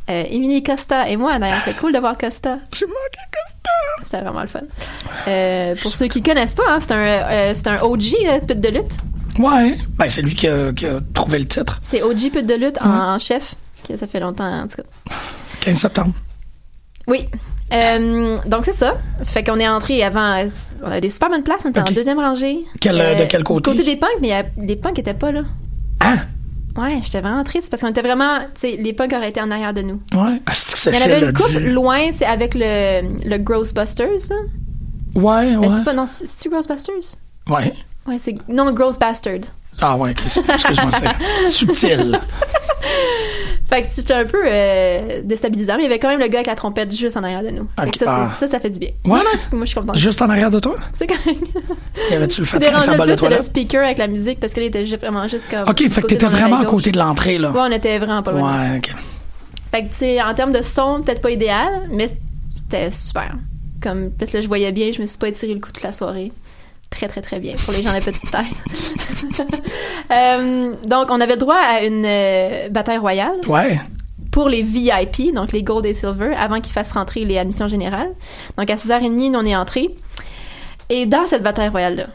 euh, 0.09 0.23
Émilie 0.29 0.63
Costa 0.63 1.09
et 1.09 1.17
moi. 1.17 1.37
D'ailleurs, 1.39 1.61
c'est 1.65 1.75
cool 1.75 1.91
de 1.93 1.99
voir 1.99 2.17
Costa. 2.17 2.59
J'ai 2.73 2.85
manqué 2.85 3.19
Costa. 3.33 3.56
C'était 4.03 4.21
vraiment 4.21 4.41
le 4.41 4.47
fun. 4.47 4.61
Euh, 5.27 5.75
pour 5.81 5.93
ceux 5.95 6.07
qui 6.07 6.21
connaissent 6.21 6.55
pas, 6.55 6.63
hein, 6.69 6.77
c'est 6.79 6.91
un, 6.93 6.97
euh, 6.97 7.51
c'est 7.55 7.67
un 7.67 7.81
OG 7.81 8.03
là, 8.25 8.39
pute 8.39 8.61
de 8.61 8.69
lutte. 8.69 8.97
Ouais. 9.39 9.77
Ben, 9.97 10.07
c'est 10.07 10.21
lui 10.21 10.35
qui 10.35 10.47
a, 10.47 10.71
qui 10.73 10.85
a 10.85 10.99
trouvé 11.13 11.39
le 11.39 11.45
titre. 11.45 11.79
C'est 11.81 12.01
OG 12.01 12.31
pute 12.31 12.45
de 12.45 12.55
lutte 12.55 12.77
en, 12.81 13.15
en 13.15 13.19
chef. 13.19 13.55
Que 13.87 13.95
ça 13.97 14.07
fait 14.07 14.19
longtemps, 14.19 14.61
en 14.63 14.67
tout 14.67 14.77
cas. 14.81 15.15
15 15.61 15.77
septembre. 15.77 16.13
Oui. 17.07 17.27
Euh, 17.73 18.37
donc 18.45 18.63
c'est 18.65 18.73
ça. 18.73 18.97
Fait 19.23 19.43
qu'on 19.43 19.59
est 19.59 19.67
entré 19.67 20.03
avant. 20.03 20.47
On 20.83 20.87
avait 20.87 21.01
des 21.01 21.09
super 21.09 21.29
bonnes 21.29 21.43
places. 21.43 21.63
On 21.65 21.69
était 21.69 21.81
Ok. 21.81 21.89
en 21.89 21.93
deuxième 21.93 22.19
rangée. 22.19 22.59
Quel, 22.79 22.95
de 22.97 23.25
quel 23.29 23.43
côté? 23.43 23.71
Du 23.71 23.77
côté 23.77 23.89
des 23.89 23.97
punks, 23.99 24.09
mais 24.21 24.27
il 24.27 24.31
y 24.31 24.33
a- 24.33 24.45
les 24.57 24.75
punks 24.75 24.97
étaient 24.99 25.13
pas 25.13 25.31
là. 25.31 25.41
Hein? 26.01 26.17
Ouais, 26.77 26.99
j'étais 27.03 27.21
vraiment 27.21 27.43
triste 27.43 27.69
parce 27.71 27.81
qu'on 27.81 27.89
était 27.89 28.01
vraiment. 28.01 28.39
Tu 28.53 28.61
sais, 28.61 28.77
les 28.77 28.93
punks 28.93 29.11
auraient 29.13 29.29
été 29.29 29.41
en 29.41 29.49
arrière 29.51 29.73
de 29.73 29.81
nous. 29.81 29.99
Ouais. 30.13 30.39
Ah, 30.45 30.51
c'est 30.53 30.91
que 30.91 30.95
Il 30.95 30.99
y 30.99 31.03
avait 31.11 31.25
une 31.25 31.33
coupe 31.33 31.51
loin, 31.73 32.07
tu 32.11 32.19
sais, 32.19 32.25
avec 32.25 32.53
le, 32.55 33.27
le 33.27 33.37
Ghostbusters. 33.39 34.07
là. 34.29 34.35
Ouais, 35.15 35.55
Euh, 35.55 35.59
ouais. 35.59 35.67
C'est 35.77 35.83
pas, 35.83 35.93
non, 35.93 36.05
c'est- 36.05 36.25
c'est-tu 36.27 36.49
Ghostbusters? 36.49 37.17
Ouais. 37.49 37.73
Ouais, 38.07 38.19
c'est. 38.19 38.35
Non, 38.47 38.71
Ghost 38.71 38.99
Bastard. 38.99 39.39
Ah 39.79 39.95
ouais, 39.97 40.11
ok. 40.11 40.43
Excuse-moi, 40.49 40.91
c'est 40.91 41.49
subtil. 41.49 42.19
Fait 43.69 43.81
que 43.81 43.87
c'était 43.91 44.13
un 44.13 44.25
peu 44.25 44.41
euh, 44.45 45.21
déstabilisant, 45.23 45.75
mais 45.75 45.83
il 45.83 45.83
y 45.83 45.87
avait 45.87 45.99
quand 45.99 46.07
même 46.07 46.21
le 46.21 46.27
gars 46.27 46.37
avec 46.37 46.47
la 46.47 46.55
trompette 46.55 46.95
juste 46.95 47.17
en 47.17 47.23
arrière 47.23 47.43
de 47.43 47.49
nous. 47.49 47.67
Fait 47.77 47.83
que 47.83 47.87
Ok, 47.89 47.95
ça, 47.97 48.05
ah. 48.07 48.29
ça, 48.39 48.47
ça 48.47 48.59
fait 48.61 48.69
du 48.69 48.79
bien. 48.79 48.89
Ouais, 49.03 49.09
Moi, 49.09 49.23
nice. 49.33 49.49
moi, 49.51 49.65
je 49.65 49.69
suis 49.71 49.79
contente. 49.79 49.97
Juste 49.97 50.21
en 50.21 50.29
arrière 50.29 50.49
de 50.49 50.59
toi? 50.59 50.73
C'est 50.93 51.05
quand 51.05 51.25
même. 51.25 51.35
Y 52.09 52.13
avait-tu 52.13 52.41
le 52.41 52.47
fait 52.47 52.59
de 52.59 52.65
plus, 52.65 53.15
c'était 53.15 53.35
le 53.35 53.41
speaker 53.41 53.83
avec 53.83 53.97
la 53.97 54.07
musique 54.07 54.39
parce 54.39 54.53
que 54.53 54.61
là, 54.61 54.67
il 54.67 54.69
était 54.69 54.83
vraiment 54.95 55.27
juste 55.27 55.49
comme. 55.49 55.67
Ok, 55.67 55.85
fait 55.89 56.01
que 56.01 56.07
t'étais 56.07 56.27
vraiment 56.27 56.59
à 56.59 56.65
côté 56.65 56.91
de 56.91 56.97
l'entrée, 56.97 57.37
là. 57.37 57.51
Ouais, 57.51 57.59
on 57.61 57.71
était 57.71 57.99
vraiment 57.99 58.23
pas 58.23 58.31
loin. 58.31 58.71
Ouais, 58.71 58.77
ok. 58.77 58.95
Fait 59.71 59.83
que, 59.83 59.89
tu 59.89 59.95
sais, 59.95 60.21
en 60.21 60.33
termes 60.33 60.53
de 60.53 60.61
son, 60.61 61.01
peut-être 61.01 61.19
pas 61.19 61.31
idéal, 61.31 61.89
mais 61.91 62.07
c'était 62.51 62.89
super. 62.91 63.35
Comme, 63.81 64.11
parce 64.11 64.31
que 64.31 64.41
je 64.41 64.47
voyais 64.47 64.71
bien, 64.71 64.91
je 64.91 65.01
me 65.01 65.07
suis 65.07 65.17
pas 65.17 65.27
étiré 65.27 65.53
le 65.53 65.59
coup 65.59 65.71
toute 65.73 65.83
la 65.83 65.91
soirée. 65.91 66.31
Très, 66.89 67.07
très, 67.07 67.21
très 67.21 67.39
bien 67.39 67.53
pour 67.63 67.73
les 67.73 67.81
gens 67.83 67.93
de 67.93 67.99
petite 67.99 68.29
taille. 68.31 68.45
Euh, 70.09 70.73
donc, 70.85 71.11
on 71.11 71.19
avait 71.19 71.35
droit 71.35 71.57
à 71.57 71.83
une 71.83 72.05
euh, 72.05 72.69
bataille 72.69 72.97
royale 72.97 73.35
Ouais. 73.47 73.79
pour 74.31 74.47
les 74.47 74.63
VIP, 74.63 75.33
donc 75.33 75.51
les 75.51 75.63
Gold 75.63 75.85
et 75.85 75.93
Silver, 75.93 76.33
avant 76.35 76.61
qu'ils 76.61 76.71
fassent 76.73 76.93
rentrer 76.93 77.25
les 77.25 77.37
admissions 77.37 77.67
générales. 77.67 78.09
Donc, 78.57 78.69
à 78.69 78.75
6h30, 78.75 79.09
nous, 79.31 79.37
on 79.37 79.45
est 79.45 79.55
entrés. 79.55 79.89
Et 80.89 81.05
dans 81.05 81.25
cette 81.25 81.43
bataille 81.43 81.67
royale-là, 81.67 82.07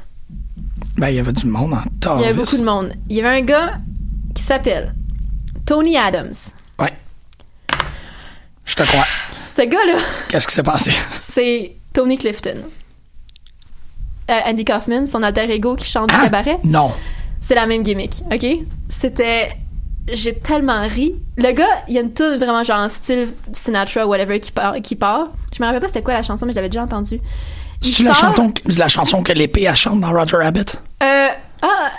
Ben, 0.96 1.10
il 1.10 1.16
y 1.16 1.18
avait 1.18 1.32
du 1.34 1.46
monde 1.46 1.74
en 1.74 1.82
tas. 2.00 2.14
il 2.18 2.22
y 2.22 2.24
avait 2.24 2.32
beaucoup 2.34 2.56
de 2.56 2.64
monde. 2.64 2.92
Il 3.10 3.16
y 3.16 3.20
avait 3.20 3.38
un 3.40 3.42
gars 3.44 3.74
qui 4.34 4.42
s'appelle 4.42 4.94
Tony 5.66 5.98
Adams. 5.98 6.32
Ouais. 6.78 6.92
Je 8.64 8.74
te 8.74 8.82
crois. 8.84 9.06
Ce 9.44 9.62
gars-là, 9.62 9.98
Qu'est-ce 10.28 10.48
qui 10.48 10.54
s'est 10.54 10.62
passé? 10.62 10.92
c'est 11.20 11.76
Tony 11.92 12.16
Clifton. 12.16 12.56
Euh, 14.30 14.38
Andy 14.46 14.64
Kaufman, 14.64 15.06
son 15.06 15.22
alter 15.22 15.50
ego 15.50 15.74
qui 15.76 15.86
chante 15.86 16.08
du 16.10 16.14
Hein? 16.14 16.22
cabaret. 16.24 16.58
Non. 16.64 16.92
C'est 17.40 17.54
la 17.54 17.66
même 17.66 17.82
gimmick, 17.82 18.22
OK? 18.32 18.46
C'était... 18.88 19.50
J'ai 20.12 20.34
tellement 20.34 20.82
ri. 20.88 21.14
Le 21.36 21.52
gars, 21.52 21.64
il 21.86 21.94
y 21.94 21.98
a 21.98 22.00
une 22.00 22.12
tune 22.12 22.36
vraiment 22.36 22.64
genre 22.64 22.80
en 22.80 22.88
style 22.88 23.28
Sinatra, 23.52 24.04
whatever, 24.06 24.40
qui 24.40 24.50
part. 24.50 24.74
Qui 24.82 24.96
part. 24.96 25.28
Je 25.56 25.62
me 25.62 25.66
rappelle 25.66 25.80
pas 25.80 25.86
c'était 25.86 26.02
quoi 26.02 26.12
la 26.14 26.22
chanson, 26.24 26.44
mais 26.44 26.50
je 26.52 26.56
l'avais 26.56 26.68
déjà 26.68 26.82
entendue. 26.82 27.20
C'est 27.80 28.02
la, 28.02 28.14
chanson, 28.14 28.52
la 28.66 28.88
chanson 28.88 29.22
que 29.22 29.32
l'épée 29.32 29.68
chante 29.74 30.00
dans 30.00 30.12
Roger 30.12 30.36
Rabbit? 30.38 30.72
Euh, 31.02 31.28
ah, 31.62 31.90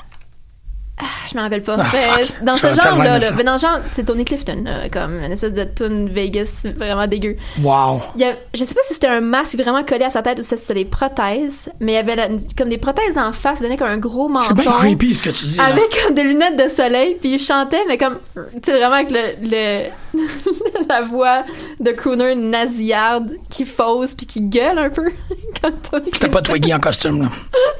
ah, 1.03 1.27
je 1.31 1.37
me 1.37 1.41
rappelle 1.41 1.61
pas. 1.63 1.77
Ah, 1.79 1.91
fuck. 1.91 2.43
dans 2.43 2.55
ce 2.57 2.67
aimé 2.67 3.03
là, 3.03 3.19
ça. 3.21 3.31
mais 3.35 3.43
dans 3.43 3.53
le 3.53 3.59
genre, 3.59 3.79
c'est 3.91 4.05
Tony 4.05 4.25
Clifton, 4.25 4.63
là, 4.65 4.89
comme 4.89 5.15
une 5.23 5.31
espèce 5.31 5.53
de 5.53 5.63
tune 5.63 6.07
Vegas 6.09 6.65
vraiment 6.77 7.07
dégueu. 7.07 7.35
Wow. 7.61 8.01
Il 8.15 8.21
y 8.21 8.25
a, 8.25 8.33
je 8.53 8.63
sais 8.63 8.73
pas 8.73 8.81
si 8.85 8.93
c'était 8.93 9.07
un 9.07 9.21
masque 9.21 9.55
vraiment 9.57 9.83
collé 9.83 10.05
à 10.05 10.09
sa 10.09 10.21
tête 10.21 10.39
ou 10.39 10.43
si 10.43 10.57
c'était 10.57 10.73
des 10.75 10.85
prothèses, 10.85 11.69
mais 11.79 11.93
il 11.93 11.95
y 11.95 11.97
avait 11.97 12.15
la- 12.15 12.29
comme 12.57 12.69
des 12.69 12.77
prothèses 12.77 13.17
en 13.17 13.33
face, 13.33 13.59
ça 13.59 13.63
donnait 13.63 13.77
comme 13.77 13.87
un 13.89 13.97
gros 13.97 14.27
menton. 14.29 14.45
C'est 14.49 14.53
bien 14.55 14.71
creepy 14.71 15.15
ce 15.15 15.23
que 15.23 15.29
tu 15.29 15.45
dis. 15.45 15.57
là. 15.57 15.65
Avec 15.65 16.03
comme 16.05 16.15
des 16.15 16.23
lunettes 16.23 16.57
de 16.63 16.69
soleil, 16.69 17.17
puis 17.19 17.33
il 17.33 17.39
chantait, 17.39 17.81
mais 17.87 17.97
comme, 17.97 18.17
tu 18.35 18.41
sais, 18.65 18.71
vraiment 18.77 18.95
avec 18.95 19.11
le, 19.11 19.33
le 19.41 19.89
la 20.89 21.01
voix 21.01 21.43
de 21.79 21.91
crooner 21.91 22.35
nasillarde 22.35 23.33
qui 23.49 23.65
fausse 23.65 24.13
puis 24.15 24.25
qui 24.25 24.41
gueule 24.41 24.77
un 24.79 24.89
peu. 24.89 25.11
comme 25.61 25.73
Tony 25.89 26.09
C'était 26.13 26.29
pas 26.29 26.41
Twiggy 26.41 26.73
en 26.73 26.79
costume, 26.79 27.23
là. 27.23 27.29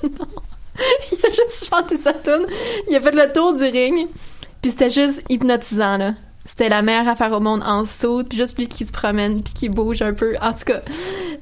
il 1.12 1.26
a 1.26 1.30
juste 1.30 1.70
chanté 1.70 1.98
sa 1.98 2.14
tune. 2.14 2.46
Il 2.90 2.96
a 2.96 3.02
fait 3.02 3.12
le 3.16 3.32
tour 3.34 3.54
du 3.54 3.64
ring. 3.64 4.08
Puis 4.62 4.72
c'était 4.72 4.90
juste 4.90 5.22
hypnotisant, 5.30 5.98
là. 5.98 6.14
C'était 6.46 6.68
la 6.68 6.82
meilleure 6.82 7.08
affaire 7.08 7.32
au 7.32 7.40
monde 7.40 7.64
en 7.66 7.86
saut, 7.86 8.24
puis 8.24 8.38
juste 8.38 8.58
lui 8.58 8.68
qui 8.68 8.86
se 8.86 8.92
promène, 8.92 9.42
puis 9.42 9.54
qui 9.54 9.70
bouge 9.70 10.02
un 10.02 10.14
peu. 10.14 10.34
En 10.42 10.52
tout 10.52 10.66
cas, 10.66 10.82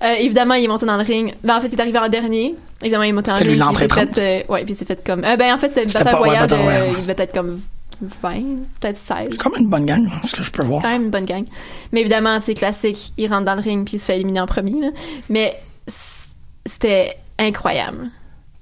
euh, 0.04 0.14
évidemment, 0.20 0.54
il 0.54 0.66
est 0.66 0.68
monté 0.68 0.86
dans 0.86 0.98
le 0.98 1.04
ring. 1.04 1.34
Ben, 1.44 1.58
en 1.58 1.62
fait, 1.62 1.68
il 1.70 1.74
est 1.74 1.82
arrivé 1.82 1.98
en 1.98 2.08
dernier. 2.08 2.56
Évidemment, 2.84 3.04
il 3.04 3.10
est 3.10 3.14
monté 3.14 3.32
en 3.32 3.36
C'était 3.36 3.46
lui 3.50 3.54
ring. 3.62 3.78
s'est 3.78 3.88
l'entrée 3.88 3.88
fait, 4.14 4.46
euh, 4.50 4.54
ouais, 4.54 4.64
puis 4.64 4.74
il 4.74 4.76
s'est 4.76 4.86
fait 4.86 5.04
comme. 5.04 5.24
Euh, 5.24 5.38
ben, 5.38 5.56
en 5.56 5.58
fait, 5.58 5.70
c'est 5.70 5.82
une 5.84 5.90
C'était 5.90 6.04
bataille 6.04 6.20
pas- 6.20 6.28
ouais, 6.28 6.38
royale. 6.38 6.54
royale, 6.54 6.84
ouais. 6.84 6.94
Il 7.00 7.02
devait 7.02 7.16
être 7.18 7.34
comme 7.34 7.60
20, 8.00 8.34
peut-être 8.80 8.96
16. 8.98 9.38
Comme 9.38 9.54
une 9.58 9.68
bonne 9.68 9.86
gang, 9.88 10.08
ce 10.24 10.36
que 10.36 10.44
je 10.44 10.52
peux 10.52 10.64
voir. 10.64 10.84
Quand 10.84 10.90
même 10.90 11.04
une 11.06 11.10
bonne 11.10 11.26
gang. 11.26 11.46
Mais 11.92 12.02
évidemment, 12.02 12.40
c'est 12.42 12.54
classique. 12.54 13.12
Il 13.18 13.28
rentre 13.32 13.46
dans 13.46 13.56
le 13.56 13.62
ring 13.62 13.86
puis 13.86 13.98
il 13.98 14.00
se 14.00 14.06
fait 14.06 14.16
éliminer 14.18 14.42
en 14.42 14.46
premier. 14.48 14.80
Là. 14.82 14.90
Mais 15.30 15.60
c'était 16.66 17.16
incroyable. 17.40 18.10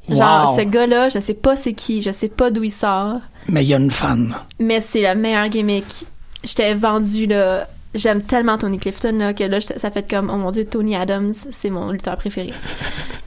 Genre, 0.09 0.51
Wow. 0.51 0.59
ce 0.59 0.65
gars-là, 0.65 1.09
je 1.09 1.19
sais 1.19 1.33
pas 1.33 1.55
c'est 1.55 1.73
qui, 1.73 2.01
je 2.01 2.11
sais 2.11 2.29
pas 2.29 2.51
d'où 2.51 2.63
il 2.63 2.71
sort, 2.71 3.19
Mais 3.47 3.63
il 3.63 3.67
y 3.69 3.73
a 3.73 3.77
une 3.77 3.91
fan. 3.91 4.35
mais 4.59 4.81
c'est 4.81 5.01
la 5.01 5.15
meilleure 5.15 5.49
gimmick. 5.49 6.05
J'étais 6.43 6.73
vendue, 6.73 7.25
là. 7.27 7.67
J'aime 7.95 8.21
tellement 8.21 8.57
Tony 8.59 8.77
Clifton, 8.77 9.13
là, 9.17 9.33
que 9.33 9.43
là, 9.43 9.59
ça 9.61 9.89
fait 9.91 10.07
comme, 10.07 10.29
oh 10.31 10.37
mon 10.37 10.51
dieu, 10.51 10.63
Tony 10.65 10.95
Adams, 10.95 11.33
c'est 11.33 11.69
mon 11.71 11.91
lutteur 11.91 12.17
préféré. 12.17 12.53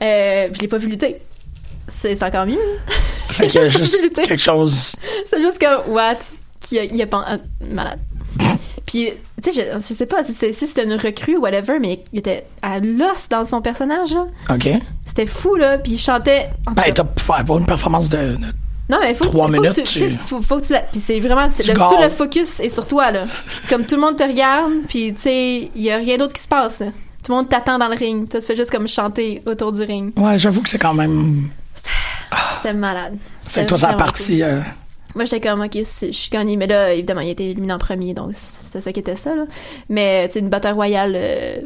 Euh, 0.03 0.49
je 0.53 0.61
l'ai 0.61 0.67
pas 0.67 0.79
vu 0.79 0.89
lutter. 0.89 1.19
C'est 1.87 2.21
encore 2.25 2.45
mieux. 2.45 2.59
Fait 3.31 3.47
qu'il 3.47 3.61
y 3.61 3.65
a 3.65 3.69
juste 3.69 4.13
quelque 4.15 4.37
chose. 4.37 4.97
C'est 5.27 5.41
juste 5.41 5.61
comme, 5.61 5.93
what? 5.95 6.17
Qui 6.61 6.81
a, 6.81 6.85
il 6.85 7.01
a 7.01 7.07
pas. 7.07 7.25
ah, 7.25 7.37
malade. 7.73 8.01
Puis, 8.93 9.11
tu 9.43 9.53
sais, 9.53 9.63
je, 9.73 9.79
je 9.79 9.95
sais 9.95 10.05
pas 10.05 10.23
si 10.23 10.35
c'était 10.35 10.85
une 10.85 10.93
recrue 10.95 11.37
ou 11.39 11.41
whatever, 11.41 11.79
mais 11.81 12.05
il 12.13 12.19
était 12.19 12.45
à 12.61 12.79
l'os 12.79 13.27
dans 13.31 13.47
son 13.47 13.63
personnage, 13.63 14.13
là. 14.13 14.27
OK. 14.51 14.69
C'était 15.07 15.25
fou, 15.25 15.55
là. 15.57 15.79
Puis 15.79 15.93
il 15.93 15.99
chantait. 15.99 16.51
Ben, 16.75 16.83
cas- 16.83 16.93
t'as 16.93 17.05
pas 17.43 17.55
une 17.59 17.65
performance 17.65 18.11
de. 18.11 18.19
de- 18.19 18.37
non, 18.91 18.99
mais 19.01 19.15
faut, 19.15 19.25
trois 19.25 19.47
que, 19.49 19.55
faut 19.55 19.61
minutes, 19.63 19.77
que 19.77 19.83
tu. 19.89 19.99
tu- 20.01 20.11
Faut, 20.11 20.43
faut 20.43 20.59
que 20.59 20.67
tu 20.67 20.73
la- 20.75 20.81
Puis 20.81 21.01
c'est 21.01 21.19
vraiment. 21.21 21.49
c'est 21.49 21.67
le- 21.67 21.73
tout 21.75 22.03
le 22.03 22.11
focus 22.11 22.61
est 22.61 22.69
sur 22.69 22.87
toi, 22.87 23.11
là. 23.11 23.25
C'est 23.63 23.71
comme 23.75 23.87
tout 23.87 23.95
le 23.95 24.03
monde 24.03 24.17
te 24.19 24.25
regarde, 24.25 24.73
puis 24.89 25.15
tu 25.15 25.23
sais, 25.23 25.71
il 25.75 25.83
y 25.83 25.91
a 25.91 25.97
rien 25.97 26.19
d'autre 26.19 26.35
qui 26.35 26.43
se 26.43 26.49
passe, 26.49 26.81
là. 26.81 26.87
Tout 27.25 27.33
le 27.33 27.39
monde 27.39 27.49
t'attend 27.49 27.79
dans 27.79 27.89
le 27.89 27.95
ring. 27.97 28.29
Toi, 28.29 28.41
tu 28.41 28.47
fais 28.47 28.57
juste 28.57 28.71
comme 28.71 28.89
chanter 28.89 29.41
autour 29.47 29.73
du 29.73 29.83
ring. 29.83 30.13
Ouais, 30.19 30.37
j'avoue 30.37 30.61
que 30.61 30.69
c'est 30.69 30.79
quand 30.79 30.93
même. 30.93 31.49
C'était 32.57 32.75
malade. 32.75 33.17
Fait 33.41 33.63
que 33.63 33.69
toi, 33.69 33.79
ça 33.79 33.91
a 33.91 33.95
parti. 33.95 34.43
euh, 34.43 34.61
Moi, 35.15 35.25
j'étais 35.25 35.47
comme, 35.49 35.61
OK, 35.61 35.73
je 35.75 36.11
suis 36.13 36.31
gagnée. 36.31 36.57
Mais 36.57 36.67
là, 36.67 36.93
évidemment, 36.95 37.21
il 37.21 37.29
a 37.29 37.33
été 37.33 37.51
éliminé 37.51 37.73
en 37.73 37.79
premier, 37.79 38.15
donc 38.15 38.31
c'est 38.35 38.81
ça 38.81 38.93
qui 38.93 39.01
était 39.01 39.17
ça, 39.17 39.35
là. 39.35 39.45
Mais, 39.89 40.29
tu 40.29 40.39
une 40.39 40.49
bataille 40.49 40.73
royale, 40.73 41.13
euh, 41.17 41.57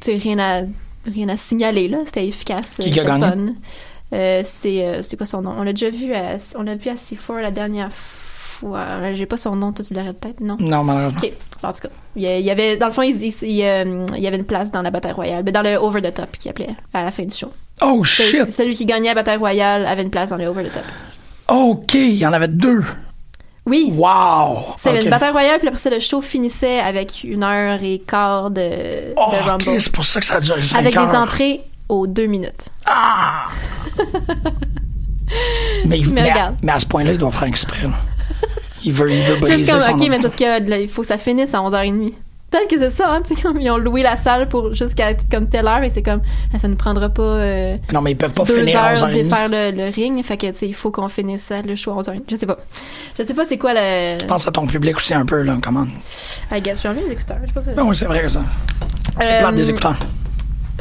tu 0.00 0.12
rien 0.12 0.38
à, 0.38 0.60
rien 1.10 1.28
à 1.28 1.36
signaler, 1.36 1.88
là. 1.88 1.98
C'était 2.04 2.26
efficace. 2.26 2.76
Qui 2.80 2.82
a 2.82 2.94
c'était 2.94 3.04
gagné? 3.06 3.26
fun. 3.26 3.46
Euh, 4.14 4.42
c'est, 4.44 4.84
euh, 4.86 5.02
c'est 5.02 5.16
quoi 5.16 5.26
son 5.26 5.40
nom? 5.42 5.54
On 5.58 5.62
l'a 5.62 5.72
déjà 5.72 5.88
vu 5.90 6.12
à, 6.14 6.36
on 6.56 6.62
l'a 6.62 6.76
vu 6.76 6.90
à 6.90 6.94
C4 6.94 7.40
la 7.40 7.50
dernière 7.50 7.90
fois. 7.92 9.12
J'ai 9.14 9.26
pas 9.26 9.36
son 9.38 9.56
nom, 9.56 9.72
toi, 9.72 9.84
tu 9.84 9.94
l'aurais 9.94 10.12
peut-être, 10.12 10.40
non? 10.40 10.56
Non, 10.60 10.84
malheureusement. 10.84 11.18
OK. 11.22 11.32
En 11.62 11.72
tout 11.72 11.80
cas, 11.80 11.88
il 12.16 12.22
y 12.22 12.48
a- 12.50 12.52
avait, 12.52 12.76
dans 12.76 12.86
le 12.86 12.92
fond, 12.92 13.02
il, 13.02 13.16
il- 13.16 13.34
il, 13.42 13.62
euh, 13.64 14.06
il 14.16 14.22
y 14.22 14.26
avait 14.26 14.36
une 14.36 14.44
place 14.44 14.70
dans 14.70 14.82
la 14.82 14.90
bataille 14.90 15.12
royale, 15.12 15.42
mais 15.44 15.52
dans 15.52 15.62
le 15.62 15.76
over 15.76 16.02
the 16.02 16.12
top, 16.14 16.36
qui 16.38 16.48
appelait 16.48 16.68
à 16.92 17.04
la 17.04 17.10
fin 17.10 17.24
du 17.24 17.34
show. 17.34 17.52
Oh 17.80 18.04
shit! 18.04 18.50
Celui 18.52 18.74
qui 18.74 18.84
gagnait 18.86 19.08
la 19.08 19.14
bataille 19.14 19.38
royale 19.38 19.86
avait 19.86 20.02
une 20.02 20.10
place 20.10 20.30
dans 20.30 20.36
le 20.36 20.46
over 20.46 20.64
the 20.64 20.72
top. 20.72 20.84
OK, 21.52 21.94
il 21.94 22.14
y 22.14 22.26
en 22.26 22.32
avait 22.32 22.48
deux. 22.48 22.82
Oui. 23.66 23.92
Wow! 23.94 24.74
C'était 24.76 24.98
OK. 24.98 25.04
une 25.04 25.10
bataille 25.10 25.30
royale, 25.30 25.58
puis 25.60 25.68
après 25.68 25.78
ça, 25.80 25.90
le 25.90 26.00
show 26.00 26.20
finissait 26.20 26.80
avec 26.80 27.22
une 27.24 27.44
heure 27.44 27.78
et 27.82 28.00
quart 28.00 28.50
de, 28.50 29.14
Oh, 29.16 29.30
de 29.30 29.36
OK, 29.36 29.42
Rumble. 29.44 29.80
c'est 29.80 29.92
pour 29.92 30.04
ça 30.04 30.18
que 30.20 30.26
ça 30.26 30.34
a 30.36 30.40
duré 30.40 30.62
5 30.62 30.78
avec 30.78 30.96
heures. 30.96 31.08
des 31.10 31.16
entrées 31.16 31.60
aux 31.88 32.06
deux 32.06 32.26
minutes. 32.26 32.64
Ah! 32.86 33.46
mais, 35.86 36.00
mais, 36.10 36.20
à, 36.22 36.24
regarde. 36.32 36.56
mais 36.62 36.72
à 36.72 36.78
ce 36.78 36.86
point-là, 36.86 37.12
il 37.12 37.18
doit 37.18 37.30
faire 37.30 37.44
exprès. 37.44 37.82
là. 37.82 37.90
Il 38.84 38.92
veut, 38.92 39.12
il 39.12 39.22
veut 39.22 39.36
briser 39.36 39.70
comme, 39.70 39.80
son 39.80 39.90
ok, 39.92 40.08
mais 40.10 40.18
parce 40.20 40.34
que 40.34 40.68
là, 40.68 40.78
il 40.80 40.88
faut 40.88 41.02
que 41.02 41.08
ça 41.08 41.18
finisse 41.18 41.54
à 41.54 41.58
11h30. 41.58 42.12
Peut-être 42.52 42.68
que 42.68 42.78
c'est 42.78 42.90
ça, 42.90 43.10
hein, 43.10 43.22
tu 43.26 43.34
sais, 43.34 43.40
comme 43.42 43.58
ils 43.60 43.70
ont 43.70 43.78
loué 43.78 44.02
la 44.02 44.16
salle 44.16 44.46
pour 44.48 44.74
jusqu'à 44.74 45.14
comme 45.30 45.48
telle 45.48 45.66
heure 45.66 45.82
et 45.82 45.88
c'est 45.90 46.02
comme, 46.02 46.20
ah, 46.54 46.58
ça 46.58 46.68
ne 46.68 46.74
prendra 46.74 47.08
pas 47.08 47.22
euh, 47.22 47.76
Non, 47.92 48.02
mais 48.02 48.12
ils 48.12 48.16
peuvent 48.16 48.32
pas 48.34 48.44
deux 48.44 48.54
finir 48.58 48.78
heures 48.78 48.92
11h30. 48.92 49.18
de 49.18 49.28
faire 49.28 49.48
le, 49.48 49.70
le 49.74 49.90
ring, 49.90 50.22
fait 50.22 50.36
que, 50.36 50.46
tu 50.50 50.56
sais, 50.56 50.68
il 50.68 50.74
faut 50.74 50.90
qu'on 50.90 51.08
finisse 51.08 51.42
ça, 51.44 51.62
le 51.62 51.74
show 51.76 51.92
à 51.92 52.02
11h30. 52.02 52.20
Je 52.30 52.36
sais 52.36 52.46
pas. 52.46 52.58
Je 53.18 53.24
sais 53.24 53.32
pas 53.34 53.44
c'est 53.46 53.56
quoi 53.58 53.72
le... 53.74 54.20
Je 54.20 54.26
pense 54.26 54.46
à 54.46 54.52
ton 54.52 54.66
public 54.66 54.96
aussi 54.96 55.14
un 55.14 55.24
peu, 55.24 55.40
là, 55.42 55.56
comment. 55.62 55.86
I 56.52 56.60
guess, 56.60 56.82
j'ai 56.82 56.88
envie 56.90 57.00
les 57.06 57.12
écouteurs, 57.12 57.38
pas 57.54 57.60
Ben 57.62 57.82
oui, 57.84 57.96
c'est 57.96 58.04
vrai, 58.04 58.28
ça. 58.28 58.42
Euh, 59.20 59.52
des 59.52 59.70
écouteurs. 59.70 59.96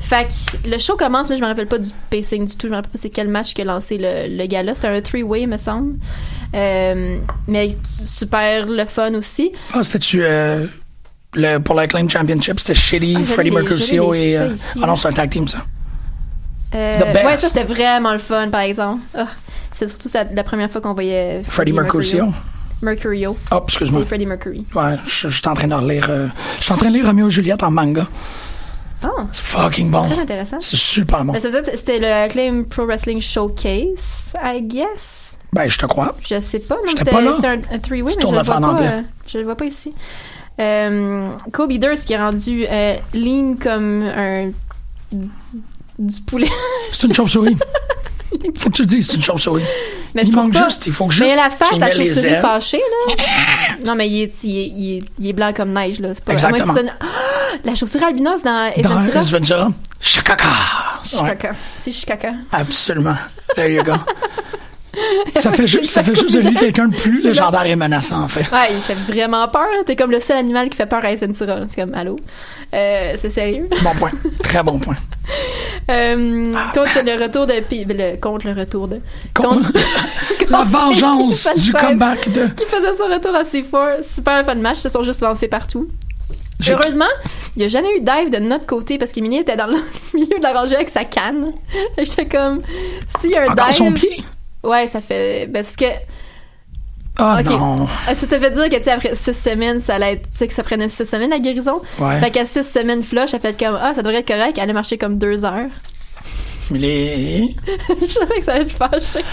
Fait 0.02 0.26
que 0.26 0.68
le 0.70 0.78
show 0.78 0.98
commence, 0.98 1.30
là, 1.30 1.36
je 1.38 1.42
me 1.42 1.48
rappelle 1.48 1.68
pas 1.68 1.80
du 1.80 1.90
pacing 2.10 2.46
du 2.46 2.56
tout, 2.58 2.68
je 2.68 2.72
me 2.72 2.76
rappelle 2.76 2.92
pas 2.92 2.98
c'est 2.98 3.10
quel 3.10 3.28
match 3.30 3.54
qui 3.54 3.62
a 3.62 3.66
lancé 3.66 3.98
le, 3.98 4.36
le 4.36 4.46
gala. 4.46 4.76
C'était 4.76 4.88
un 4.90 5.00
three-way, 5.00 5.48
me 5.48 5.58
semble. 5.58 5.96
Euh, 6.54 7.18
mais 7.48 7.70
super 8.06 8.66
le 8.68 8.84
fun 8.86 9.14
aussi. 9.14 9.52
Ah, 9.74 9.84
c'était-tu. 9.84 10.22
euh, 10.26 10.68
le, 11.36 11.58
pour 11.60 11.76
la 11.76 11.84
Acclaim 11.84 12.08
Championship, 12.10 12.60
c'était 12.60 12.74
Shitty, 12.74 13.17
Ah, 13.20 13.26
Freddie 13.26 13.52
Mercutio 13.52 14.13
les 14.13 14.20
et. 14.32 14.38
euh, 14.38 14.56
ah 14.82 14.88
non, 14.88 14.96
c'est 14.96 15.08
un 15.08 15.13
tag 15.13 15.30
team, 15.30 15.48
ça. 15.48 15.60
Euh, 16.74 17.00
The 17.00 17.13
best. 17.13 17.26
Ouais, 17.26 17.38
ça 17.38 17.48
c'était 17.48 17.63
vraiment 17.63 18.12
le 18.13 18.17
fun, 18.20 18.50
par 18.50 18.62
exemple. 18.62 19.02
Ah, 19.15 19.28
c'est 19.72 19.89
surtout 19.89 20.10
ça, 20.10 20.24
la 20.26 20.44
première 20.44 20.70
fois 20.72 20.82
qu'on 20.82 20.94
voyait 20.94 21.41
Freddie 21.44 21.74
Mercutio. 21.74 22.28
Mercurio. 22.82 23.38
Oh, 23.51 23.60
excuse-moi. 23.68 24.01
C'est 24.01 24.08
Freddie 24.08 24.26
Mercury. 24.26 24.66
Ouais, 24.74 24.95
je 25.06 25.28
je 25.30 25.38
suis 25.38 25.47
en 25.47 25.53
train 25.53 25.68
de 25.68 25.76
relire. 25.76 26.08
euh, 26.10 26.28
je 26.58 26.64
suis 26.64 26.74
en 26.74 26.78
train 26.78 26.89
de 26.89 26.95
lire 26.95 27.06
Romeo 27.06 27.28
et 27.28 27.30
Juliette 27.30 27.62
en 27.62 27.70
manga. 27.72 28.08
Oh, 29.03 29.08
C'est 29.32 29.41
fucking 29.43 29.89
bon. 29.91 30.08
très 30.10 30.20
intéressant. 30.22 30.58
C'est 30.62 30.78
super 30.78 31.24
bon. 31.26 31.34
Ben, 31.34 31.41
C'était 31.76 31.99
le 31.99 32.08
Acclaim 32.08 32.64
Pro 32.70 32.86
Wrestling 32.86 33.20
Showcase, 33.22 34.34
I 34.43 34.62
guess? 34.64 35.38
Ben, 35.53 35.68
je 35.68 35.78
te 35.78 35.86
crois. 35.86 36.16
Je 36.28 36.39
sais 36.39 36.60
pas. 36.60 36.78
J'étais 36.88 37.12
pas 37.12 37.22
là. 37.22 37.34
c'était 37.36 37.47
un, 37.47 37.62
un 37.72 37.80
three-way, 37.80 38.14
mais 38.16 38.22
je 38.22 38.28
le 38.28 38.38
le 38.38 38.43
vois 38.43 38.60
pas. 38.60 38.82
euh, 38.82 39.01
je 39.28 39.38
le 39.38 39.43
vois 39.43 39.56
pas 39.56 39.66
ici. 39.66 39.93
Euh, 40.62 41.30
Kobe 41.51 41.74
Durst 41.74 42.05
qui 42.05 42.14
est 42.14 42.18
rendu 42.18 42.66
euh, 42.70 42.95
lean 43.14 43.55
comme 43.62 44.03
un 44.03 44.51
du 45.99 46.22
poulet. 46.22 46.47
C'est 46.91 47.07
une 47.07 47.14
chauve-souris. 47.14 47.57
Faut 48.57 48.70
que 48.70 48.76
tu 48.76 48.82
le 48.84 48.88
dises, 48.88 49.07
c'est 49.07 49.16
une 49.18 49.22
chauve-souris. 49.22 49.64
Mais 50.16 50.24
il 50.24 50.34
manque 50.36 50.53
pas. 50.53 50.64
juste, 50.70 50.88
il 50.88 50.93
faut 50.93 51.05
que 51.07 51.20
Mais 51.20 51.28
juste 51.30 51.41
la 51.41 51.49
face, 51.49 51.78
la 51.78 51.91
chauve-souris 51.91 52.36
fâchée, 52.41 52.82
là. 53.07 53.16
non, 53.86 53.95
mais 53.95 54.09
il 54.09 54.24
est, 54.24 54.43
il, 54.43 54.57
est, 54.57 54.68
il, 54.68 54.97
est, 54.97 55.03
il 55.20 55.28
est 55.30 55.34
blanc 55.34 55.53
comme 55.55 55.72
neige, 55.74 55.99
là. 55.99 56.14
C'est 56.14 56.24
pas 56.24 56.34
Exactement. 56.34 56.64
à 56.64 56.66
moins 56.66 56.74
que 56.76 56.80
c'est 56.80 56.86
une- 56.86 56.93
Ah! 56.99 57.57
La 57.66 57.76
chauve-souris 57.76 58.03
albinos 58.05 58.43
dans 58.43 58.72
Ace 58.76 58.82
Dans. 58.82 59.20
Ace 59.20 59.32
Ventura. 59.32 59.72
Chicaca. 59.99 60.45
Ouais, 60.47 61.03
Chicaca. 61.09 61.51
C'est 61.78 61.91
Chicaca. 61.91 62.34
absolument. 62.51 63.16
There 63.55 63.72
you 63.74 63.84
go. 63.84 63.93
Ça 65.36 65.52
fait, 65.52 65.68
juste, 65.68 65.86
ça 65.92 66.04
fait 66.04 66.16
juste 66.16 66.36
de 66.36 66.39
lui 66.42 66.56
quelqu'un 66.56 66.88
de 66.88 66.96
plus 66.96 67.24
légendaire 67.24 67.66
et 67.66 67.76
menaçant, 67.76 68.22
en 68.24 68.28
fait. 68.28 68.42
Ouais, 68.52 68.68
il 68.72 68.82
fait 68.82 68.96
vraiment 68.96 69.48
peur. 69.48 69.68
T'es 69.86 69.96
comme 69.96 70.12
le 70.12 70.20
seul 70.20 70.38
animal 70.38 70.70
qui 70.70 70.78
fait 70.78 70.86
peur 70.86 71.04
à 71.04 71.12
Ace 71.12 71.22
Ventura. 71.22 71.60
C'est 71.70 71.82
comme, 71.82 71.94
allô? 71.94 72.18
Euh, 72.74 73.14
c'est 73.18 73.30
sérieux? 73.32 73.68
Bon 73.84 73.94
point. 73.98 74.12
Très 74.44 74.64
bon 74.64 74.80
point. 74.80 74.96
Euh, 75.89 76.54
contre 76.76 77.02
le 77.04 77.22
retour 77.22 77.48
de... 77.48 77.54
Le, 77.54 78.16
contre 78.18 78.46
le 78.48 78.54
retour 78.54 78.88
de... 78.88 79.00
Contre- 79.34 79.72
La 80.50 80.64
vengeance 80.64 81.48
du 81.58 81.74
comeback 81.74 82.32
de. 82.32 82.46
Qui 82.48 82.66
faisait 82.66 82.94
son 82.96 83.06
retour 83.12 83.34
assez 83.36 83.64
fort. 83.64 83.98
Super 84.04 84.46
fun 84.46 84.56
match. 84.56 84.78
Ils 84.78 84.82
se 84.82 84.89
sont 84.89 85.04
juste 85.04 85.22
lancés 85.22 85.48
partout. 85.48 85.88
Heureusement, 86.70 87.06
il 87.56 87.60
n'y 87.60 87.66
a 87.66 87.68
jamais 87.68 87.89
eu 87.98 88.02
de 88.02 88.06
dive 88.06 88.30
de 88.30 88.38
notre 88.38 88.68
côté 88.68 88.98
parce 89.00 89.12
qu'Emilie 89.12 89.38
était 89.38 89.56
dans 89.58 89.66
le 89.68 89.78
milieu 90.14 90.38
de 90.38 90.44
la 90.44 90.54
rangée 90.54 90.76
avec 90.76 90.89
sa 90.89 91.04
canne. 91.04 91.52
J'étais 91.98 92.28
comme, 92.28 92.62
s'il 93.20 93.32
y 93.32 93.36
a 93.36 93.44
un 93.44 93.48
Encore 93.50 93.66
dive. 93.68 93.76
son 93.76 93.92
pied? 93.92 94.24
Ouais, 94.64 94.88
ça 94.88 95.01
fait. 95.01 95.47
ben, 95.47 95.62
Parce 95.62 95.76
que. 95.76 95.86
Ah 97.18 97.39
Ok. 97.41 97.49
non. 97.49 97.88
Ah, 98.07 98.16
Ça 98.16 98.26
te 98.28 98.39
fait 98.39 98.51
dire 98.51 98.70
que, 98.70 98.76
tu 98.78 98.84
sais, 98.84 98.91
après 98.91 99.16
six 99.16 99.34
semaines, 99.34 99.80
ça 99.82 99.95
allait 99.95 100.14
être. 100.14 100.24
Tu 100.32 100.38
sais, 100.38 100.47
que 100.47 100.53
ça 100.53 100.64
prenait 100.64 100.89
six 100.89 101.05
semaines 101.05 101.30
la 101.30 101.39
guérison. 101.39 101.82
Ouais. 101.99 102.20
Fait 102.20 102.32
qu'à 102.32 102.45
six 102.45 102.64
semaines 102.64 103.03
flush, 103.03 103.34
elle 103.34 103.39
fait 103.41 103.57
comme, 103.59 103.78
ah, 103.80 103.93
ça 103.93 104.01
devrait 104.01 104.20
être 104.20 104.28
correct. 104.28 104.53
Elle 104.57 104.64
allait 104.64 104.74
marcher 104.74 104.97
comme 104.97 105.18
deux 105.18 105.43
heures. 105.45 105.68
Mais 106.72 106.80
les... 106.80 107.55
Je 108.01 108.07
savais 108.07 108.39
que 108.39 108.45
ça 108.45 108.53
allait 108.53 108.64
le 108.64 108.70
fâcher. 108.70 109.26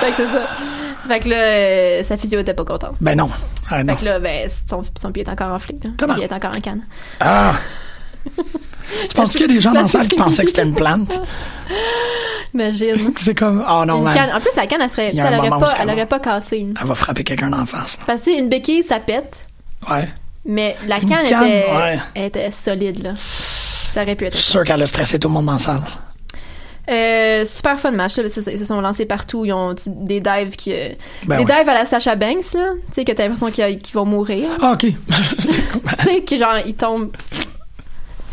fait 0.00 0.10
que 0.10 0.16
c'est 0.16 0.26
ça. 0.26 0.46
Fait 1.08 1.20
que 1.20 1.28
là, 1.30 1.36
euh, 1.36 2.02
sa 2.02 2.16
physio 2.18 2.40
était 2.40 2.54
pas 2.54 2.64
contente. 2.64 2.96
Ben 3.00 3.14
non. 3.16 3.30
Arrête 3.70 3.86
Fait 3.86 3.92
non. 3.92 3.96
que 3.98 4.04
là, 4.04 4.18
ben, 4.20 4.48
son, 4.68 4.82
son 4.96 5.12
pied 5.12 5.22
est 5.22 5.30
encore 5.30 5.52
enflé. 5.52 5.78
là. 5.82 5.90
Comment? 5.98 6.14
Il 6.16 6.22
est 6.22 6.32
encore 6.32 6.52
en 6.56 6.60
canne. 6.60 6.82
Ah! 7.20 7.54
tu 9.08 9.14
penses 9.14 9.32
qu'il 9.32 9.42
y 9.42 9.44
a 9.44 9.48
des 9.48 9.60
gens 9.60 9.72
dans 9.72 9.82
la 9.82 9.88
salle 9.88 10.08
qui 10.08 10.16
pensaient 10.16 10.42
que 10.44 10.50
c'était 10.50 10.62
une 10.64 10.74
plante? 10.74 11.20
Imagine. 12.54 13.12
C'est 13.16 13.34
comme, 13.34 13.64
oh 13.68 13.84
non, 13.84 14.00
man. 14.00 14.14
canne. 14.14 14.30
En 14.32 14.40
plus, 14.40 14.50
la 14.56 14.66
canne, 14.66 14.80
elle 14.80 14.90
serait, 14.90 15.12
elle 15.14 15.38
aurait 15.38 15.50
pas, 15.50 15.74
elle 15.80 15.90
aurait 15.90 16.06
pas 16.06 16.20
cassé. 16.20 16.66
Elle 16.80 16.86
va 16.86 16.94
frapper 16.94 17.24
quelqu'un 17.24 17.50
d'en 17.50 17.66
face. 17.66 17.98
Parce 18.06 18.20
que, 18.22 18.38
une 18.38 18.48
béquille, 18.48 18.84
ça 18.84 19.00
pète. 19.00 19.46
Ouais. 19.90 20.08
Mais 20.44 20.76
la 20.86 20.98
Une 21.00 21.08
canne, 21.08 21.26
était, 21.26 21.34
ouais. 21.74 21.98
elle 22.14 22.24
était 22.26 22.50
solide, 22.50 23.02
là. 23.02 23.14
Ça 23.16 24.02
aurait 24.02 24.14
pu 24.14 24.26
être. 24.26 24.34
Je 24.36 24.40
suis 24.42 24.50
sûr 24.52 24.64
qu'elle 24.64 24.82
a 24.82 24.86
stressé 24.86 25.18
tout 25.18 25.28
le 25.28 25.34
monde 25.34 25.46
dans 25.46 25.52
la 25.54 25.58
salle. 25.58 25.80
Euh, 26.90 27.46
super 27.46 27.78
fun 27.80 27.92
match, 27.92 28.18
Ils 28.18 28.28
se 28.30 28.64
sont 28.64 28.80
lancés 28.80 29.06
partout. 29.06 29.44
Ils 29.46 29.52
ont 29.54 29.74
des 29.86 30.20
dives 30.20 30.54
qui. 30.56 30.72
euh, 30.74 30.90
Ben 31.26 31.38
des 31.38 31.44
ouais. 31.44 31.58
dives 31.58 31.68
à 31.68 31.74
la 31.74 31.86
Sacha 31.86 32.14
Banks, 32.14 32.52
là. 32.52 32.72
Tu 32.88 32.92
sais, 32.92 33.04
que 33.04 33.12
t'as 33.12 33.22
l'impression 33.22 33.50
qu'ils 33.50 33.78
qu'ils 33.80 33.94
vont 33.94 34.04
mourir. 34.04 34.48
Ah, 34.60 34.72
OK. 34.72 34.80
tu 34.90 34.94
sais, 36.04 36.20
que 36.22 36.36
genre, 36.36 36.58
ils 36.66 36.74
tombent. 36.74 37.10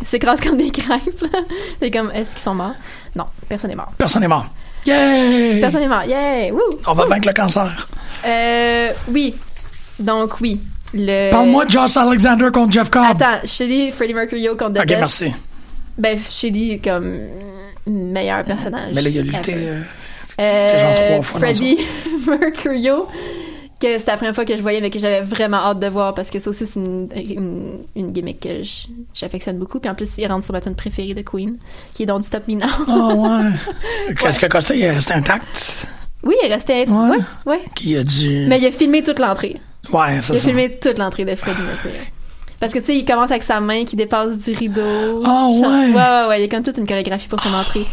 S'écrasent 0.04 0.42
comme 0.42 0.58
des 0.58 0.72
crêpes. 0.72 1.26
C'est 1.80 1.92
comme, 1.92 2.12
est-ce 2.14 2.32
qu'ils 2.32 2.42
sont 2.42 2.56
morts? 2.56 2.74
Non, 3.16 3.26
personne 3.48 3.70
n'est 3.70 3.76
mort. 3.76 3.92
Personne 3.98 4.22
n'est 4.22 4.28
mort. 4.28 4.46
Yay! 4.86 5.60
Personne 5.62 5.82
n'est 5.82 5.88
mort. 5.88 6.04
Yeah! 6.06 6.52
Woo! 6.54 6.60
On 6.88 6.94
va 6.94 7.06
vaincre 7.06 7.28
le 7.28 7.34
cancer. 7.34 7.88
Euh, 8.26 8.92
oui. 9.10 9.36
Donc, 10.00 10.42
oui. 10.42 10.60
Le... 10.94 11.32
Parle-moi 11.32 11.66
de 11.66 11.70
Josh 11.72 11.96
Alexander 11.98 12.50
contre 12.54 12.72
Jeff 12.74 12.90
Cobb. 12.90 13.04
Attends, 13.12 13.40
je 13.44 13.58
te 13.58 13.64
dis 13.64 13.92
Freddie 13.92 14.14
Mercury 14.14 14.46
contre 14.58 14.74
The 14.74 14.80
OK, 14.84 14.90
merci. 15.00 15.32
Ben, 15.98 16.18
je 16.18 16.48
te 16.48 16.52
dis 16.52 16.80
comme 16.80 17.20
meilleur 17.88 18.44
personnage. 18.44 18.92
Mais 18.94 19.02
là, 19.02 19.10
il 19.10 19.20
a 19.20 19.22
lutté. 19.22 19.52
ever. 19.54 19.66
euh, 19.68 19.82
Euh, 20.40 20.70
genre 20.80 20.96
trois 20.96 21.22
fois 21.22 21.40
dans 21.40 21.46
Freddie 21.46 21.78
Mercurio, 22.28 23.08
que 23.82 23.98
c'était 24.00 24.12
la 24.12 24.18
première 24.18 24.36
fois 24.36 24.46
que 24.46 24.56
je 24.56 24.62
voyais, 24.62 24.80
mais 24.80 24.90
que 24.90 25.00
j'avais 25.00 25.22
vraiment 25.22 25.58
hâte 25.58 25.80
de 25.80 25.88
voir 25.88 26.14
parce 26.14 26.30
que 26.30 26.40
ça 26.40 26.50
aussi, 26.50 26.66
c'est 26.66 26.80
une, 26.80 27.10
une, 27.16 27.72
une 27.96 28.12
gimmick 28.12 28.40
que 28.40 28.62
j'affectionne 29.14 29.58
beaucoup. 29.58 29.80
Puis 29.80 29.90
en 29.90 29.96
plus, 29.96 30.18
il 30.18 30.28
rentre 30.28 30.46
sur 30.46 30.54
ma 30.54 30.62
tune 30.62 30.76
préférée 30.76 31.14
de 31.14 31.22
Queen, 31.22 31.58
qui 31.94 32.04
est 32.04 32.06
Don't 32.06 32.22
Stop 32.24 32.48
Me 32.48 32.54
Now. 32.56 32.68
Ah, 32.88 33.44
ouais. 33.44 34.16
Qu'est-ce 34.20 34.40
que 34.40 34.46
Costa, 34.46 34.76
il 34.76 34.84
est 34.84 34.92
resté 34.92 35.14
intact? 35.14 35.88
oui, 36.24 36.36
il 36.44 36.52
restait. 36.54 36.88
Ouais. 36.90 37.10
Ouais, 37.10 37.18
ouais. 37.48 37.60
Qui 37.76 37.98
a 37.98 38.04
dû. 38.04 38.46
Mais 38.48 38.60
il 38.60 38.66
a 38.68 38.72
filmé 38.72 39.02
toute 39.04 39.20
l'entrée. 39.20 39.60
Ouais, 39.92 40.16
Il 40.16 40.22
c'est 40.22 40.34
a 40.34 40.36
ça. 40.38 40.48
filmé 40.48 40.78
toute 40.80 41.00
l'entrée 41.00 41.26
de 41.26 41.36
Freddie 41.36 41.64
Mercury. 41.64 41.94
Parce 42.62 42.72
que, 42.74 42.80
tu 42.80 42.86
sais, 42.86 42.98
il 42.98 43.04
commence 43.06 43.32
avec 43.32 43.44
sa 43.44 43.60
main 43.60 43.84
qui 43.84 43.96
dépasse 43.98 44.38
du 44.38 44.54
rideau. 44.54 45.22
Ah, 45.26 45.48
ouais. 45.50 45.60
Ouais, 45.60 45.94
ouais, 45.94 46.26
ouais. 46.30 46.40
Il 46.40 46.42
y 46.44 46.46
a 46.46 46.48
comme 46.48 46.64
toute 46.64 46.78
une 46.78 46.88
chorégraphie 46.88 47.28
pour 47.28 47.42
son 47.42 47.54
entrée. 47.54 47.86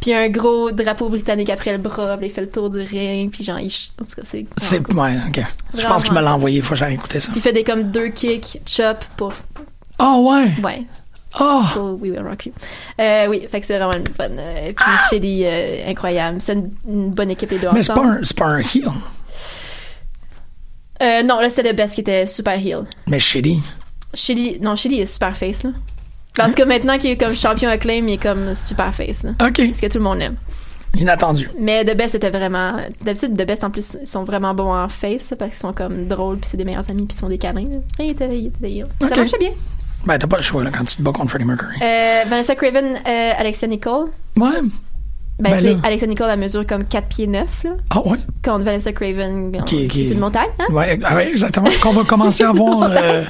Puis 0.00 0.12
un 0.12 0.28
gros 0.28 0.70
drapeau 0.72 1.08
britannique 1.08 1.48
après 1.48 1.72
le 1.72 1.78
bras. 1.78 2.16
Puis 2.18 2.26
il 2.26 2.30
fait 2.32 2.40
le 2.42 2.50
tour 2.50 2.68
du 2.68 2.80
ring. 2.80 3.30
Puis 3.30 3.44
genre, 3.44 3.58
il... 3.60 3.70
ch- 3.70 3.92
En 4.02 4.04
tout 4.04 4.10
cas, 4.16 4.22
c'est... 4.24 4.44
C'est. 4.58 4.92
Ouais, 4.92 5.16
OK. 5.28 5.40
Je 5.78 5.86
pense 5.86 6.02
qu'il 6.04 6.12
me 6.12 6.20
l'a 6.20 6.34
envoyé. 6.34 6.56
Il 6.58 6.62
faut 6.62 6.74
que 6.74 6.80
j'aille 6.80 6.94
écouter 6.94 7.20
ça. 7.20 7.32
Il 7.34 7.40
fait 7.40 7.52
des 7.52 7.64
comme 7.64 7.84
deux 7.92 8.08
kicks, 8.08 8.60
chop 8.66 8.98
pour... 9.16 9.32
Ah, 9.98 10.16
ouais. 10.18 10.50
Ouais. 10.62 10.82
Ah! 11.38 11.70
pour 11.74 12.00
We 12.00 12.10
Will 12.12 12.22
Rock 12.26 12.46
You. 12.46 12.52
Euh, 12.98 13.26
oui, 13.28 13.42
fait 13.48 13.60
que 13.60 13.66
c'est 13.66 13.78
vraiment 13.78 13.92
une 13.92 14.04
bonne... 14.18 14.38
euh, 14.40 14.72
puis 14.74 14.86
Shady, 15.10 15.42
euh, 15.44 15.88
incroyable. 15.90 16.38
C'est 16.40 16.54
une, 16.54 16.70
une 16.88 17.10
bonne 17.10 17.30
équipe 17.30 17.50
les 17.50 17.58
deux 17.58 17.68
Mais 17.72 17.82
c'est 17.82 17.92
pas, 17.94 18.00
ensemble. 18.00 18.18
un, 18.18 18.24
c'est 18.24 18.36
pas 18.36 18.46
un 18.46 18.58
heel. 18.58 18.90
Euh, 21.02 21.22
non, 21.22 21.40
là, 21.40 21.50
c'était 21.50 21.68
le 21.70 21.76
best 21.76 21.94
qui 21.94 22.00
était 22.00 22.26
super 22.26 22.54
heel. 22.58 22.84
Mais 23.06 23.18
Shitty. 23.18 23.60
Shady... 24.16 24.58
Non, 24.60 24.74
Shady 24.74 25.00
est 25.00 25.06
super 25.06 25.36
face, 25.36 25.62
là. 25.62 25.70
Parce 26.34 26.54
que 26.54 26.62
maintenant 26.64 26.98
qu'il 26.98 27.10
est 27.10 27.16
comme 27.16 27.34
champion 27.34 27.68
acclaim, 27.70 28.04
il 28.08 28.14
est 28.14 28.22
comme 28.22 28.54
super 28.54 28.94
face, 28.94 29.22
là. 29.22 29.30
OK. 29.46 29.66
Parce 29.68 29.80
que 29.80 29.86
tout 29.86 29.98
le 29.98 30.04
monde 30.04 30.18
l'aime. 30.18 30.36
Inattendu. 30.98 31.50
Mais 31.58 31.84
The 31.84 31.96
Best 31.96 32.14
était 32.14 32.30
vraiment. 32.30 32.76
D'habitude, 33.02 33.36
The 33.36 33.46
Best 33.46 33.64
en 33.64 33.70
plus, 33.70 33.96
ils 34.00 34.06
sont 34.06 34.24
vraiment 34.24 34.54
bons 34.54 34.72
en 34.72 34.88
face 34.88 35.34
parce 35.38 35.50
qu'ils 35.52 35.60
sont 35.60 35.72
comme 35.72 36.08
drôles, 36.08 36.38
puis 36.38 36.48
c'est 36.50 36.56
des 36.56 36.64
meilleurs 36.64 36.90
amis, 36.90 37.06
puis 37.06 37.16
ils 37.16 37.20
sont 37.20 37.28
des 37.28 37.38
câlins. 37.38 37.64
là. 37.64 37.78
Il 37.98 38.10
était, 38.10 38.38
il 38.38 38.46
était. 38.46 38.84
Ça 39.02 39.16
marchait 39.16 39.38
bien. 39.38 39.50
Ben, 40.06 40.18
t'as 40.18 40.26
pas 40.26 40.36
le 40.36 40.42
choix, 40.42 40.62
là, 40.62 40.70
quand 40.70 40.84
tu 40.84 40.96
te 40.96 41.02
bats 41.02 41.12
contre 41.12 41.30
Freddie 41.30 41.44
Mercury. 41.44 41.76
Euh, 41.82 42.24
Vanessa 42.28 42.54
Craven, 42.54 42.96
euh, 43.06 43.32
Alexia 43.36 43.66
Nicole. 43.68 44.08
Ouais. 44.36 44.50
Ben, 45.38 45.50
Ben 45.50 45.60
c'est. 45.62 45.86
Alexia 45.86 46.08
Nicole, 46.08 46.30
elle 46.30 46.38
mesure 46.40 46.66
comme 46.66 46.84
4 46.86 47.08
pieds 47.08 47.26
9, 47.26 47.64
là. 47.64 47.70
Ah, 47.90 48.00
ouais? 48.08 48.16
Contre 48.42 48.64
Vanessa 48.64 48.90
Craven, 48.92 49.52
qui, 49.66 49.82
Qui- 49.82 49.88
qui- 49.88 50.06
est 50.06 50.10
une 50.12 50.18
montagne, 50.20 50.48
hein? 50.58 50.64
Ouais, 50.72 50.96
ah 51.04 51.14
ouais, 51.14 51.28
exactement. 51.30 51.68
Qu'on 51.82 51.92
va 51.92 52.04
commencer 52.04 52.42
à 52.42 52.52
voir 52.54 52.90
euh, 52.90 53.24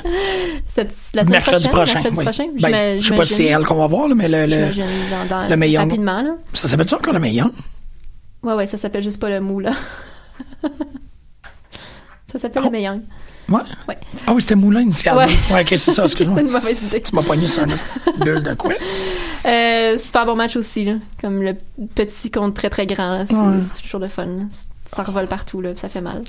Cette, 0.67 0.95
la 1.15 1.23
semaine 1.23 1.33
mercredi 1.33 1.69
prochaine. 1.69 1.73
prochain. 1.73 1.95
Mercredi 1.95 2.19
oui. 2.19 2.25
prochain. 2.25 2.45
Ben, 2.71 3.01
je 3.01 3.09
sais 3.09 3.15
pas 3.17 3.25
si 3.25 3.35
c'est 3.35 3.45
elle 3.47 3.65
qu'on 3.67 3.75
va 3.75 3.89
voir, 3.89 4.07
là, 4.07 4.15
mais 4.15 4.29
le, 4.29 4.47
le, 4.47 4.71
dans, 4.71 5.27
dans, 5.29 5.49
le 5.49 5.57
meilleur- 5.57 5.83
rapidement, 5.83 6.23
là. 6.23 6.37
ça 6.55 6.69
s'appelle 6.69 6.89
ça 6.89 6.97
encore 6.97 7.13
le 7.13 7.19
meilleur? 7.21 7.51
Ouais, 8.45 8.55
ouais, 8.55 8.67
ça 8.69 8.79
s'appelle 8.79 9.03
juste 9.03 9.19
pas 9.21 9.29
le 9.29 9.41
mou, 9.41 9.59
là. 9.59 9.73
ça 12.33 12.39
s'appelle 12.39 12.63
Oh. 12.63 12.67
le 12.67 12.73
meilleur. 12.73 12.97
Ouais? 13.49 13.61
Ouais. 13.89 13.97
Ah 14.27 14.33
oui, 14.35 14.43
c'était 14.43 14.55
Moulin 14.57 14.81
initialement. 14.81 15.21
Ouais. 15.23 15.29
Ouais, 15.53 15.61
ok, 15.63 15.69
c'est 15.71 15.93
ça, 15.93 16.05
excuse-moi. 16.05 16.37
C'est 16.41 16.47
une 16.47 16.51
mauvaise 16.53 16.83
idée. 16.83 17.01
Tu 17.01 17.15
m'as 17.15 17.23
poigné 17.23 17.47
sur 17.49 17.63
une 17.63 17.77
bulle 18.25 18.43
de 18.43 18.55
quoi? 18.55 18.73
Euh, 19.47 19.97
super 19.99 20.27
bon 20.27 20.35
match 20.35 20.57
aussi, 20.57 20.85
là. 20.85 20.95
Comme 21.21 21.43
le 21.43 21.55
petit 21.95 22.31
contre 22.31 22.55
très 22.55 22.71
très 22.71 22.87
grand. 22.87 23.25
C'est 23.27 23.35
Ouais. 23.35 23.83
toujours 23.83 24.01
le 24.01 24.09
fun. 24.09 24.27
là. 24.27 24.43
Ça 24.95 25.03
revole 25.03 25.27
partout, 25.27 25.61
là, 25.61 25.71
ça 25.77 25.89
fait 25.89 26.01
mal. 26.01 26.23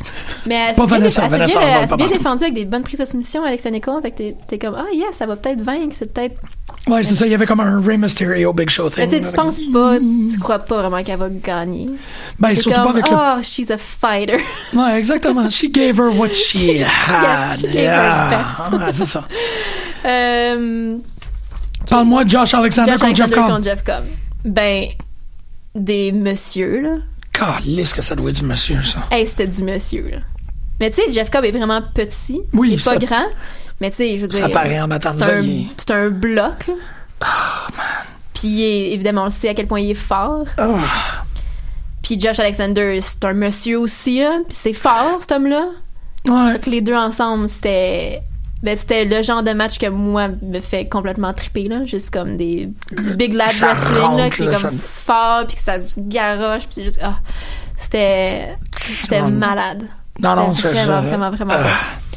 Mais 0.47 0.55
elle 0.55 0.75
Pas 0.75 0.81
s'est 0.83 0.87
bien, 0.87 0.97
Vanessa, 0.97 1.27
Vanessa 1.27 1.59
bien, 1.59 1.87
pas 1.87 1.95
bien 1.97 2.07
défendue 2.07 2.43
avec 2.43 2.55
des 2.55 2.65
bonnes 2.65 2.81
prises 2.83 2.99
de 2.99 3.05
soumission, 3.05 3.43
Alexa 3.43 3.69
Nicole. 3.69 4.01
Fait 4.01 4.11
que 4.11 4.17
t'es- 4.17 4.35
t'es 4.47 4.57
comme, 4.57 4.73
ah, 4.75 4.85
yeah, 4.93 5.05
ça 5.11 5.27
va 5.27 5.35
peut-être 5.35 5.61
vaincre, 5.61 5.95
c'est 5.97 6.11
peut-être. 6.11 6.39
Ouais, 6.87 7.03
c'est 7.03 7.15
ça, 7.15 7.25
il 7.25 7.31
y 7.31 7.35
avait 7.35 7.45
comme 7.45 7.59
un 7.59 7.81
Rey 7.81 7.97
Mysterio 7.97 8.53
Big 8.53 8.69
Show 8.69 8.89
thing. 8.89 9.03
Mais 9.03 9.07
tu 9.09 9.15
avec- 9.23 9.35
penses 9.35 9.59
pas, 9.73 9.97
tu, 9.99 10.05
tu 10.33 10.39
crois 10.39 10.59
pas 10.59 10.79
vraiment 10.81 11.03
qu'elle 11.03 11.19
va 11.19 11.29
gagner. 11.29 11.89
Ben, 12.39 12.55
surtout 12.55 12.71
pas 12.71 12.83
comme, 12.83 12.91
avec 12.93 13.09
le. 13.09 13.15
oh, 13.17 13.41
she's 13.43 13.69
a 13.71 13.77
fighter. 13.77 14.39
Ouais, 14.73 14.97
exactement. 14.97 15.49
She 15.49 15.69
gave 15.71 15.97
her 15.99 16.09
what 16.15 16.29
she 16.33 16.81
had. 17.07 17.57
she 17.59 17.63
gave 17.67 17.89
her 17.89 18.03
her 18.03 18.29
best. 18.29 18.73
Ouais, 18.85 18.93
c'est 18.93 19.05
ça. 19.05 19.23
euh, 20.05 20.97
Parle-moi 21.89 22.23
de 22.25 22.29
Josh 22.29 22.53
Alexander 22.53 22.91
Josh 22.91 22.99
contre 23.01 23.15
Jeff 23.15 23.25
Alexander 23.27 23.35
Cobb. 23.35 23.55
contre 23.55 23.63
Jeff 23.63 23.83
Cobb. 23.83 24.05
Ben, 24.45 24.85
des 25.75 26.11
messieurs, 26.11 26.81
là. 26.81 26.89
Calisse 27.31 27.93
que 27.93 28.01
ça 28.01 28.15
doit 28.15 28.29
être 28.31 28.37
du 28.39 28.45
monsieur, 28.45 28.81
ça. 28.81 28.99
Hey, 29.11 29.27
c'était 29.27 29.47
du 29.47 29.63
monsieur, 29.63 30.09
là. 30.09 30.17
Mais 30.79 30.89
tu 30.91 30.97
sais, 31.01 31.11
Jeff 31.11 31.29
Cobb 31.29 31.45
est 31.45 31.51
vraiment 31.51 31.81
petit. 31.93 32.41
Oui, 32.53 32.69
il 32.71 32.73
est 32.79 32.83
pas 32.83 32.91
ça- 32.93 32.97
grand. 32.97 33.25
Mais 33.81 33.89
tu 33.91 33.97
sais, 33.97 34.15
je 34.17 34.21
veux 34.21 34.27
dire. 34.27 34.41
Ça 34.41 34.49
paraît 34.49 34.79
en 34.81 34.89
C'est 34.89 35.23
un, 35.23 35.41
est- 35.41 35.65
c'est 35.77 35.91
un 35.91 36.09
bloc, 36.09 36.67
là. 36.67 36.73
Oh, 37.21 37.71
Puis 38.33 38.47
il 38.47 38.61
est- 38.63 38.93
évidemment, 38.93 39.21
on 39.21 39.25
le 39.25 39.29
sait 39.31 39.49
à 39.49 39.53
quel 39.53 39.67
point 39.67 39.79
il 39.79 39.91
est 39.91 39.95
fort. 39.95 40.45
Oh. 40.59 40.77
Puis 42.03 42.19
Josh 42.19 42.39
Alexander, 42.39 42.99
c'est 43.01 43.23
un 43.25 43.33
monsieur 43.33 43.79
aussi, 43.79 44.19
là. 44.19 44.37
Puis 44.47 44.57
c'est 44.57 44.73
fort, 44.73 45.17
cet 45.21 45.31
homme-là. 45.33 45.65
Ouais. 46.27 46.53
Fait 46.53 46.59
que 46.59 46.69
les 46.69 46.81
deux 46.81 46.95
ensemble, 46.95 47.49
c'était. 47.49 48.21
Ben, 48.63 48.75
c'était 48.75 49.05
le 49.05 49.21
genre 49.21 49.43
de 49.43 49.51
match 49.51 49.77
que 49.77 49.85
moi 49.87 50.29
me 50.41 50.59
fait 50.59 50.87
complètement 50.89 51.31
triper, 51.33 51.65
là. 51.67 51.85
Juste 51.85 52.11
comme 52.11 52.37
des, 52.37 52.69
du 52.91 53.13
big 53.15 53.33
lad 53.33 53.49
Ça 53.49 53.67
wrestling, 53.73 54.17
là, 54.17 54.29
qui 54.31 54.43
est 54.43 54.45
comme 54.45 54.55
ça- 54.55 54.71
fort, 54.71 55.45
puis 55.47 55.55
que 55.57 55.61
ça 55.61 55.79
se 55.79 55.99
garoche, 55.99 56.63
puis 56.63 56.71
c'est 56.71 56.83
juste. 56.83 56.99
Ah, 57.03 57.19
c'était. 57.77 58.55
C'était 58.75 59.21
malade. 59.21 59.83
Non, 60.19 60.35
non, 60.35 60.55
ça- 60.55 60.71
vraiment, 60.71 61.01
vraiment, 61.01 61.29
vraiment, 61.31 61.53
bon. 61.63 61.69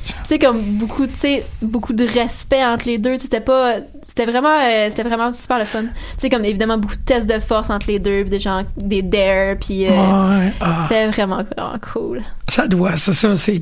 Tu 0.07 0.13
sais 0.25 0.39
comme 0.39 0.61
beaucoup 0.61 1.07
tu 1.07 1.15
sais 1.17 1.45
beaucoup 1.61 1.93
de 1.93 2.05
respect 2.05 2.65
entre 2.65 2.87
les 2.87 2.99
deux 2.99 3.17
c'était 3.17 3.41
pas 3.41 3.77
c'était 4.03 4.25
vraiment 4.27 4.49
euh, 4.61 4.87
c'était 4.89 5.03
vraiment 5.03 5.31
super 5.33 5.59
le 5.59 5.65
fun 5.67 5.83
tu 5.83 5.89
sais 6.19 6.31
comme 6.31 6.45
évidemment 6.45 6.79
beaucoup 6.79 6.97
de 6.97 7.03
tests 7.03 7.29
de 7.29 7.39
force 7.39 7.69
entre 7.71 7.87
les 7.89 7.99
deux 7.99 8.23
puis 8.23 8.31
des 8.31 8.41
gens 8.41 8.63
des 8.77 9.03
dare 9.03 9.57
puis 9.61 9.87
euh, 9.87 9.91
Ouais, 9.91 10.53
ah. 10.61 10.79
c'était 10.83 11.09
vraiment, 11.09 11.43
vraiment 11.57 11.79
cool 11.93 12.23
Ça 12.49 12.67
doit, 12.67 12.97
c'est 12.97 13.13
ça. 13.13 13.37
C'est, 13.37 13.61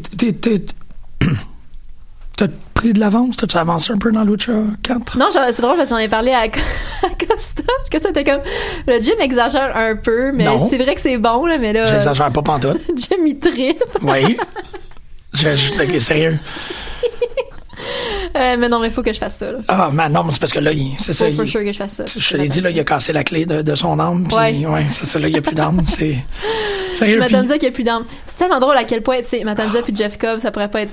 t'as 2.39 2.47
pris 2.75 2.93
de 2.93 3.01
l'avance? 3.01 3.37
T'as-tu 3.37 3.57
avancé 3.59 3.93
un 3.93 3.99
peu 3.99 4.11
dans 4.13 4.23
Lucha 4.25 4.53
4? 4.83 5.19
non 5.19 5.27
c'est 5.31 5.61
drôle 5.61 5.77
parce 5.77 5.91
que 5.91 5.97
j'en 5.97 5.99
ai 6.01 6.09
parlé 6.09 6.33
à, 6.33 6.49
Costa 7.29 7.63
que 7.91 8.01
ça 8.01 8.11
était 8.11 8.25
comme 8.25 8.41
le 8.87 9.01
gym 9.01 9.15
exagère 9.21 9.77
un 9.77 9.97
peu 9.97 10.33
mais 10.33 10.45
Non. 10.45 10.69
c'est 10.71 10.79
vrai 10.79 10.95
que 10.95 11.01
c'est 11.01 11.19
bon 11.19 11.45
là 11.47 11.59
mais 11.59 11.73
là 11.73 11.85
J'exagère 11.87 12.31
pas 12.33 12.43
pantoute. 12.43 12.81
Jim 12.97 13.17
il 13.27 13.39
tripe 13.39 13.83
Oui. 14.03 14.37
Je, 15.35 15.53
je, 15.55 15.75
ok, 15.75 16.01
sérieux. 16.01 16.39
Euh, 18.37 18.57
mais 18.59 18.69
non 18.69 18.79
mais 18.81 18.91
faut 18.91 19.03
que 19.03 19.13
je 19.13 19.19
fasse 19.19 19.37
ça 19.39 19.53
là 19.53 19.59
Ah, 19.69 19.89
man, 19.93 20.13
non, 20.13 20.23
mais 20.25 20.33
c'est 20.33 20.41
parce 20.41 20.53
que 20.53 20.59
là, 20.59 20.73
il- 20.73 20.95
c'est 20.99 21.13
ça. 21.13 21.27
faut 21.27 21.33
for 21.33 21.45
il- 21.45 21.49
sure 21.51 21.61
que 21.63 21.73
je 21.73 21.77
fasse 21.79 21.93
ça 21.95 22.05
je 22.07 22.31
te 22.31 22.37
l'ai 22.37 22.49
dit, 22.49 22.61
là, 22.61 22.71
il 22.71 22.79
a 22.79 22.85
cassé 22.85 23.13
la 23.13 23.25
clé 23.25 23.47
de, 23.47 23.63
de 23.63 23.75
son 23.75 23.99
âme. 23.99 24.27
Puis, 24.29 24.37
Ouais. 24.37 24.67
ouais, 24.67 24.87
c'est 24.89 25.07
ça, 25.07 25.19
là, 25.19 25.29
il 25.29 25.33
n'y 25.33 25.39
a 25.39 25.43
plus 25.43 25.55
d'âme. 25.55 25.81
C'est. 25.87 26.17
Sérieux, 26.93 27.21
puis- 27.25 27.33
Matanza 27.35 27.57
qui 27.59 27.67
a 27.67 27.71
plus 27.71 27.85
d'armes. 27.85 28.05
C'est 28.27 28.37
tellement 28.37 28.59
drôle 28.59 28.77
à 28.77 28.85
quel 28.85 29.03
point, 29.03 29.19
tu 29.23 29.29
sais, 29.29 29.45
Matanza 29.45 29.83
puis 29.83 29.95
Jeff 29.97 30.19
Cobb, 30.19 30.41
ça 30.41 30.51
pourrait 30.51 30.69
pas 30.71 30.83
être 30.83 30.93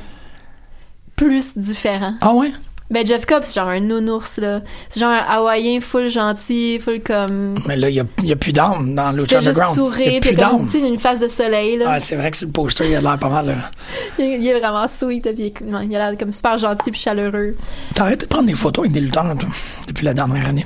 plus 1.16 1.58
différent. 1.58 2.16
Ah 2.22 2.34
ouais? 2.34 2.52
Ben, 2.92 3.04
Jeff 3.04 3.26
Cobb, 3.26 3.42
c'est 3.42 3.60
genre 3.60 3.70
un 3.70 3.80
nounours, 3.80 4.38
là. 4.38 4.62
C'est 4.90 5.00
genre 5.00 5.10
un 5.10 5.18
hawaïen 5.18 5.80
full 5.82 6.08
gentil, 6.08 6.78
full 6.80 7.02
comme... 7.02 7.58
Mais 7.68 7.76
là, 7.76 7.90
il 7.90 8.06
n'y 8.22 8.32
a, 8.32 8.36
plus 8.36 8.52
d'âme 8.52 8.94
dans 8.94 9.12
juste 9.16 9.34
Underground. 9.34 9.72
Il 9.72 9.76
sourire, 9.76 10.18
a 10.18 10.20
plus 10.20 10.30
il 10.32 10.40
a 10.44 10.50
comme, 10.50 10.58
d'âme. 10.60 10.68
tu 10.70 10.78
une 10.78 11.00
face 11.00 11.20
de 11.20 11.28
soleil, 11.28 11.78
là. 11.78 11.86
Ah, 11.94 12.00
c'est 12.00 12.16
vrai 12.16 12.30
que 12.30 12.38
sur 12.38 12.46
le 12.46 12.54
poster, 12.54 12.88
il 12.88 12.96
a 12.96 13.02
l'air 13.02 13.18
pas 13.18 13.30
mal. 13.30 13.48
là. 13.48 13.56
il, 14.20 14.26
il 14.40 14.48
est 14.48 14.60
vraiment 14.60 14.88
sweet, 14.88 15.24
puis 15.34 15.52
il, 15.60 15.68
il 15.90 15.96
a 15.96 16.10
l'air 16.12 16.18
comme 16.18 16.32
super 16.32 16.60
gentil 16.60 16.92
puis 16.92 17.02
chaleureux. 17.02 17.56
T'as 17.96 18.04
arrêté 18.04 18.28
de 18.28 18.30
prendre 18.30 18.46
des 18.48 18.54
photos 18.54 18.84
avec 18.84 18.92
des 18.92 19.00
lutteurs, 19.00 19.36
toi, 19.36 19.50
depuis 19.88 20.06
la 20.06 20.14
dernière 20.14 20.48
année? 20.48 20.66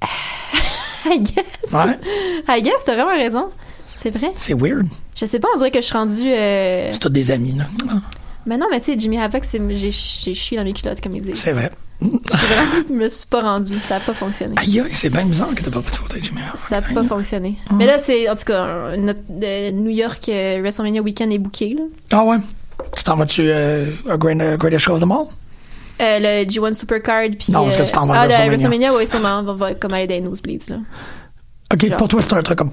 I 1.06 1.18
guess. 1.18 1.72
Ouais. 1.72 1.98
I 2.48 2.62
guess, 2.62 2.84
t'as 2.86 2.94
vraiment 2.94 3.16
raison. 3.16 3.46
C'est 3.98 4.10
vrai. 4.10 4.30
C'est 4.36 4.54
weird. 4.54 4.86
Je 5.16 5.26
sais 5.26 5.40
pas, 5.40 5.48
on 5.54 5.58
dirait 5.58 5.70
que 5.72 5.80
je 5.80 5.86
suis 5.86 5.96
rendue... 5.96 6.30
euh, 6.32 6.90
C'est 6.92 6.98
tous 7.00 7.08
des 7.08 7.30
amis, 7.32 7.56
là. 7.56 7.64
Ah, 7.90 7.94
Mais 8.46 8.56
non, 8.56 8.66
mais 8.70 8.78
tu 8.80 8.86
sais, 8.86 8.98
Jimmy 8.98 9.18
Havoc, 9.18 9.44
c'est- 9.44 9.60
j'ai 9.70 9.90
j'ai 9.90 10.34
chié 10.34 10.56
dans 10.56 10.64
mes 10.64 10.72
culottes, 10.72 11.00
comme 11.00 11.12
ils 11.14 11.22
disent. 11.22 11.36
C'est 11.40 11.52
vrai. 11.52 11.70
Je 12.02 12.92
me 12.92 13.08
suis 13.08 13.26
pas 13.26 13.40
rendue. 13.42 13.78
Ça 13.80 13.96
a 13.96 14.00
pas 14.00 14.12
fonctionné. 14.14 14.54
Aïe, 14.58 14.80
aïe, 14.80 14.90
c'est 14.92 15.08
bien 15.10 15.24
bizarre 15.24 15.54
que 15.54 15.62
t'as 15.62 15.70
pas 15.70 15.80
photos 15.80 16.10
avec 16.10 16.24
Jimmy 16.24 16.40
Havoc. 16.46 16.58
Ça 16.58 16.80
n'a 16.80 16.86
pas 16.94 17.04
fonctionné. 17.04 17.56
Mais 17.76 17.86
là, 17.86 17.98
c'est, 17.98 18.28
en 18.28 18.36
tout 18.36 18.44
cas, 18.44 18.96
notre, 18.96 19.20
New 19.72 19.90
York 19.90 20.28
euh, 20.28 20.58
WrestleMania 20.60 21.00
Weekend 21.02 21.32
est 21.32 21.38
booké, 21.38 21.74
là. 21.74 21.82
Ah 22.12 22.24
ouais? 22.24 22.36
Tu 22.96 23.02
t'en 23.04 23.16
vas-tu 23.16 23.42
euh, 23.48 23.90
à 24.10 24.16
Great, 24.16 24.36
uh, 24.38 24.58
Greatest 24.58 24.84
Show 24.84 24.94
of 24.94 25.00
them 25.00 25.12
all? 25.12 25.26
Euh, 26.02 26.18
le 26.44 26.44
G1 26.50 26.74
Supercard, 26.74 27.28
puis... 27.38 27.52
Non, 27.52 27.62
parce 27.64 27.76
que 27.76 27.82
euh, 27.82 27.86
tu 27.86 27.92
t'en 27.92 28.04
vas 28.06 28.14
à 28.14 28.22
Ah, 28.22 28.26
WrestleMania. 28.26 28.48
WrestleMania, 28.90 28.94
oui, 28.96 29.06
sûrement. 29.06 29.38
On 29.38 29.42
va, 29.44 29.54
va 29.54 29.74
comme 29.74 29.94
aller 29.94 30.06
dans 30.08 30.14
les 30.14 30.20
nosebleeds, 30.20 30.68
là. 30.68 30.76
Ok, 31.72 31.86
Genre. 31.88 31.96
pour 31.96 32.08
toi, 32.08 32.20
c'est 32.20 32.34
un 32.34 32.42
truc 32.42 32.58
comme. 32.58 32.70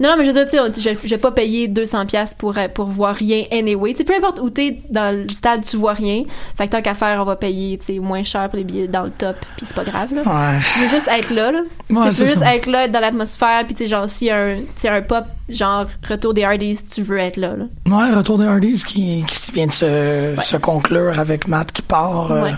Non, 0.00 0.08
non, 0.10 0.14
mais 0.18 0.24
je 0.24 0.30
veux 0.30 0.44
dire, 0.44 0.70
tu 0.72 0.80
sais, 0.82 0.96
je, 1.02 1.06
je 1.08 1.14
vais 1.14 1.18
pas 1.20 1.30
payer 1.30 1.68
200$ 1.68 2.06
piastres 2.06 2.36
pour, 2.36 2.58
euh, 2.58 2.66
pour 2.68 2.86
voir 2.86 3.14
rien 3.14 3.44
anyway. 3.52 3.92
Tu 3.92 3.98
sais, 3.98 4.04
peu 4.04 4.14
importe 4.14 4.40
où 4.40 4.50
t'es 4.50 4.80
dans 4.90 5.16
le 5.16 5.28
stade, 5.28 5.64
tu 5.64 5.76
vois 5.76 5.92
rien. 5.92 6.24
Fait 6.56 6.66
que 6.66 6.72
tant 6.72 6.82
qu'à 6.82 6.94
faire, 6.94 7.20
on 7.20 7.24
va 7.24 7.36
payer, 7.36 7.78
tu 7.78 7.84
sais, 7.94 7.98
moins 8.00 8.22
cher 8.24 8.48
pour 8.48 8.56
les 8.56 8.64
billets 8.64 8.88
dans 8.88 9.04
le 9.04 9.10
top, 9.10 9.36
puis 9.56 9.66
c'est 9.66 9.76
pas 9.76 9.84
grave, 9.84 10.12
là. 10.14 10.22
Ouais. 10.22 10.58
Tu 10.74 10.80
veux 10.80 10.88
juste 10.88 11.08
être 11.08 11.30
là, 11.30 11.52
là. 11.52 11.60
Tu 11.88 11.94
Ouais, 11.94 12.04
veux 12.06 12.12
juste 12.12 12.38
ça. 12.38 12.54
être 12.56 12.66
là, 12.66 12.84
être 12.86 12.92
dans 12.92 13.00
l'atmosphère, 13.00 13.64
puis 13.66 13.74
tu 13.74 13.84
sais, 13.84 13.88
genre, 13.88 14.10
s'il 14.10 14.26
y 14.26 14.30
a 14.30 14.56
un, 14.92 15.02
pop, 15.02 15.24
genre, 15.48 15.86
retour 16.08 16.34
des 16.34 16.42
Hardys, 16.44 16.80
tu 16.92 17.02
veux 17.02 17.18
être 17.18 17.36
là, 17.36 17.54
là. 17.56 17.64
Ouais, 17.86 18.10
Retour 18.14 18.38
des 18.38 18.46
Hardys 18.46 18.82
qui, 18.84 19.24
qui 19.28 19.52
vient 19.52 19.66
de 19.66 19.72
se, 19.72 20.34
se 20.42 20.56
conclure 20.56 21.18
avec 21.18 21.46
Matt 21.46 21.70
qui 21.72 21.82
part. 21.82 22.32
euh, 22.32 22.42
Ouais. 22.42 22.52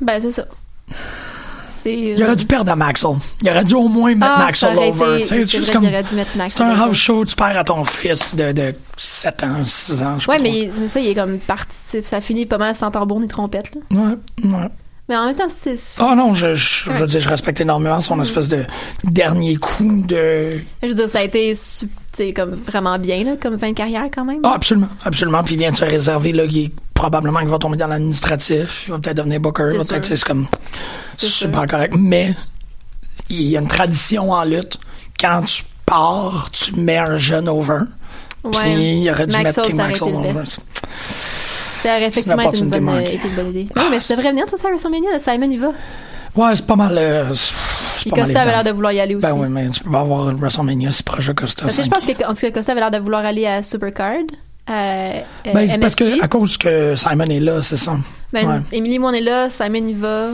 Ben, 0.00 0.20
c'est 0.20 0.32
ça. 0.32 0.44
C'est. 1.86 1.94
Il 2.16 2.22
aurait 2.24 2.34
dû 2.36 2.46
perdre 2.46 2.72
à 2.72 2.76
Maxwell. 2.76 3.16
Il 3.42 3.48
aurait 3.50 3.62
dû 3.64 3.74
au 3.74 3.88
moins 3.88 4.14
mettre 4.14 4.32
Ah, 4.36 4.44
Maxwell 4.44 4.76
over. 4.76 5.24
c'est 5.24 5.44
C'est 5.44 5.58
juste 5.58 5.72
comme. 5.72 5.84
un 5.86 6.80
house 6.80 6.96
show, 6.96 7.24
tu 7.24 7.36
perds 7.36 7.58
à 7.58 7.64
ton 7.64 7.84
fils 7.84 8.34
de, 8.34 8.50
de 8.52 8.74
7 8.96 9.42
ans, 9.44 9.64
6 9.64 10.02
ans. 10.02 10.18
je 10.18 10.28
Ouais, 10.28 10.38
mais 10.40 10.70
il- 10.82 10.90
ça, 10.90 10.98
il 10.98 11.06
est 11.08 11.14
comme 11.14 11.38
parti. 11.38 12.02
Ça 12.02 12.20
finit 12.20 12.44
pas 12.46 12.58
mal 12.58 12.74
sans 12.74 12.90
tambour 12.90 13.20
ni 13.20 13.28
trompette, 13.28 13.70
là. 13.74 13.80
Ouais, 13.98 14.14
ouais. 14.44 14.68
Mais 15.08 15.16
en 15.16 15.26
même 15.26 15.36
temps, 15.36 15.44
c'est. 15.48 15.76
Ah 16.00 16.16
non, 16.16 16.32
je, 16.34 16.54
je, 16.54 16.84
je 16.86 16.90
veux 16.90 17.06
dire, 17.06 17.20
je 17.20 17.28
respecte 17.28 17.60
énormément 17.60 18.00
son 18.00 18.20
espèce 18.20 18.48
de 18.48 18.64
dernier 19.04 19.54
coup 19.54 20.02
de. 20.04 20.50
Je 20.82 20.88
veux 20.88 20.94
dire, 20.94 21.08
ça 21.08 21.20
a 21.20 21.22
été 21.22 21.54
comme 22.34 22.56
vraiment 22.66 22.98
bien, 22.98 23.22
là, 23.22 23.36
comme 23.40 23.56
fin 23.58 23.68
de 23.68 23.74
carrière 23.74 24.06
quand 24.12 24.24
même. 24.24 24.40
Ah, 24.42 24.54
absolument, 24.56 24.88
absolument. 25.04 25.44
Puis 25.44 25.54
il 25.54 25.58
vient 25.58 25.70
de 25.70 25.76
se 25.76 25.84
réserver, 25.84 26.32
là, 26.32 26.44
il 26.50 26.58
est 26.64 26.72
probablement 26.96 27.40
qu'il 27.40 27.48
va 27.48 27.58
tomber 27.58 27.76
dans 27.76 27.86
l'administratif, 27.86 28.84
il 28.88 28.92
va 28.92 28.98
peut-être 28.98 29.18
devenir 29.18 29.38
booker, 29.38 29.70
il 29.72 29.78
va 29.78 29.84
peut-être, 29.84 30.06
c'est 30.06 30.24
comme 30.24 30.46
super 31.12 31.60
sûr. 31.60 31.68
correct. 31.68 31.94
Mais 31.96 32.34
il 33.28 33.42
y 33.42 33.56
a 33.56 33.60
une 33.60 33.68
tradition 33.68 34.32
en 34.32 34.42
lutte. 34.44 34.78
Quand 35.20 35.42
tu 35.42 35.62
pars, 35.84 36.48
tu 36.52 36.74
mets 36.74 36.98
un 36.98 37.16
jeune 37.16 37.48
over. 37.48 37.80
Puis 38.42 39.02
il 39.02 39.10
aurait 39.10 39.26
dû 39.26 39.32
Maxwell, 39.36 39.44
mettre 39.44 39.62
King 39.62 39.76
Maxwell 39.76 40.12
le 40.12 40.18
over. 40.18 40.44
Ça 41.82 41.96
aurait 41.96 42.06
effectivement 42.06 42.42
été 42.42 42.58
une, 42.58 42.68
bonne, 42.70 42.88
été 43.00 43.28
une 43.28 43.34
bonne 43.34 43.48
idée. 43.50 43.68
Oui, 43.76 43.82
mais 43.90 43.98
tu 43.98 44.12
devrais 44.12 44.30
venir, 44.30 44.46
toi, 44.46 44.58
ça, 44.58 44.68
à 44.68 44.70
WrestleMania, 44.70 45.10
là, 45.12 45.18
Simon, 45.20 45.48
il 45.50 45.60
va. 45.60 45.72
Ouais, 46.34 46.54
c'est 46.54 46.66
pas 46.66 46.76
mal. 46.76 46.96
euh, 46.98 47.32
Puis 47.98 48.10
pas 48.10 48.16
mal 48.16 48.26
Costa 48.26 48.42
avait 48.42 48.50
l'air 48.50 48.64
de 48.64 48.70
vouloir 48.70 48.92
y 48.92 49.00
aller 49.00 49.14
aussi. 49.14 49.22
Ben 49.22 49.34
oui, 49.34 49.48
mais 49.48 49.70
tu 49.70 49.82
peux 49.82 49.90
pas 49.90 50.00
avoir 50.00 50.24
WrestleMania 50.34 50.90
si 50.90 51.02
proche 51.02 51.26
de 51.28 51.32
Costa. 51.32 51.64
Parce 51.64 51.76
que 51.76 51.82
je 51.82 51.88
pense 51.88 52.04
que, 52.04 52.12
en 52.24 52.34
tout 52.34 52.40
cas, 52.40 52.50
Costa 52.50 52.72
avait 52.72 52.80
l'air 52.80 52.90
de 52.90 52.98
vouloir 52.98 53.24
aller 53.24 53.46
à 53.46 53.62
Supercard. 53.62 54.18
Euh, 54.68 54.72
euh, 55.46 55.52
Ben, 55.54 55.68
c'est 55.70 55.78
parce 55.78 55.94
que 55.94 56.22
à 56.22 56.28
cause 56.28 56.56
que 56.56 56.96
Simon 56.96 57.24
est 57.26 57.40
là, 57.40 57.62
c'est 57.62 57.76
ça. 57.76 57.96
Ben, 58.32 58.44
Ouais. 58.46 58.60
Émilie, 58.72 58.98
moi, 58.98 59.10
on 59.10 59.14
est 59.14 59.20
là. 59.20 59.48
Simon, 59.48 59.86
il 59.86 59.94
va. 59.96 60.30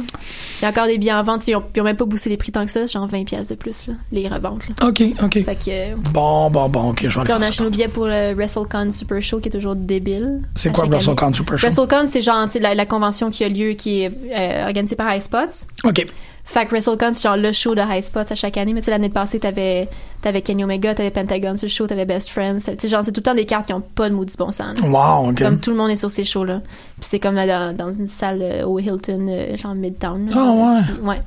Il 0.61 0.63
y 0.63 0.65
a 0.65 0.71
encore 0.71 0.87
des 0.87 0.97
billets 0.97 1.13
en 1.13 1.23
vente. 1.23 1.47
Ils 1.47 1.55
ont, 1.55 1.63
ils 1.77 1.81
ont 1.83 1.85
même 1.85 1.97
pas 1.97 2.07
boosté 2.07 2.31
les 2.31 2.39
prix 2.39 2.51
tant 2.51 2.65
que 2.65 2.71
ça. 2.71 2.87
Genre 2.87 3.07
20$ 3.07 3.25
piastres 3.27 3.53
de 3.53 3.59
plus, 3.59 3.87
là, 3.89 3.95
les 4.11 4.27
reventes. 4.29 4.67
Là. 4.69 4.89
OK, 4.89 5.03
OK. 5.23 5.45
Fait 5.45 5.55
que. 5.55 5.93
euh, 5.93 5.95
Bon, 6.13 6.51
bon, 6.51 6.69
bon, 6.71 6.91
OK, 6.91 7.07
je 7.07 7.09
vais 7.09 7.11
Puis 7.11 7.21
on 7.21 7.25
faire 7.27 7.37
a 7.37 7.43
ça. 7.43 7.49
acheté 7.51 7.65
nos 7.65 7.71
billets 7.71 7.89
pour 7.89 8.07
le 8.07 8.33
WrestleCon 8.35 8.91
Super 8.91 9.21
Show 9.23 9.41
qui 9.41 9.49
est 9.49 9.53
toujours 9.53 9.77
débile. 9.77 10.41
C'est 10.57 10.73
quoi 10.73 10.87
WrestleCon. 10.87 11.33
Super 11.35 11.59
Show? 11.59 11.67
WrestleCon, 11.67 12.07
c'est 12.07 12.23
genre 12.23 12.49
la, 12.61 12.75
la 12.75 12.87
convention 12.87 13.31
qui 13.31 13.45
a 13.45 13.49
lieu, 13.51 13.73
qui 13.75 14.03
est 14.05 14.11
euh, 14.35 14.67
organisée 14.67 14.97
par 14.97 15.15
High 15.15 15.21
Spots. 15.23 15.67
OK. 15.85 16.07
Fait 16.45 16.67
que 16.67 16.71
WrestleCon, 16.71 17.15
c'est 17.15 17.23
genre 17.23 17.37
le 17.37 17.53
show 17.53 17.75
de 17.75 17.81
High 17.81 18.03
Spots 18.03 18.31
à 18.31 18.35
chaque 18.35 18.57
année. 18.57 18.75
Mais 18.75 18.81
tu 18.81 18.87
sais, 18.87 18.91
l'année 18.91 19.09
passée, 19.09 19.39
t'avais, 19.39 19.89
t'avais 20.21 20.43
Kenny 20.43 20.65
Omega, 20.65 20.95
t'avais 20.95 21.11
Pentagon 21.13 21.57
sur 21.57 21.67
le 21.67 21.71
show, 21.71 21.87
t'avais 21.87 22.05
Best 22.05 22.29
Friends. 22.31 22.59
Tu 22.59 22.75
sais, 22.79 22.89
genre, 22.89 23.05
c'est 23.05 23.13
tout 23.13 23.21
le 23.21 23.23
temps 23.25 23.35
des 23.35 23.47
cartes 23.47 23.67
qui 23.67 23.73
ont 23.73 23.81
pas 23.81 24.11
de 24.11 24.15
maudit 24.15 24.35
bon 24.37 24.51
sens. 24.51 24.79
là. 24.81 24.89
Wow, 24.89 25.31
OK. 25.31 25.39
Comme 25.43 25.61
tout 25.61 25.71
le 25.71 25.77
monde 25.77 25.91
est 25.91 25.97
sur 25.97 26.11
ces 26.11 26.25
shows-là. 26.25 26.61
Puis 26.61 27.09
c'est 27.09 27.21
comme 27.21 27.37
là, 27.37 27.47
dans, 27.73 27.77
dans 27.77 27.93
une 27.93 28.09
salle 28.09 28.41
euh, 28.43 28.65
au 28.67 28.79
Hilton, 28.81 29.27
euh, 29.29 29.57
genre 29.57 29.75
Midtown. 29.75 30.31
Ah, 30.35 30.51
ouais. 30.51 30.81
Puis, 30.83 31.07
ouais. 31.07 31.21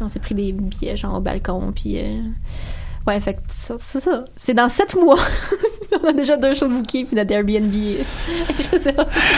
On 0.00 0.08
s'est 0.08 0.20
pris 0.20 0.34
des 0.34 0.52
billets, 0.52 0.96
genre 0.96 1.14
au 1.16 1.20
balcon, 1.20 1.72
puis... 1.74 1.98
euh, 1.98 2.20
Ouais, 3.06 3.20
fait 3.20 3.34
que 3.34 3.38
ça- 3.46 3.76
c'est 3.78 4.00
ça. 4.00 4.24
C'est 4.34 4.52
dans 4.52 4.68
sept 4.68 4.96
mois. 4.96 5.20
on 6.06 6.10
a 6.10 6.12
déjà 6.12 6.36
deux 6.36 6.54
shows 6.54 6.68
de 6.68 6.74
bookies, 6.74 7.04
puis 7.04 7.16
notre 7.16 7.32
Airbnb. 7.32 7.72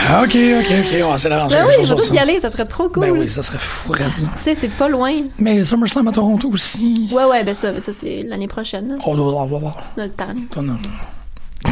Ah, 0.08 0.22
OK, 0.22 0.36
OK, 0.36 0.66
OK. 0.80 0.94
On 1.02 1.08
va 1.08 1.14
essayer 1.14 1.30
d'arranger 1.30 1.56
Ben 1.56 1.66
oui, 1.66 1.84
je 1.84 1.94
tous 1.94 2.10
y 2.12 2.18
aller, 2.18 2.40
ça 2.40 2.50
serait 2.50 2.64
trop 2.66 2.88
cool. 2.88 3.02
Ben 3.04 3.10
oui, 3.12 3.28
ça 3.28 3.42
serait 3.42 3.58
fou. 3.58 3.94
Tu 3.94 4.02
sais, 4.42 4.54
c'est 4.54 4.68
pas 4.68 4.88
loin. 4.88 5.12
Mais 5.38 5.62
SummerSlam 5.64 6.06
à 6.08 6.12
Toronto 6.12 6.48
aussi. 6.50 7.08
Ouais, 7.12 7.24
ouais, 7.24 7.44
ben 7.44 7.54
ça, 7.54 7.78
ça 7.80 7.92
c'est 7.92 8.22
l'année 8.22 8.48
prochaine. 8.48 8.88
là. 8.88 8.94
On 9.04 9.14
doit 9.14 9.40
l'avoir. 9.40 9.76
On 9.96 10.00
a 10.00 10.06
le 10.06 10.10
temps. 10.12 10.26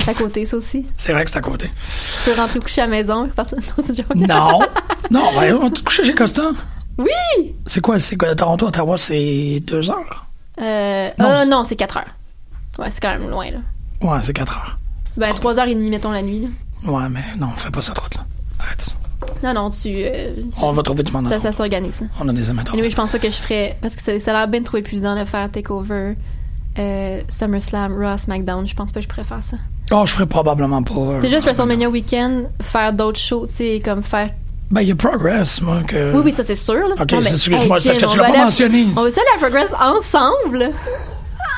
C'est 0.01 0.11
à 0.11 0.15
côté, 0.15 0.45
ça 0.47 0.57
aussi. 0.57 0.87
C'est 0.97 1.13
vrai 1.13 1.25
que 1.25 1.31
c'est 1.31 1.39
à 1.39 1.43
côté. 1.43 1.71
Tu 2.25 2.31
peux 2.31 2.41
rentrer 2.41 2.61
coucher 2.61 2.83
à 2.83 2.87
la 2.87 2.91
maison 2.91 3.25
et 3.25 3.29
repartir. 3.29 3.59
Joke. 3.77 4.15
Non. 4.15 4.61
non, 5.11 5.31
ben, 5.39 5.57
on 5.61 5.71
t'a 5.71 5.83
couché 5.83 6.05
chez 6.05 6.15
Costa. 6.15 6.43
Oui! 6.99 7.55
C'est 7.67 7.81
quoi? 7.81 8.01
C'est 8.01 8.17
quoi? 8.17 8.35
Toronto, 8.35 8.67
Ottawa, 8.67 8.97
c'est 8.99 9.61
deux 9.65 9.91
heures? 9.91 10.27
Euh, 10.61 11.11
Non, 11.19 11.27
euh, 11.27 11.41
c'est- 11.43 11.49
non, 11.51 11.65
c'est 11.65 11.77
4 11.77 11.99
heures. 11.99 12.15
Ouais, 12.79 12.91
c'est 12.91 13.01
quand 13.01 13.11
même 13.19 13.29
loin, 13.31 13.51
là. 13.51 13.59
Ouais, 14.03 14.19
c'est 14.23 14.33
quatre 14.33 14.57
heures. 14.57 14.79
Ben, 15.17 15.33
3h30, 15.33 15.91
mettons 15.91 16.11
la 16.11 16.23
nuit, 16.23 16.41
là. 16.85 16.91
Ouais, 16.93 17.09
mais 17.11 17.21
non, 17.39 17.49
fais 17.57 17.71
pas 17.71 17.83
ça 17.83 17.93
trop, 17.93 18.07
là. 18.15 18.25
Arrête 18.61 18.81
ça. 18.83 18.93
Non, 19.43 19.55
non, 19.55 19.71
tu. 19.71 19.89
euh, 19.93 20.35
On 20.61 20.73
va 20.73 20.83
trouver 20.83 21.03
du 21.03 21.13
monde. 21.13 21.27
ça, 21.29 21.41
ça 21.41 21.53
s'organise. 21.53 22.03
On 22.21 22.29
a 22.29 22.33
des 22.33 22.49
amateurs. 22.51 22.75
Anyway, 22.75 22.91
je 22.91 22.97
pense 22.97 23.11
pas 23.13 23.19
que 23.19 23.29
je 23.31 23.37
ferais. 23.37 23.77
Parce 23.81 23.97
que 23.97 24.03
ça, 24.03 24.19
ça 24.21 24.31
a 24.31 24.35
l'air 24.35 24.49
bien 24.49 24.63
trop 24.63 24.77
épuisant 24.77 25.19
de 25.19 25.25
faire 25.25 25.51
Takeover, 25.51 26.15
euh, 26.79 27.21
SummerSlam, 27.29 27.95
Raw, 27.99 28.19
SmackDown. 28.19 28.67
Je 28.67 28.75
pense 28.75 28.93
pas 28.93 29.01
que 29.01 29.05
je 29.05 29.09
pourrais 29.09 29.25
faire 29.25 29.43
ça. 29.43 29.57
Oh, 29.91 30.03
je 30.07 30.13
ferais 30.13 30.27
probablement 30.27 30.83
pas. 30.83 30.95
euh, 30.95 31.19
C'est 31.21 31.31
juste 31.31 31.45
WrestleMania 31.45 31.89
Weekend, 31.89 32.51
faire 32.61 32.93
d'autres 32.93 33.19
shows, 33.21 33.47
tu 33.47 33.55
sais, 33.57 33.83
comme 33.85 34.03
faire. 34.03 34.31
Ben, 34.71 34.81
il 34.83 34.89
y 34.89 34.93
a 34.93 34.97
Progress, 34.97 35.61
moi, 35.63 35.83
que. 35.87 36.13
Oui, 36.15 36.23
oui, 36.25 36.33
ça 36.33 36.43
c'est 36.45 36.57
sûr, 36.57 36.75
là. 36.89 36.95
Ok, 37.01 37.13
mais- 37.13 37.19
excuse-moi, 37.19 37.61
Hey, 37.63 37.69
parce 37.69 37.85
que 37.85 37.93
tu 37.99 38.05
on 38.05 38.09
l'as 38.09 38.23
va 38.29 38.33
pas 38.33 38.45
mentionné. 38.45 38.87
On 38.91 39.01
va 39.01 39.03
aller 39.03 39.13
à 39.37 39.39
Progress 39.39 39.71
ensemble? 39.81 40.71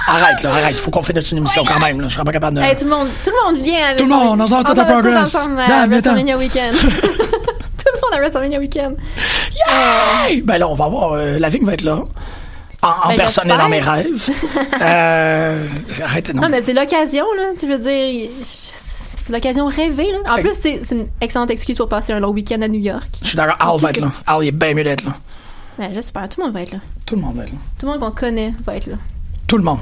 Arrête, 0.06 0.42
là, 0.42 0.50
arrête. 0.54 0.78
Faut 0.80 0.90
qu'on 0.90 1.02
finisse 1.02 1.30
une 1.32 1.38
émission 1.38 1.64
quand 1.66 1.78
même, 1.80 2.00
là. 2.00 2.08
Je 2.08 2.14
serais 2.14 2.24
pas 2.24 2.32
capable 2.32 2.56
de. 2.56 2.62
Hey, 2.62 2.74
tout 2.76 2.84
le 2.84 2.90
monde, 2.90 3.08
tout 3.24 3.30
le 3.30 3.52
monde 3.54 3.62
vient 3.62 3.84
avec 3.86 3.98
Tout 3.98 4.04
le 4.04 4.10
monde, 4.10 4.40
on 4.40 4.46
sort 4.46 4.64
tout 4.64 4.72
à 4.72 4.74
va 4.74 4.84
tous 4.84 4.92
Progress. 5.02 5.34
ensemble 5.34 5.60
à 5.60 5.66
viens-t'en. 5.66 5.88
WrestleMania 5.88 6.36
Weekend. 6.38 6.74
tout 6.76 6.86
le 6.86 8.00
monde 8.02 8.14
à 8.14 8.18
WrestleMania 8.18 8.58
Weekend. 8.58 8.96
Hey! 9.68 10.40
Ben 10.42 10.58
là, 10.58 10.68
on 10.68 10.74
va 10.74 10.88
voir. 10.88 11.12
euh, 11.14 11.38
la 11.38 11.48
Vigne 11.48 11.64
va 11.66 11.74
être 11.74 11.82
là. 11.82 11.98
En, 12.80 12.88
en 12.88 13.08
Ben, 13.08 13.16
personne 13.16 13.50
et 13.50 13.56
dans 13.56 13.68
mes 13.68 13.80
rêves. 13.80 14.28
euh, 14.80 15.66
arrête, 16.02 16.32
non. 16.32 16.42
Non, 16.42 16.48
mais 16.48 16.62
c'est 16.62 16.74
l'occasion, 16.74 17.24
là. 17.36 17.42
Tu 17.58 17.66
veux 17.66 17.78
dire, 17.78 18.30
c'est 18.42 19.32
l'occasion 19.32 19.66
rêvée, 19.66 20.12
là. 20.12 20.34
En 20.34 20.36
plus, 20.40 20.52
c'est 20.60 20.80
c'est 20.82 20.94
une 20.94 21.06
excellente 21.20 21.50
excuse 21.50 21.76
pour 21.76 21.88
passer 21.88 22.12
un 22.12 22.20
long 22.20 22.30
week-end 22.30 22.62
à 22.62 22.68
New 22.68 22.80
York. 22.80 23.08
Je 23.22 23.28
suis 23.28 23.36
d'accord. 23.36 23.56
Al 23.60 23.78
va 23.80 23.90
être 23.90 24.00
là. 24.00 24.08
Al, 24.26 24.44
il 24.44 24.48
est 24.48 24.52
bien 24.52 24.74
mieux 24.74 24.84
d'être 24.84 25.04
là. 25.04 25.12
Ben, 25.78 25.90
j'espère. 25.92 26.28
Tout 26.28 26.40
le 26.40 26.46
monde 26.46 26.54
va 26.54 26.62
être 26.62 26.72
là. 26.72 26.78
Tout 27.04 27.16
le 27.16 27.20
monde 27.22 27.36
va 27.36 27.42
être 27.42 27.52
là. 27.52 27.58
Tout 27.78 27.86
le 27.86 27.92
monde 27.92 28.00
qu'on 28.00 28.10
connaît 28.12 28.52
va 28.64 28.76
être 28.76 28.86
là. 28.86 28.96
Tout 29.48 29.56
le 29.58 29.64
monde. 29.64 29.80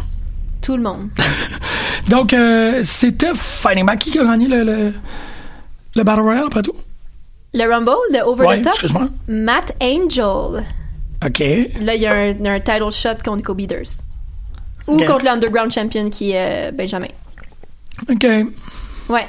Tout 0.62 0.76
le 0.76 0.82
monde. 0.82 1.10
Donc, 2.08 2.32
euh, 2.32 2.80
c'était 2.82 3.34
Fighting 3.34 3.84
Back. 3.84 3.98
Qui 3.98 4.18
a 4.18 4.24
gagné 4.24 4.48
le, 4.48 4.62
le, 4.62 4.94
le 5.94 6.02
Battle 6.02 6.20
Royale, 6.20 6.44
après 6.46 6.62
tout? 6.62 6.74
Le 7.52 7.64
Rumble, 7.68 7.90
le 8.12 8.20
Over 8.20 8.46
Ouais, 8.46 8.60
the 8.60 8.64
Top, 8.64 8.72
excuse-moi. 8.72 9.08
Matt 9.28 9.74
Angel. 9.82 10.64
OK. 11.24 11.38
Là, 11.80 11.94
il 11.94 12.00
y, 12.02 12.06
a 12.06 12.14
un- 12.14 12.44
un 12.44 12.60
title 12.60 12.90
shot 12.90 13.16
contre 13.24 13.36
Nico 13.38 13.54
Beaters. 13.54 14.00
Ou 14.86 14.98
contre 14.98 15.24
l'Underground 15.24 15.72
Champion 15.72 16.08
qui 16.10 16.32
est 16.32 16.68
euh, 16.68 16.72
Benjamin. 16.72 17.08
OK. 18.10 18.24
Ouais. 19.08 19.26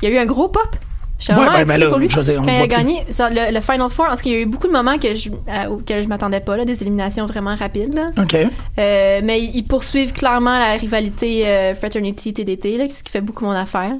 Il 0.00 0.08
y 0.08 0.12
a 0.12 0.14
eu 0.14 0.18
un 0.18 0.26
gros 0.26 0.48
pop. 0.48 0.76
J'étais 1.22 1.34
vraiment 1.34 1.52
ben, 1.52 1.64
ben 1.66 1.76
là, 1.78 1.86
pour 1.88 1.98
lui. 1.98 2.08
dire, 2.08 2.16
Quand 2.24 2.42
il 2.46 2.60
a 2.62 2.66
gagné 2.66 3.04
ça, 3.10 3.30
le, 3.30 3.54
le 3.54 3.60
Final 3.60 3.88
Four, 3.90 4.06
parce 4.06 4.22
qu'il 4.22 4.32
y 4.32 4.34
a 4.34 4.40
eu 4.40 4.46
beaucoup 4.46 4.66
de 4.66 4.72
moments 4.72 4.98
que 4.98 5.14
je, 5.14 5.30
à- 5.48 5.70
auxquels 5.70 6.02
je 6.02 6.08
m'attendais 6.08 6.40
pas, 6.40 6.56
là, 6.56 6.64
des 6.64 6.82
éliminations 6.82 7.26
vraiment 7.26 7.54
rapides. 7.54 7.94
Là. 7.94 8.10
OK. 8.18 8.34
Euh, 8.34 9.20
mais 9.22 9.40
ils 9.42 9.62
poursuivent 9.62 10.12
clairement 10.12 10.58
la 10.58 10.72
rivalité 10.72 11.46
euh, 11.46 11.74
Fraternity 11.74 12.32
TDT, 12.34 12.76
là, 12.76 12.84
ce 12.92 13.02
qui 13.02 13.10
fait 13.12 13.20
beaucoup 13.20 13.44
mon 13.44 13.52
affaire. 13.52 13.92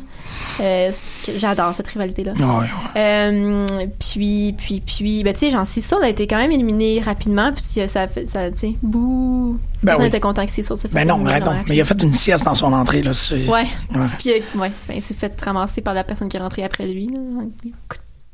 Euh, 0.61 0.91
J'adore 1.37 1.75
cette 1.75 1.87
rivalité-là. 1.87 2.33
Ouais, 2.33 2.45
ouais. 2.45 2.67
Euh, 2.97 3.67
puis, 4.01 4.55
puis, 4.59 4.83
puis, 4.85 5.23
ben, 5.23 5.33
tu 5.33 5.41
sais, 5.41 5.51
Jean 5.51 5.65
Cissot 5.65 6.01
a 6.03 6.09
été 6.09 6.27
quand 6.27 6.39
même 6.39 6.51
éliminé 6.53 7.01
rapidement, 7.05 7.53
puis 7.53 7.83
euh, 7.83 7.87
ça 7.89 8.09
fait, 8.09 8.27
ça, 8.27 8.51
tu 8.51 8.59
sais, 8.59 8.75
bouh. 8.83 9.59
Ben 9.83 9.87
Personne 9.93 10.03
oui. 10.05 10.09
était 10.11 10.21
content 10.21 10.45
que 10.47 10.51
se 10.53 10.63
fasse 10.63 10.87
Ben 10.93 11.09
non, 11.09 11.27
arrête 11.27 11.43
donc. 11.45 11.55
Mais 11.69 11.75
il 11.77 11.81
a 11.81 11.85
fait 11.85 12.01
une 12.05 12.15
sieste 12.15 12.45
dans 12.45 12.55
son 12.55 12.73
entrée, 12.73 13.03
là. 13.03 13.15
c'est- 13.15 13.49
Ouais. 13.49 13.67
Ouais. 13.93 14.07
Puis, 14.19 14.31
euh, 14.31 14.59
ouais, 14.61 14.71
ben, 14.89 14.95
il 14.95 15.03
s'est 15.03 15.15
fait 15.15 15.33
ramasser 15.41 15.81
par 15.81 15.93
la 15.95 16.05
personne 16.05 16.29
qui 16.29 16.37
est 16.37 16.41
rentrée 16.41 16.63
après 16.63 16.87
lui. 16.87 17.11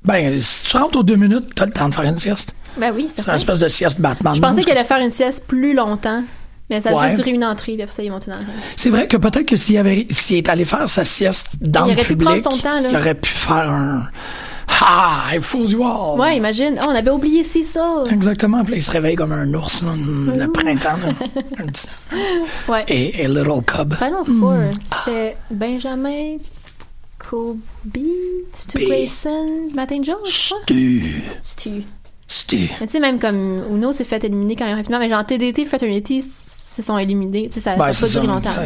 Ben, 0.05 0.41
si 0.41 0.65
tu 0.65 0.77
rentres 0.77 0.99
aux 0.99 1.03
deux 1.03 1.17
minutes, 1.17 1.55
t'as 1.55 1.67
le 1.67 1.73
temps 1.73 1.89
de 1.89 1.95
faire 1.95 2.05
une 2.05 2.19
sieste. 2.19 2.55
Ben 2.77 2.93
oui, 2.95 3.07
C'est 3.09 3.17
certain. 3.17 3.33
une 3.33 3.37
espèce 3.37 3.59
de 3.59 3.69
sieste 3.69 4.01
Batman. 4.01 4.35
Je 4.35 4.41
pensais 4.41 4.63
qu'elle 4.63 4.79
allait 4.79 4.87
faire 4.87 5.01
une 5.05 5.11
sieste 5.13 5.45
plus 5.47 5.75
longtemps, 5.75 6.23
mais 6.71 6.81
ça 6.81 6.91
a 6.91 6.95
Ouais. 6.95 7.09
juste 7.09 7.17
duré 7.19 7.31
une 7.33 7.45
entrée, 7.45 7.73
puis 7.75 7.83
après 7.83 7.95
ça, 7.95 8.03
il 8.03 8.09
dans 8.11 8.17
le 8.27 8.33
ring. 8.35 8.47
C'est 8.77 8.91
vrai 8.91 9.09
que 9.09 9.17
peut-être 9.17 9.47
que 9.47 9.57
s'il 9.57 9.77
avait, 9.77 10.07
s'il 10.11 10.37
est 10.37 10.49
allé 10.49 10.65
faire 10.65 10.89
sa 10.89 11.05
sieste 11.05 11.51
dans 11.61 11.87
Il 11.87 11.89
le 11.89 11.93
aurait 11.95 12.03
pu 12.03 12.09
public, 12.09 12.29
prendre 12.41 12.43
son 12.57 12.63
temps, 12.63 12.81
là. 12.81 12.89
il 12.91 12.97
aurait 12.97 13.15
pu 13.17 13.31
faire 13.31 13.71
un 13.71 14.09
Ah, 14.81 15.31
I 15.35 15.41
fooled 15.41 15.71
you 15.71 15.83
all. 15.83 16.21
Ouais, 16.21 16.37
imagine. 16.37 16.79
Oh, 16.83 16.87
on 16.91 16.95
avait 16.95 17.11
oublié 17.11 17.43
Cissot. 17.43 18.07
Exactement. 18.11 18.63
Puis 18.65 18.75
il 18.77 18.83
se 18.83 18.91
réveille 18.91 19.17
comme 19.17 19.33
un 19.33 19.53
ours, 19.55 19.83
là, 19.83 19.89
le 19.97 20.47
printemps. 20.53 20.99
là. 21.05 21.65
Ouais. 22.69 22.85
Et, 22.89 23.23
et 23.23 23.29
Little 23.29 23.63
Cub. 23.67 23.95
Final 23.95 24.25
Four. 24.25 24.55
C'était 25.05 25.37
Benjamin, 25.51 26.37
Kobe, 27.19 27.59
Stu. 28.55 28.79
Grayson, 28.87 29.47
je 29.71 29.75
crois. 29.75 30.59
Stu. 30.65 31.23
Stu. 31.43 31.83
Stu. 32.27 32.71
Mais 32.81 32.87
tu 32.87 32.93
sais, 32.93 33.01
même 33.01 33.19
comme 33.19 33.65
Uno 33.71 33.93
s'est 33.93 34.05
fait 34.05 34.23
éliminer 34.25 34.55
quand 34.55 34.67
même 34.67 34.77
rapidement, 34.77 34.99
mais 34.99 35.09
genre 35.09 35.25
TDT, 35.25 35.67
Fraternity 35.67 36.23
se 36.23 36.83
sont 36.83 36.99
éliminés. 36.99 37.49
Tu 37.49 37.55
sais, 37.55 37.61
ça 37.61 37.71
n'a 37.77 37.87
Ben, 37.87 37.93
pas 37.99 38.07
duré 38.07 38.27
longtemps. 38.27 38.51
ça, 38.51 38.63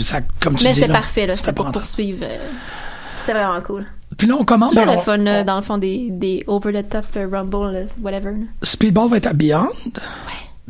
ça- 0.00 0.20
comme 0.40 0.56
tu 0.56 0.64
mais 0.64 0.72
c'était 0.72 0.88
parfait, 0.88 1.26
là. 1.26 1.36
C'était 1.36 1.52
pour 1.52 1.70
poursuivre. 1.70 2.20
euh, 2.22 2.38
C'était 3.20 3.34
vraiment 3.34 3.60
cool. 3.60 3.86
Puis 4.16 4.26
là, 4.26 4.34
on 4.38 4.44
commence. 4.44 4.70
C'est 4.70 4.76
ben, 4.76 4.86
le 4.86 4.98
on- 4.98 5.00
fun, 5.00 5.16
là, 5.18 5.44
dans 5.44 5.56
le 5.56 5.62
fond, 5.62 5.78
des, 5.78 6.08
des 6.10 6.42
over-the-top 6.46 7.04
euh, 7.16 7.28
Rumble, 7.30 7.72
là, 7.72 7.80
whatever. 8.02 8.30
là. 8.32 8.46
Speedball 8.62 9.08
va 9.08 9.18
être 9.18 9.26
à 9.26 9.32
Beyond. 9.32 9.68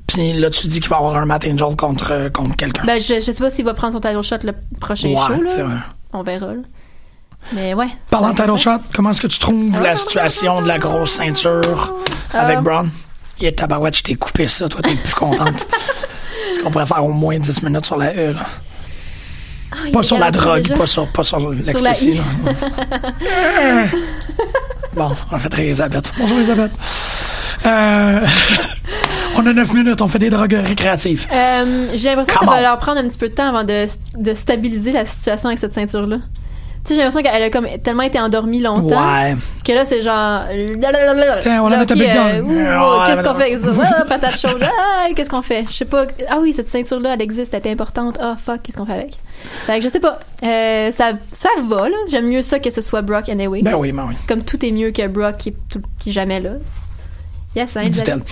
Puis 0.06 0.32
là, 0.34 0.50
tu 0.50 0.66
dis 0.66 0.80
qu'il 0.80 0.90
va 0.90 0.96
avoir 0.96 1.16
un 1.16 1.24
Matt 1.26 1.44
Angel 1.46 1.76
contre, 1.76 2.10
euh, 2.12 2.28
contre 2.28 2.56
quelqu'un. 2.56 2.84
Ben, 2.84 3.00
je, 3.00 3.14
je 3.14 3.20
sais 3.32 3.34
pas 3.42 3.50
s'il 3.50 3.64
va 3.64 3.72
prendre 3.74 3.94
son 3.94 4.00
title 4.00 4.22
shot 4.22 4.44
le 4.44 4.52
prochain 4.80 5.08
Ouais, 5.08 5.16
show, 5.16 5.40
là. 5.42 5.62
vrai. 5.64 5.76
On 6.12 6.22
verra, 6.22 6.54
là. 6.54 6.60
Mais 7.52 7.74
ouais. 7.74 7.88
Parlant 8.10 8.30
de 8.30 8.36
title 8.36 8.56
shot, 8.56 8.78
comment 8.94 9.10
est-ce 9.10 9.20
que 9.20 9.26
tu 9.26 9.38
trouves 9.38 9.80
la 9.82 9.96
situation 9.96 10.62
de 10.62 10.68
la 10.68 10.78
grosse 10.78 11.12
ceinture 11.12 11.94
avec 12.32 12.58
Euh, 12.58 12.60
Braun? 12.60 12.88
Il 13.40 13.46
est 13.46 13.52
tabarouette, 13.58 13.96
je 13.96 14.02
t'ai 14.02 14.14
coupé 14.14 14.46
ça, 14.46 14.68
toi, 14.68 14.80
t'es 14.82 14.94
plus 14.94 15.14
contente. 15.14 15.66
Est-ce 16.50 16.60
qu'on 16.60 16.70
pourrait 16.70 16.86
faire 16.86 17.04
au 17.04 17.12
moins 17.12 17.38
10 17.38 17.62
minutes 17.62 17.86
sur 17.86 17.96
la 17.96 18.12
E, 18.14 18.32
là? 18.32 18.40
Ah, 19.72 19.76
Pas 19.92 20.02
sur 20.02 20.18
la 20.18 20.30
drogue, 20.30 20.68
pas 20.76 20.86
sur, 20.86 21.06
pas 21.08 21.24
sur 21.24 21.50
l'ecstasy, 21.50 22.20
bon, 24.94 25.10
on 25.30 25.34
a 25.34 25.38
fait 25.38 25.54
rire 25.54 25.64
Elisabeth. 25.66 26.12
Bonjour 26.18 26.36
Elisabeth. 26.38 26.72
Euh, 27.64 28.26
on 29.36 29.46
a 29.46 29.52
9 29.52 29.72
minutes, 29.72 30.00
on 30.02 30.08
fait 30.08 30.18
des 30.18 30.30
drogues 30.30 30.60
récréatives. 30.66 31.26
Euh, 31.32 31.86
J'ai 31.94 32.08
l'impression 32.10 32.34
que 32.34 32.44
ça 32.44 32.50
va 32.50 32.60
leur 32.60 32.78
prendre 32.78 32.98
un 33.00 33.08
petit 33.08 33.18
peu 33.18 33.28
de 33.28 33.34
temps 33.34 33.48
avant 33.48 33.64
de, 33.64 33.86
de 34.18 34.34
stabiliser 34.34 34.92
la 34.92 35.06
situation 35.06 35.48
avec 35.48 35.58
cette 35.58 35.72
ceinture-là. 35.72 36.18
Tu 36.84 36.88
sais, 36.88 36.94
j'ai 36.96 37.02
l'impression 37.04 37.22
qu'elle 37.22 37.42
a 37.44 37.50
comme 37.50 37.68
tellement 37.84 38.02
été 38.02 38.18
endormie 38.18 38.60
longtemps 38.60 39.00
Ouais. 39.22 39.36
que 39.64 39.72
là, 39.72 39.84
c'est 39.86 40.02
genre. 40.02 40.42
Tiens, 41.40 41.62
on 41.62 41.68
la 41.68 41.78
met 41.78 41.86
Ouais, 41.92 43.06
Qu'est-ce 43.06 43.22
qu'on 43.22 43.34
fait 43.34 43.42
avec 43.52 43.58
ça? 43.58 43.68
Ah, 43.98 44.04
patate 44.04 44.36
chaude. 44.36 44.62
Ah, 44.64 45.06
qu'est-ce 45.14 45.30
qu'on 45.30 45.42
fait? 45.42 45.64
Je 45.68 45.72
sais 45.74 45.84
pas. 45.84 46.06
Ah 46.28 46.38
oui, 46.40 46.52
cette 46.52 46.68
ceinture-là, 46.68 47.14
elle 47.14 47.22
existe, 47.22 47.54
elle 47.54 47.64
est 47.66 47.70
importante. 47.70 48.18
Ah, 48.20 48.36
fuck, 48.42 48.62
qu'est-ce 48.62 48.78
qu'on 48.78 48.86
fait 48.86 48.94
avec? 48.94 49.14
Fait 49.66 49.78
que 49.78 49.84
je 49.84 49.88
sais 49.90 50.00
pas. 50.00 50.18
Euh, 50.42 50.90
ça, 50.90 51.12
ça 51.32 51.48
va, 51.68 51.88
là. 51.88 51.96
J'aime 52.08 52.26
mieux 52.26 52.42
ça 52.42 52.58
que 52.58 52.70
ce 52.70 52.82
soit 52.82 53.02
Brock 53.02 53.28
anyway. 53.28 53.62
Ben 53.62 53.74
oui, 53.74 53.92
ben 53.92 54.04
oui. 54.08 54.14
Comme 54.28 54.42
tout 54.42 54.64
est 54.64 54.72
mieux 54.72 54.90
que 54.90 55.06
Brock 55.06 55.36
qui 55.38 55.50
est, 55.50 55.56
tout- 55.70 55.82
qui 56.00 56.10
est 56.10 56.12
jamais 56.12 56.40
là. 56.40 56.50
Yes, 57.54 57.76
hein. 57.76 57.84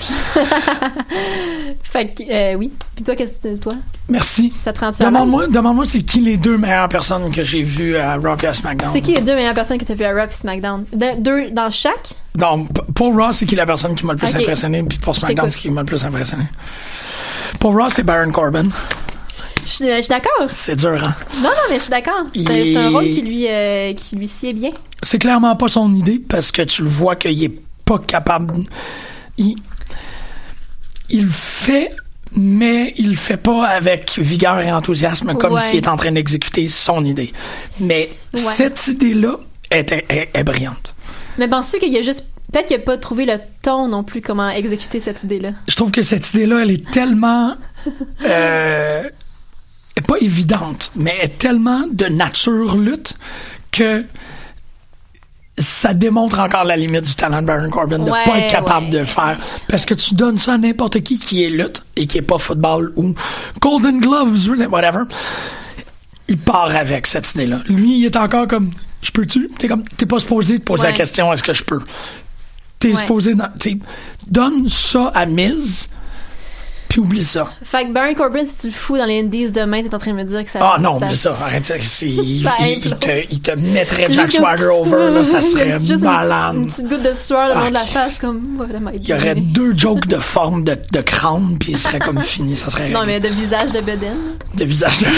Fait 1.83 2.07
que, 2.14 2.23
euh, 2.23 2.55
oui. 2.57 2.73
Puis 2.95 3.05
toi, 3.05 3.16
qu'est-ce 3.16 3.39
que 3.41 3.59
toi? 3.59 3.75
Merci. 4.09 4.53
Ça 4.57 4.73
te 4.73 4.81
rend 4.81 4.91
Demande-moi, 4.91 5.47
demande-moi 5.49 5.85
c'est 5.85 6.03
qui 6.03 6.21
les 6.21 6.37
deux 6.37 6.57
meilleures 6.57 6.89
personnes 6.89 7.31
que 7.31 7.43
j'ai 7.45 7.62
vues 7.62 7.97
à 7.97 8.16
Rock 8.16 8.45
et 8.45 8.47
à 8.49 8.55
SmackDown. 8.55 8.91
C'est 8.93 9.03
qui 9.03 9.12
les 9.14 9.21
deux 9.21 9.35
meilleures 9.35 9.55
personnes 9.55 9.77
que 9.79 9.85
tu 9.85 9.93
as 9.93 9.95
vu 9.95 10.05
à 10.05 10.12
Raw 10.12 10.29
et 10.31 10.35
SmackDown? 10.35 10.85
De- 10.93 11.21
deux 11.21 11.51
dans 11.51 11.68
chaque? 11.71 12.14
Non, 12.39 12.66
pour 12.95 13.14
Raw, 13.14 13.33
c'est 13.33 13.45
qui 13.45 13.57
la 13.57 13.66
personne 13.66 13.95
qui 13.95 14.07
m'a 14.07 14.14
le 14.14 14.18
plus 14.18 14.35
impressionné, 14.35 14.83
puis 14.85 14.99
pour 14.99 15.14
SmackDown, 15.14 15.51
c'est 15.51 15.59
qui 15.59 15.71
m'a 15.71 15.83
le 15.83 15.87
plus 15.87 16.03
impressionné. 16.05 16.45
Pour 17.59 17.75
Raw, 17.77 17.91
c'est 17.91 18.03
Baron 18.05 18.31
Corbin. 18.31 18.68
Je 19.66 19.71
suis 19.71 19.85
je 19.87 20.01
suis 20.01 20.09
d'accord. 20.09 20.47
C'est 20.49 20.77
dur, 20.77 21.03
hein? 21.05 21.14
Non, 21.37 21.43
non, 21.51 21.51
mais 21.68 21.77
je 21.77 21.83
suis 21.83 21.91
d'accord. 21.91 22.25
C'est 22.35 22.77
un 22.77 22.89
rôle 22.91 23.11
qui 23.11 23.23
lui, 23.23 23.47
euh, 23.49 23.93
qui 23.95 24.16
lui 24.16 24.27
sied 24.27 24.53
bien. 24.55 24.71
C'est 25.03 25.18
clairement 25.18 25.55
pas 25.57 25.68
son 25.68 25.93
idée, 25.95 26.18
parce 26.27 26.51
que 26.51 26.62
tu 26.62 26.83
le 26.83 26.89
vois 26.89 27.16
qu'il 27.16 27.45
est 27.45 27.61
pas 27.85 27.99
capable. 27.99 28.64
Il, 31.09 31.26
fait, 31.28 31.91
mais 32.36 32.95
il 32.97 33.11
le 33.11 33.16
fait 33.16 33.36
pas 33.36 33.66
avec 33.66 34.18
vigueur 34.18 34.61
et 34.61 34.70
enthousiasme, 34.72 35.34
comme 35.34 35.55
Ouais. 35.55 35.61
s'il 35.61 35.76
est 35.76 35.88
en 35.88 35.97
train 35.97 36.12
d'exécuter 36.12 36.68
son 36.68 37.05
idée. 37.05 37.32
Mais 37.80 38.09
Ouais. 38.32 38.41
cette 38.41 38.86
idée-là 38.86 39.38
est, 39.70 39.91
est- 39.93 40.05
est- 40.09 40.28
est 40.32 40.45
brillante. 40.45 40.95
Mais 41.38 41.49
penses-tu 41.49 41.78
qu'il 41.80 41.93
y 41.93 41.99
a 41.99 42.03
juste. 42.03 42.26
Peut-être 42.53 42.66
qu'il 42.66 42.76
n'a 42.78 42.82
pas 42.82 42.99
trouvé 42.99 43.26
le 43.26 43.34
ton 43.62 43.86
non 43.86 44.03
plus 44.03 44.20
comment 44.20 44.51
exécuter 44.51 44.99
cette 44.99 45.22
idée-là? 45.22 45.53
je 45.68 45.76
trouve 45.76 45.93
que 45.93 46.03
cette 46.03 46.34
idée-là, 46.34 46.62
elle 46.62 46.72
est 46.72 46.91
tellement 46.91 47.57
euh, 48.24 49.03
pas 50.07 50.16
évidente, 50.20 50.91
mais 50.97 51.16
est 51.22 51.38
tellement 51.38 51.84
de 51.93 52.07
nature 52.07 52.76
lutte 52.76 53.14
que 53.70 54.05
ça 55.61 55.95
démontre 55.95 56.39
encore 56.41 56.65
la 56.65 56.77
limite 56.77 57.03
du 57.05 57.15
talent 57.15 57.41
de 57.43 57.47
Baron 57.47 57.71
Corbin 57.71 57.99
de 57.99 58.11
Ouais, 58.11 58.25
pas 58.25 58.39
être 58.39 58.51
capable 58.51 58.87
ouais. 58.87 59.01
de 59.01 59.05
faire. 59.05 59.39
Parce 59.69 59.85
que 59.87 59.95
tu 59.95 60.15
donnes 60.15 60.39
ça 60.39 60.55
à 60.55 60.59
n'importe 60.59 61.01
qui 61.03 61.19
qui 61.19 61.45
est 61.45 61.51
lutte 61.51 61.83
et 61.97 62.07
qui 62.07 62.19
est 62.19 62.23
pas 62.23 62.39
football 62.39 62.93
ou 62.97 63.15
Golden 63.61 64.01
Gloves, 64.01 64.49
whatever. 64.71 65.05
Il 66.29 66.39
part 66.39 66.75
avec 66.75 67.07
cette 67.07 67.35
idée-là. 67.35 67.61
Lui, 67.69 67.99
il 68.01 68.05
est 68.07 68.17
encore 68.17 68.47
comme, 68.47 68.71
je 69.03 69.11
peux-tu? 69.11 69.51
T'es 69.59 69.67
comme, 69.69 69.83
t'es 69.97 70.07
pas 70.07 70.19
supposé 70.21 70.59
te 70.59 70.65
poser 70.65 70.85
Ouais. 70.85 70.91
la 70.93 70.97
question, 70.97 71.33
est-ce 71.33 71.43
que 71.43 71.53
je 71.53 71.65
peux? 71.65 71.81
T'es 72.79 72.95
supposé, 72.95 73.35
dans- 73.35 73.51
donne 74.29 74.67
ça 74.69 75.11
à 75.15 75.27
Miz, 75.27 75.89
puis 76.91 76.99
oublie 77.01 77.24
ça. 77.24 77.51
Fait 77.64 77.86
que 77.86 77.93
Baron 77.93 78.12
Corbin, 78.14 78.45
si 78.45 78.59
tu 78.61 78.66
le 78.66 78.72
fous 78.72 78.99
dans 78.99 79.07
les 79.07 79.20
Indies 79.20 79.51
demain, 79.53 79.80
t'es 79.82 79.95
en 79.95 79.99
train 79.99 80.11
de 80.11 80.16
me 80.16 80.24
dire 80.24 80.45
que 80.45 80.51
ça. 80.51 80.59
Ah 80.61 80.76
non, 80.78 80.99
ça- 80.99 81.07
oublie 81.07 81.16
ça, 81.16 81.30
arrête 81.41 81.64
ça. 81.64 81.74
c'est- 81.80 82.07
Il, 82.09 82.43
Ça 82.43 82.53
il- 82.61 82.97
te, 82.99 83.11
il 83.32 83.41
te 83.41 83.53
mettrait 83.53 84.07
Jack 84.11 84.32
Swagger 84.32 84.66
over, 84.66 85.11
là, 85.14 85.24
ça 85.24 85.41
serait 85.43 85.78
juste 85.78 86.03
malade. 86.03 86.57
Une 86.57 86.66
petite 86.66 86.88
goutte 86.88 87.03
de 87.03 87.14
sueur 87.14 87.49
le 87.49 87.55
long 87.55 87.68
de 87.68 87.74
la 87.74 87.80
Ah, 87.82 87.86
face, 87.86 88.18
comme. 88.18 88.41
Voilà, 88.57 88.80
my 88.80 88.91
Il 89.01 89.09
y 89.09 89.12
aurait 89.14 89.36
deux 89.36 89.72
jokes 89.76 90.07
de 90.09 90.16
forme 90.18 90.64
de, 90.64 90.76
de 90.93 91.01
crâne, 91.01 91.57
puis 91.59 91.72
il 91.72 91.78
serait 91.78 92.01
comme 92.01 92.20
fini, 92.20 92.57
ça 92.57 92.68
serait 92.70 92.91
Non, 92.91 93.01
réglé. 93.01 93.20
mais 93.20 93.20
de 93.20 93.32
visage 93.34 93.70
de 93.72 93.80
Beden. 93.80 94.16
de 94.55 94.64
visage. 94.64 95.01
là. 95.03 95.09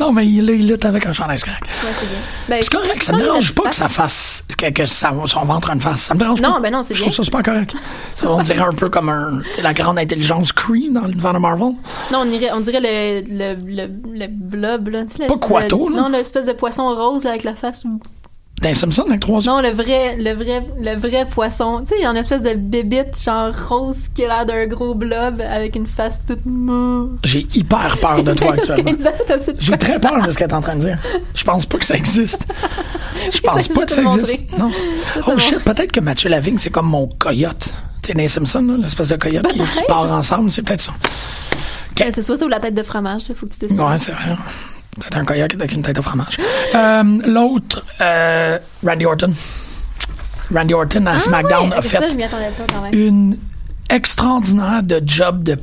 Non, 0.00 0.12
mais 0.12 0.26
il, 0.26 0.44
là, 0.44 0.52
il 0.52 0.66
lutte 0.68 0.84
avec 0.84 1.06
un 1.06 1.12
chandail 1.12 1.38
crack. 1.38 1.60
Ouais, 1.62 1.90
c'est 1.98 2.08
bien. 2.08 2.18
Ben, 2.48 2.58
C'est 2.62 2.72
correct, 2.72 3.02
ça 3.04 3.12
me 3.12 3.18
dérange 3.20 3.54
pas 3.54 3.70
que 3.70 3.76
ça 3.76 3.88
fasse, 3.88 4.42
que, 4.58 4.70
que 4.70 4.84
ça- 4.86 5.14
son 5.26 5.44
ventre 5.44 5.70
a 5.70 5.74
une 5.74 5.80
face. 5.80 6.00
Ça 6.02 6.14
me 6.14 6.18
dérange 6.18 6.40
Non, 6.40 6.54
pas. 6.54 6.60
ben 6.60 6.72
non, 6.72 6.82
c'est 6.82 6.94
Je 6.94 7.00
trouve 7.02 7.12
bien. 7.12 7.16
ça 7.18 7.22
super 7.22 7.42
correct. 7.42 7.74
C'est 8.14 8.26
on 8.26 8.40
dirait 8.42 8.64
un 8.66 8.72
peu 8.74 8.88
comme 8.88 9.08
un, 9.10 9.42
sais, 9.54 9.62
la 9.62 9.72
grande 9.74 9.98
intelligence 9.98 10.52
Cree 10.52 10.90
dans 10.90 11.02
l'univers 11.02 11.19
Marvel? 11.20 11.74
Non, 12.12 12.20
on, 12.20 12.30
irait, 12.30 12.50
on 12.52 12.60
dirait 12.60 12.80
le, 12.80 13.22
le, 13.28 13.54
le, 13.86 14.18
le 14.18 14.26
blob, 14.28 14.88
là. 14.88 15.04
Pas 15.28 15.36
Quato, 15.38 15.88
là. 15.88 16.02
Non, 16.02 16.08
l'espèce 16.08 16.46
de 16.46 16.52
poisson 16.52 16.88
rose 16.94 17.26
avec 17.26 17.44
la 17.44 17.54
face. 17.54 17.84
Dans 18.62 18.74
Simpson 18.74 19.04
avec 19.08 19.20
trois 19.20 19.40
yeux. 19.40 19.50
Non, 19.50 19.60
le 19.60 19.70
vrai, 19.70 20.16
le 20.18 20.34
vrai, 20.34 20.66
le 20.78 20.94
vrai 20.94 21.26
poisson. 21.26 21.80
Tu 21.80 21.88
sais, 21.88 21.94
il 21.98 22.02
y 22.02 22.06
a 22.06 22.10
une 22.10 22.16
espèce 22.18 22.42
de 22.42 22.52
bébite 22.54 23.18
genre 23.22 23.52
rose 23.68 24.08
qui 24.14 24.24
a 24.24 24.28
l'air 24.28 24.46
d'un 24.46 24.66
gros 24.66 24.94
blob 24.94 25.40
avec 25.40 25.76
une 25.76 25.86
face 25.86 26.20
toute 26.26 26.44
mou. 26.44 27.12
J'ai 27.24 27.46
hyper 27.54 27.96
peur 27.98 28.22
de 28.22 28.34
toi 28.34 28.52
actuellement. 28.58 28.92
J'ai 29.58 29.78
très 29.78 29.98
peur 29.98 30.26
de 30.26 30.30
ce 30.30 30.36
que 30.36 30.44
t'es 30.44 30.52
en 30.52 30.60
train 30.60 30.76
de 30.76 30.80
dire. 30.80 30.98
Je 31.34 31.44
pense 31.44 31.64
pas 31.64 31.78
que 31.78 31.86
ça 31.86 31.96
existe. 31.96 32.46
Je 33.32 33.40
pense 33.40 33.68
pas 33.68 33.86
que 33.86 33.92
ça 33.92 34.02
existe. 34.02 34.58
Non. 34.58 34.70
Oh 35.26 35.38
shit, 35.38 35.60
peut-être 35.64 35.92
que 35.92 36.00
Mathieu 36.00 36.28
Lavigne, 36.28 36.58
c'est 36.58 36.70
comme 36.70 36.88
mon 36.88 37.06
coyote. 37.06 37.72
Tu 38.02 38.12
sais, 38.12 38.40
dans 38.40 38.60
là, 38.60 38.76
l'espèce 38.82 39.08
de 39.08 39.16
coyote 39.16 39.46
qui, 39.48 39.58
qui 39.58 39.82
part 39.86 40.10
ensemble, 40.10 40.50
c'est 40.50 40.62
peut-être 40.62 40.80
ça. 40.82 40.92
Ben, 41.96 42.10
c'est 42.14 42.22
soit 42.22 42.38
ça 42.38 42.46
ou 42.46 42.48
la 42.48 42.60
tête 42.60 42.74
de 42.74 42.82
fromage, 42.82 43.22
il 43.28 43.34
faut 43.34 43.46
que 43.46 43.52
tu 43.52 43.58
décides. 43.60 43.78
Ouais, 43.78 43.98
c'est 43.98 44.12
vrai. 44.12 44.36
Peut-être 44.98 45.16
un 45.18 45.24
coyote 45.24 45.54
avec 45.54 45.72
une 45.72 45.82
tête 45.82 45.96
de 45.96 46.00
fromage. 46.00 46.36
Euh, 46.74 47.02
L'autre, 47.26 47.84
euh, 48.00 48.58
Randy 48.84 49.06
Orton. 49.06 49.32
Randy 50.54 50.74
Orton 50.74 51.06
à 51.06 51.12
Ah, 51.12 51.18
SmackDown 51.20 51.72
a 51.72 51.76
ça, 51.76 51.82
fait 51.82 51.98
pas 51.98 52.88
une 52.92 53.38
extraordinaire 53.88 54.82
de 54.82 55.00
job 55.04 55.42
de, 55.44 55.58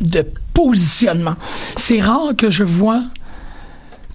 de 0.00 0.26
positionnement. 0.52 1.36
C'est 1.76 2.00
rare 2.00 2.34
que 2.36 2.50
je 2.50 2.64
vois. 2.64 3.02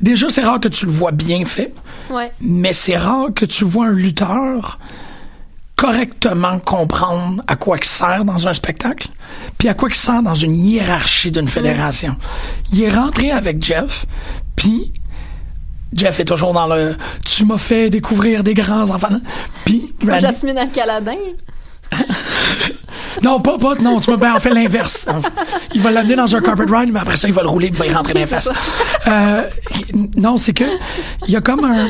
Déjà, 0.01 0.29
c'est 0.29 0.43
rare 0.43 0.59
que 0.59 0.67
tu 0.69 0.85
le 0.85 0.91
vois 0.91 1.11
bien 1.11 1.43
fait, 1.45 1.73
Ouais. 2.09 2.31
mais 2.41 2.73
c'est 2.73 2.97
rare 2.97 3.27
que 3.35 3.45
tu 3.45 3.63
vois 3.65 3.87
un 3.87 3.91
lutteur 3.93 4.79
correctement 5.75 6.59
comprendre 6.59 7.41
à 7.47 7.55
quoi 7.55 7.77
il 7.77 7.83
sert 7.85 8.25
dans 8.25 8.47
un 8.47 8.53
spectacle, 8.53 9.07
puis 9.57 9.69
à 9.69 9.73
quoi 9.73 9.87
il 9.89 9.95
sert 9.95 10.21
dans 10.21 10.35
une 10.35 10.55
hiérarchie 10.55 11.31
d'une 11.31 11.47
fédération. 11.47 12.15
Il 12.73 12.83
est 12.83 12.89
rentré 12.93 13.31
avec 13.31 13.63
Jeff, 13.63 14.05
puis 14.59 14.91
Jeff 15.93 16.19
est 16.19 16.25
toujours 16.25 16.53
dans 16.53 16.67
le 16.67 16.95
«tu 17.25 17.45
m'as 17.45 17.57
fait 17.57 17.89
découvrir 17.89 18.43
des 18.43 18.53
grands 18.53 18.89
enfants», 18.89 19.19
puis 19.65 19.93
Jasmine 20.19 20.57
à 20.57 20.67
Caladin. 20.67 21.15
non, 23.23 23.39
pas, 23.41 23.57
pas, 23.57 23.75
non, 23.75 23.99
tu 23.99 24.11
m'as 24.11 24.17
bien 24.17 24.39
fait 24.39 24.51
l'inverse. 24.51 25.07
Il 25.73 25.81
va 25.81 25.91
l'amener 25.91 26.15
dans 26.15 26.35
un 26.35 26.41
carpet 26.41 26.65
ride, 26.69 26.91
mais 26.93 26.99
après 26.99 27.17
ça, 27.17 27.27
il 27.27 27.33
va 27.33 27.41
le 27.41 27.47
rouler, 27.47 27.71
puis 27.71 27.77
il 27.77 27.85
va 27.87 27.91
y 27.91 27.93
rentrer 27.95 28.13
dans 28.13 28.19
les 28.19 28.25
fesses. 28.27 28.51
Euh, 29.07 29.49
non, 30.15 30.37
c'est 30.37 30.53
que, 30.53 30.65
il 31.25 31.33
y 31.33 31.35
a 31.35 31.41
comme 31.41 31.63
un, 31.63 31.87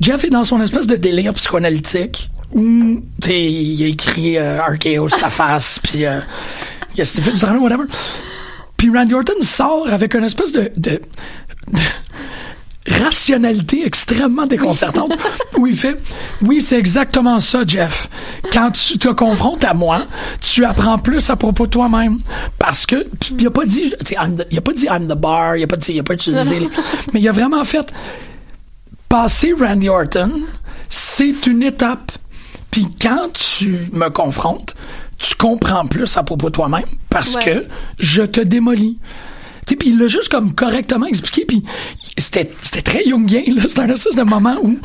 Jeff 0.00 0.24
est 0.24 0.30
dans 0.30 0.44
son 0.44 0.60
espèce 0.60 0.86
de 0.86 0.96
délire 0.96 1.34
psychoanalytique 1.34 2.30
où, 2.52 3.02
tu 3.20 3.28
sais, 3.28 3.52
il 3.52 3.84
a 3.84 3.86
écrit 3.86 4.38
euh, 4.38 4.60
RKO 4.62 5.08
sa 5.08 5.30
face, 5.30 5.78
puis 5.78 6.04
euh, 6.04 6.20
il 6.94 6.98
y 6.98 7.00
a 7.02 7.04
Stephen 7.04 7.36
Strange, 7.36 7.60
whatever. 7.60 7.84
Puis 8.76 8.90
Randy 8.90 9.14
Orton 9.14 9.40
sort 9.42 9.86
avec 9.88 10.14
une 10.14 10.24
espèce 10.24 10.50
de, 10.50 10.72
de 10.76 11.00
rationalité 12.88 13.86
extrêmement 13.86 14.46
déconcertante. 14.46 15.12
Où 15.56 15.66
il 15.68 15.76
fait 15.76 15.98
oui 16.42 16.60
c'est 16.60 16.78
exactement 16.78 17.38
ça 17.38 17.62
Jeff. 17.66 18.08
Quand 18.52 18.72
tu 18.72 18.98
te 18.98 19.08
confrontes 19.08 19.62
à 19.64 19.72
moi 19.72 20.02
tu 20.40 20.64
apprends 20.64 20.98
plus 20.98 21.30
à 21.30 21.36
propos 21.36 21.66
de 21.66 21.70
toi-même. 21.70 22.18
Parce 22.58 22.84
que 22.86 23.06
il 23.38 23.46
a 23.46 23.50
pas 23.50 23.64
dit 23.66 23.94
il 24.50 24.58
a 24.58 24.60
pas 24.60 24.72
dit 24.72 24.86
the 24.86 25.12
bar 25.14 25.56
il 25.56 25.62
a 25.62 25.66
pas 25.68 25.76
dit 25.76 25.92
il 25.92 26.00
a 26.00 26.02
pas 26.02 26.14
utilisé 26.14 26.58
les- 26.58 26.70
mais 27.12 27.20
il 27.20 27.28
a 27.28 27.32
vraiment 27.32 27.62
fait 27.64 27.92
passer 29.08 29.52
Randy 29.58 29.88
Orton 29.88 30.40
c'est 30.90 31.46
une 31.46 31.62
étape. 31.62 32.10
Puis 32.70 32.88
quand 33.00 33.32
tu 33.32 33.88
me 33.92 34.08
confrontes 34.08 34.74
tu 35.18 35.36
comprends 35.36 35.86
plus 35.86 36.16
à 36.16 36.24
propos 36.24 36.48
de 36.48 36.54
toi-même 36.54 36.86
parce 37.08 37.36
Ouais. 37.36 37.44
que 37.44 37.66
je 38.00 38.22
te 38.22 38.40
démolis 38.40 38.98
tu 39.66 39.70
sais, 39.70 39.76
puis 39.76 39.90
il 39.90 39.98
l'a 39.98 40.08
juste 40.08 40.28
comme 40.28 40.54
correctement 40.54 41.06
expliqué, 41.06 41.44
puis 41.44 41.62
c'était 42.18 42.50
c'était 42.62 42.82
très 42.82 43.04
Jungien, 43.04 43.42
là. 43.54 43.62
C'est 43.68 43.80
un 43.80 43.88
espèce 43.88 44.16
de 44.16 44.22
moment 44.22 44.56
où 44.62 44.78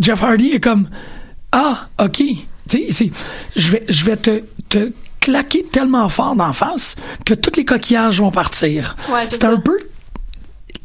Jeff 0.00 0.22
Hardy 0.22 0.50
est 0.52 0.60
comme 0.60 0.88
Ah, 1.52 1.88
OK. 2.02 2.22
Tu 2.68 2.92
sais, 2.92 3.10
je 3.54 3.70
vais, 3.70 3.84
je 3.88 4.04
vais 4.04 4.16
te, 4.16 4.42
te 4.68 4.92
claquer 5.20 5.64
tellement 5.64 6.08
fort 6.08 6.34
d'en 6.34 6.52
face 6.52 6.96
que 7.24 7.32
tous 7.34 7.56
les 7.56 7.64
coquillages 7.64 8.20
vont 8.20 8.30
partir. 8.32 8.96
Ouais, 9.12 9.26
c'est 9.30 9.44
un 9.44 9.56
peu 9.56 9.78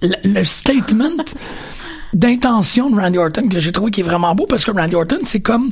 le, 0.02 0.16
le 0.24 0.44
statement 0.46 1.12
d'intention 2.14 2.90
de 2.90 3.00
Randy 3.00 3.18
Orton 3.18 3.48
que 3.48 3.60
j'ai 3.60 3.72
trouvé 3.72 3.92
qui 3.92 4.02
est 4.02 4.04
vraiment 4.04 4.36
beau 4.36 4.46
parce 4.46 4.66
que 4.66 4.72
Randy 4.72 4.96
Orton, 4.96 5.20
c'est 5.24 5.40
comme 5.42 5.72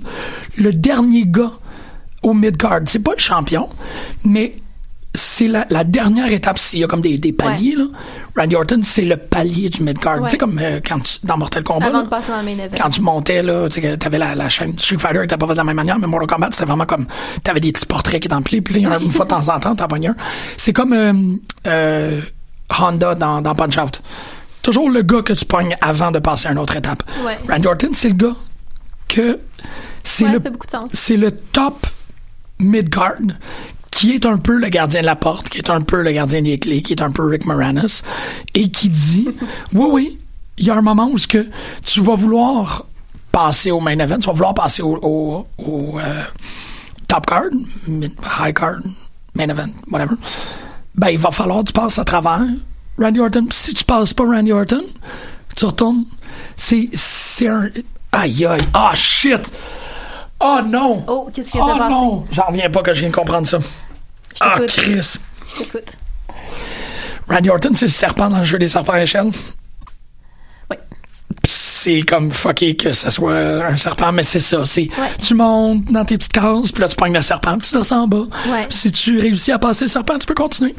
le 0.58 0.72
dernier 0.74 1.24
gars 1.26 1.52
au 2.24 2.34
mid-card. 2.34 2.82
C'est 2.86 3.04
pas 3.04 3.14
le 3.16 3.22
champion, 3.22 3.70
mais 4.24 4.56
c'est 5.16 5.48
la, 5.48 5.66
la 5.70 5.84
dernière 5.84 6.32
étape. 6.32 6.60
S'il 6.60 6.80
y 6.80 6.84
a 6.84 6.88
comme 6.88 7.02
des, 7.02 7.18
des 7.18 7.34
paliers, 7.34 7.76
là, 7.76 7.86
Randy 8.38 8.56
Orton, 8.56 8.80
c'est 8.84 9.04
le 9.04 9.18
palier 9.18 9.70
du 9.70 9.82
mid-card. 9.82 10.20
Ouais. 10.22 10.26
Tu 10.26 10.32
sais, 10.32 10.38
comme 10.38 10.60
euh, 10.60 10.80
quand 10.86 11.00
tu, 11.00 11.18
dans 11.24 11.38
Mortal 11.38 11.64
Kombat. 11.64 11.88
Avant 11.88 11.98
là, 12.00 12.04
de 12.04 12.10
passer 12.10 12.32
dans 12.32 12.44
main 12.44 12.52
event. 12.58 12.76
quand 12.78 12.90
tu 12.90 13.02
montais, 13.02 13.42
là, 13.42 13.68
tu 13.68 13.76
sais, 13.76 13.82
que 13.82 13.96
t'avais 13.96 14.20
la, 14.20 14.36
la 14.36 14.50
chaîne 14.50 14.78
Street 14.78 14.98
Fighter 15.00 15.20
qui 15.20 15.26
était 15.26 15.38
pas 15.38 15.48
fait 15.48 15.54
de 15.54 15.58
la 15.58 15.64
même 15.64 15.76
manière, 15.76 15.98
mais 15.98 16.08
Mortal 16.08 16.28
Kombat, 16.28 16.50
c'était 16.52 16.66
vraiment 16.66 16.86
comme, 16.86 17.08
t'avais 17.44 17.60
des 17.60 17.72
petits 17.72 17.86
portraits 17.88 18.22
qui 18.22 18.28
étaient 18.28 18.36
emplis, 18.36 18.62
puis 18.62 18.82
là, 18.82 19.00
une 19.02 19.12
fois 19.12 19.26
de 19.26 19.30
temps 19.32 19.50
en 19.50 19.60
temps, 19.60 19.76
t'en 19.76 19.88
pognes 19.88 20.10
un. 20.10 20.16
C'est 20.58 20.74
comme, 20.74 20.94
euh, 20.94 21.14
euh, 21.68 22.22
Honda 22.80 23.16
dans, 23.16 23.42
dans 23.42 23.56
Punch-Out. 23.56 24.02
Toujours 24.62 24.90
le 24.90 25.02
gars 25.02 25.22
que 25.22 25.34
tu 25.34 25.46
pognes 25.46 25.76
avant 25.82 26.12
de 26.12 26.20
passer 26.20 26.48
à 26.48 26.52
une 26.52 26.60
autre 26.60 26.76
étape. 26.76 27.02
Ouais. 27.26 27.40
Randy 27.50 27.68
Orton, 27.68 27.90
c'est 27.94 28.10
le 28.10 28.16
gars 28.16 28.36
que 29.08 29.40
c'est 30.04 30.28
le, 30.28 30.42
c'est 30.94 31.18
le 31.18 31.32
top 31.32 31.88
mid-guard 32.60 33.22
qui 34.00 34.14
est 34.14 34.26
un 34.26 34.38
peu 34.38 34.58
le 34.58 34.70
gardien 34.70 35.02
de 35.02 35.06
la 35.06 35.18
porte, 35.18 35.50
qui 35.50 35.58
est 35.58 35.70
un 35.70 35.82
peu 35.82 36.02
le 36.02 36.14
gardien 36.14 36.42
des 36.42 36.58
clés, 36.58 36.82
qui 36.82 36.94
est 36.94 37.02
un 37.02 37.12
peu 37.12 37.28
Rick 37.28 37.46
Moranis, 37.46 38.02
et 38.56 38.72
qui 38.72 38.88
dit, 38.88 39.28
oui, 39.74 39.88
oui, 39.92 40.20
il 40.58 40.66
y 40.68 40.70
a 40.70 40.76
un 40.76 40.82
moment 40.82 41.10
où 41.12 41.18
ce 41.18 41.28
que 41.28 41.46
tu 41.84 42.00
vas 42.00 42.16
vouloir 42.16 42.86
passer 43.30 43.72
au 43.72 43.82
main 43.82 44.00
event, 44.00 44.18
tu 44.18 44.28
vas 44.28 44.32
vouloir 44.32 44.54
passer 44.54 44.82
au, 44.82 44.98
au, 45.02 45.46
au, 45.58 46.00
euh, 46.00 46.24
top 47.10 47.26
card, 47.26 47.50
high 48.40 48.54
card, 48.54 48.80
main 49.36 49.50
event, 49.50 49.72
whatever. 49.92 50.16
Ben, 50.96 51.10
il 51.10 51.18
va 51.18 51.32
falloir 51.32 51.60
que 51.60 51.66
tu 51.66 51.74
passes 51.74 52.00
à 52.00 52.06
travers 52.06 52.46
Randy 52.98 53.20
Orton. 53.20 53.48
Si 53.50 53.74
tu 53.74 53.84
passes 53.84 54.14
pas 54.14 54.24
Randy 54.24 54.54
Orton, 54.54 54.84
tu 55.58 55.66
retournes. 55.66 56.06
C'est, 56.56 56.88
c'est 56.94 57.50
un, 57.50 57.68
aïe, 58.14 58.46
aïe, 58.46 58.62
ah, 58.74 58.92
shit! 58.96 59.52
Oh 60.40 60.60
non! 60.66 61.04
Oh, 61.06 61.30
qu'est-ce 61.34 61.52
qui 61.52 61.60
oh 61.62 61.68
s'est 61.68 61.78
passé? 61.78 61.92
non! 61.92 62.24
J'en 62.32 62.46
reviens 62.46 62.70
pas 62.70 62.82
que 62.82 62.94
je 62.94 63.02
viens 63.02 63.10
de 63.10 63.16
comprendre 63.16 63.46
ça. 63.46 63.60
Ah. 64.42 64.60
Chris! 64.68 65.18
Je 65.48 65.64
t'écoute. 65.64 65.92
Randy 67.28 67.50
Orton, 67.50 67.72
c'est 67.76 67.86
le 67.86 67.92
serpent 67.92 68.30
dans 68.30 68.38
le 68.40 68.44
jeu 68.44 68.58
des 68.60 68.68
serpents 68.68 68.94
à 68.94 69.02
échelle. 69.02 69.30
Oui. 70.72 70.78
C'est 71.48 72.02
comme 72.02 72.32
fucké 72.32 72.76
que 72.76 72.92
ça 72.92 73.10
soit 73.12 73.36
un 73.38 73.78
serpent, 73.78 74.12
mais 74.12 74.24
c'est 74.24 74.40
ça. 74.40 74.66
C'est 74.66 74.90
Ouais. 74.98 75.10
tu 75.22 75.36
montes 75.36 75.86
dans 75.92 76.04
tes 76.06 76.18
petites 76.18 76.34
cases, 76.34 76.72
puis 76.72 76.82
là 76.82 76.88
tu 76.88 76.96
pognes 76.96 77.14
le 77.14 77.22
serpent, 77.22 77.58
puis 77.58 77.70
tu 77.70 77.78
descends 77.78 78.04
en 78.04 78.08
bas. 78.08 78.26
Ouais. 78.48 78.66
Si 78.70 78.92
tu 78.92 79.20
réussis 79.20 79.52
à 79.52 79.60
passer 79.60 79.86
le 79.86 79.90
serpent, 79.90 80.18
tu 80.18 80.26
peux 80.26 80.34
continuer. 80.34 80.74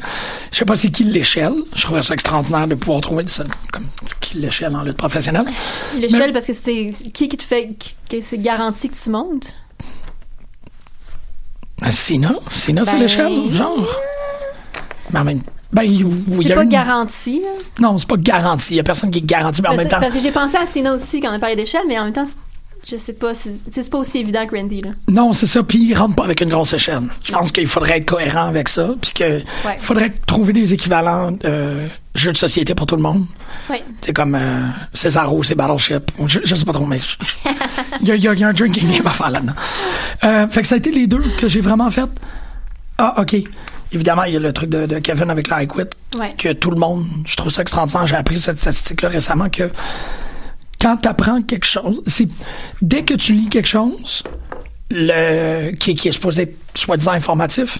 Je 0.51 0.57
sais 0.57 0.65
pas 0.65 0.75
c'est 0.75 0.91
qui 0.91 1.05
l'échelle. 1.05 1.53
Je 1.75 1.83
trouvais 1.83 2.01
ça 2.01 2.13
extraordinaire 2.13 2.67
de 2.67 2.75
pouvoir 2.75 3.01
trouver 3.01 3.23
ça, 3.27 3.43
comme 3.71 3.87
qui 4.19 4.37
l'échelle 4.37 4.75
en 4.75 4.83
lutte 4.83 4.97
professionnelle. 4.97 5.45
L'échelle, 5.97 6.33
parce 6.33 6.47
que 6.47 6.53
c'est 6.53 6.91
qui 7.13 7.27
qui 7.29 7.37
te 7.37 7.43
fait 7.43 7.69
qui- 7.79 7.95
que 8.09 8.21
c'est 8.21 8.37
garanti 8.37 8.89
que 8.89 8.95
tu 8.95 9.09
montes? 9.09 9.55
Ah, 11.81 11.91
Sina, 11.91 12.35
Sina 12.51 12.85
c'est 12.85 12.91
Ben- 12.93 12.99
l'échelle, 12.99 13.51
genre. 13.51 13.87
Mais 15.11 15.19
en 15.19 15.23
même 15.23 15.41
ben, 15.73 15.83
il 15.83 15.93
y 16.01 16.43
C'est 16.43 16.53
pas 16.53 16.63
une- 16.63 16.69
garanti. 16.69 17.41
Non, 17.79 17.97
c'est 17.97 18.07
pas 18.07 18.17
garanti. 18.17 18.73
Il 18.73 18.77
y 18.77 18.79
a 18.81 18.83
personne 18.83 19.09
qui 19.09 19.19
est 19.19 19.25
garanti, 19.25 19.61
mais 19.61 19.69
en 19.69 19.71
Parce, 19.71 19.79
même 19.83 19.89
temps. 19.89 19.99
parce 20.01 20.13
que 20.13 20.19
j'ai 20.19 20.31
pensé 20.31 20.57
à 20.57 20.65
Cena 20.65 20.93
aussi 20.93 21.21
quand 21.21 21.29
on 21.31 21.33
a 21.35 21.39
parlé 21.39 21.55
d'échelle, 21.55 21.83
mais 21.87 21.97
en 21.97 22.03
même 22.03 22.13
temps, 22.13 22.25
c'est- 22.25 22.35
je 22.89 22.95
sais 22.97 23.13
pas, 23.13 23.33
c'est 23.33 23.89
pas 23.89 23.97
aussi 23.97 24.17
évident 24.19 24.45
que 24.47 24.55
Randy, 24.55 24.81
là. 24.81 24.89
Non, 25.07 25.33
c'est 25.33 25.45
ça. 25.45 25.61
Puis 25.63 25.79
il 25.89 25.93
rentre 25.93 26.15
pas 26.15 26.23
avec 26.25 26.41
une 26.41 26.49
grosse 26.49 26.73
échelle. 26.73 27.03
Je 27.23 27.31
pense 27.31 27.51
qu'il 27.51 27.67
faudrait 27.67 27.99
être 27.99 28.05
cohérent 28.05 28.47
avec 28.47 28.69
ça. 28.69 28.89
Puis 29.01 29.11
que 29.13 29.23
Ouais. 29.67 29.77
faudrait 29.79 30.09
trouver 30.25 30.51
des 30.53 30.73
équivalents 30.73 31.35
euh, 31.45 31.87
jeux 32.15 32.31
de 32.31 32.37
société 32.37 32.73
pour 32.75 32.85
tout 32.87 32.95
le 32.95 33.01
monde. 33.03 33.25
Ouais. 33.69 33.83
C'est 34.01 34.13
comme 34.13 34.35
euh, 34.35 34.61
Cesaro, 34.93 35.43
c'est 35.43 35.55
Battleship. 35.55 36.11
Je, 36.25 36.39
je 36.43 36.55
sais 36.55 36.65
pas 36.65 36.73
trop, 36.73 36.85
mais 36.85 36.97
il 38.01 38.07
y, 38.07 38.11
a- 38.11 38.15
y 38.15 38.39
y 38.39 38.43
un 38.43 38.53
drinking 38.53 38.89
game 38.91 39.07
à 39.07 39.11
faire 39.11 39.29
là-dedans. 39.29 39.53
Euh, 40.23 40.47
fait 40.47 40.61
que 40.63 40.67
ça 40.67 40.75
a 40.75 40.77
été 40.79 40.91
les 40.91 41.07
deux 41.07 41.23
que 41.37 41.47
j'ai 41.47 41.61
vraiment 41.61 41.89
fait. 41.91 42.09
Ah, 42.97 43.15
OK. 43.21 43.35
Évidemment, 43.93 44.23
il 44.23 44.33
y 44.33 44.37
a 44.37 44.39
le 44.39 44.53
truc 44.53 44.69
de, 44.69 44.85
de 44.85 44.99
Kevin 44.99 45.29
avec 45.29 45.49
la 45.49 45.63
I 45.63 45.67
Quit. 45.67 45.81
Ouais. 46.17 46.33
Que 46.37 46.53
tout 46.53 46.71
le 46.71 46.77
monde, 46.77 47.05
je 47.25 47.35
trouve 47.35 47.51
ça 47.51 47.61
extraordinaire. 47.61 48.07
J'ai 48.07 48.15
appris 48.15 48.39
cette 48.39 48.57
statistique-là 48.57 49.09
récemment 49.09 49.49
que 49.49 49.69
quand 50.81 50.97
tu 50.97 51.07
apprends 51.07 51.41
quelque 51.41 51.65
chose, 51.65 52.01
c'est 52.07 52.27
dès 52.81 53.03
que 53.03 53.13
tu 53.13 53.33
lis 53.33 53.49
quelque 53.49 53.67
chose 53.67 54.23
le, 54.89 55.71
qui, 55.71 55.95
qui 55.95 56.07
est 56.07 56.11
supposé 56.11 56.43
être 56.43 56.57
soi-disant 56.75 57.11
informatif, 57.11 57.79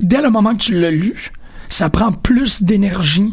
dès 0.00 0.20
le 0.20 0.30
moment 0.30 0.52
que 0.54 0.62
tu 0.62 0.78
l'as 0.80 0.90
lu, 0.90 1.32
ça 1.68 1.88
prend 1.90 2.12
plus 2.12 2.62
d'énergie 2.62 3.32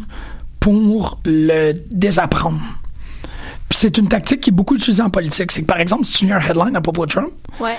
pour 0.60 1.18
le 1.24 1.72
désapprendre. 1.90 2.60
C'est 3.70 3.96
une 3.98 4.08
tactique 4.08 4.40
qui 4.42 4.50
est 4.50 4.52
beaucoup 4.52 4.76
utilisée 4.76 5.02
en 5.02 5.10
politique. 5.10 5.50
C'est 5.52 5.62
que, 5.62 5.66
par 5.66 5.80
exemple, 5.80 6.04
si 6.04 6.12
tu 6.12 6.26
lis 6.26 6.32
un 6.32 6.40
headline 6.40 6.76
à 6.76 6.80
propos 6.80 7.06
de 7.06 7.10
Trump, 7.12 7.32
Ouais. 7.60 7.76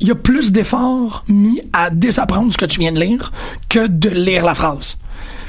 il 0.00 0.08
y 0.08 0.10
a 0.10 0.14
plus 0.14 0.52
d'efforts 0.52 1.24
mis 1.28 1.60
à 1.72 1.90
désapprendre 1.90 2.52
ce 2.52 2.58
que 2.58 2.64
tu 2.66 2.80
viens 2.80 2.92
de 2.92 3.00
lire 3.00 3.32
que 3.68 3.86
de 3.86 4.08
lire 4.08 4.44
la 4.44 4.54
phrase. 4.54 4.96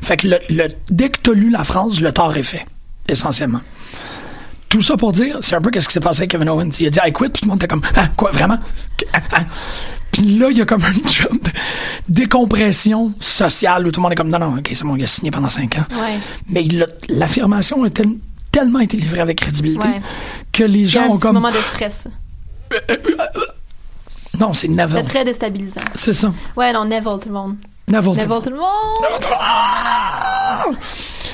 Fait 0.01 0.17
que 0.17 0.27
le, 0.27 0.39
le- 0.49 0.69
dès 0.89 1.09
que 1.09 1.19
tu 1.21 1.31
as 1.31 1.33
lu 1.33 1.49
la 1.49 1.63
phrase, 1.63 2.01
le 2.01 2.11
tort 2.11 2.35
est 2.37 2.43
fait, 2.43 2.65
essentiellement. 3.07 3.61
Tout 4.71 4.81
ça 4.81 4.97
pour 4.97 5.11
dire, 5.11 5.37
c'est 5.41 5.55
un 5.55 5.61
peu 5.61 5.69
qu'est-ce 5.69 5.87
qui 5.87 5.93
s'est 5.93 5.99
passé 5.99 6.21
avec 6.21 6.31
Kevin 6.31 6.49
Owens. 6.49 6.69
Il 6.79 6.87
a 6.87 6.89
dit 6.89 6.99
I 7.05 7.13
quit, 7.13 7.29
puis 7.29 7.41
tout 7.41 7.45
le 7.45 7.49
monde 7.49 7.57
était 7.57 7.67
comme 7.67 7.81
ah, 7.95 8.07
quoi 8.17 8.31
vraiment? 8.31 8.57
Ah, 9.13 9.19
ah. 9.33 9.39
Puis 10.11 10.37
là, 10.39 10.47
il 10.49 10.57
y 10.57 10.61
a 10.61 10.65
comme 10.65 10.83
un 10.83 10.93
job 10.93 11.31
de 11.43 11.51
décompression 12.09 13.13
sociale 13.19 13.87
où 13.87 13.91
tout 13.91 13.99
le 13.99 14.03
monde 14.03 14.13
est 14.13 14.15
comme 14.15 14.29
non 14.29 14.39
non, 14.39 14.57
ok 14.57 14.69
c'est 14.73 14.83
bon, 14.83 14.95
il 14.95 15.03
a 15.03 15.07
signé 15.07 15.31
pendant 15.31 15.49
cinq 15.49 15.77
ans. 15.77 15.85
Ouais. 15.91 16.19
Mais 16.49 16.65
l'affirmation 17.09 17.83
a 17.83 17.89
tel- 17.89 18.17
tellement 18.51 18.79
été 18.79 18.97
livrée 18.97 19.19
avec 19.21 19.39
crédibilité 19.39 19.87
Ouais. 19.87 20.01
que 20.51 20.63
les 20.63 20.79
Il 20.79 20.81
y 20.81 20.85
a 20.85 20.89
gens 20.89 21.03
un 21.03 21.07
ont 21.09 21.13
petit 21.15 21.21
comme 21.21 21.33
moment 21.35 21.51
de 21.51 21.57
stress. 21.57 22.07
non 24.39 24.53
c'est 24.53 24.67
Neville. 24.67 24.97
C'est 24.97 25.03
très 25.03 25.25
déstabilisant. 25.25 25.81
C'est 25.95 26.13
ça. 26.13 26.33
Ouais, 26.57 26.73
non, 26.73 26.85
Neville, 26.85 27.03
tout 27.21 27.27
le 27.29 27.33
monde. 27.33 27.55
Neville. 27.87 28.11
Neville, 28.13 28.41
tout 28.43 28.49
le 28.49 28.57
monde. 28.57 29.25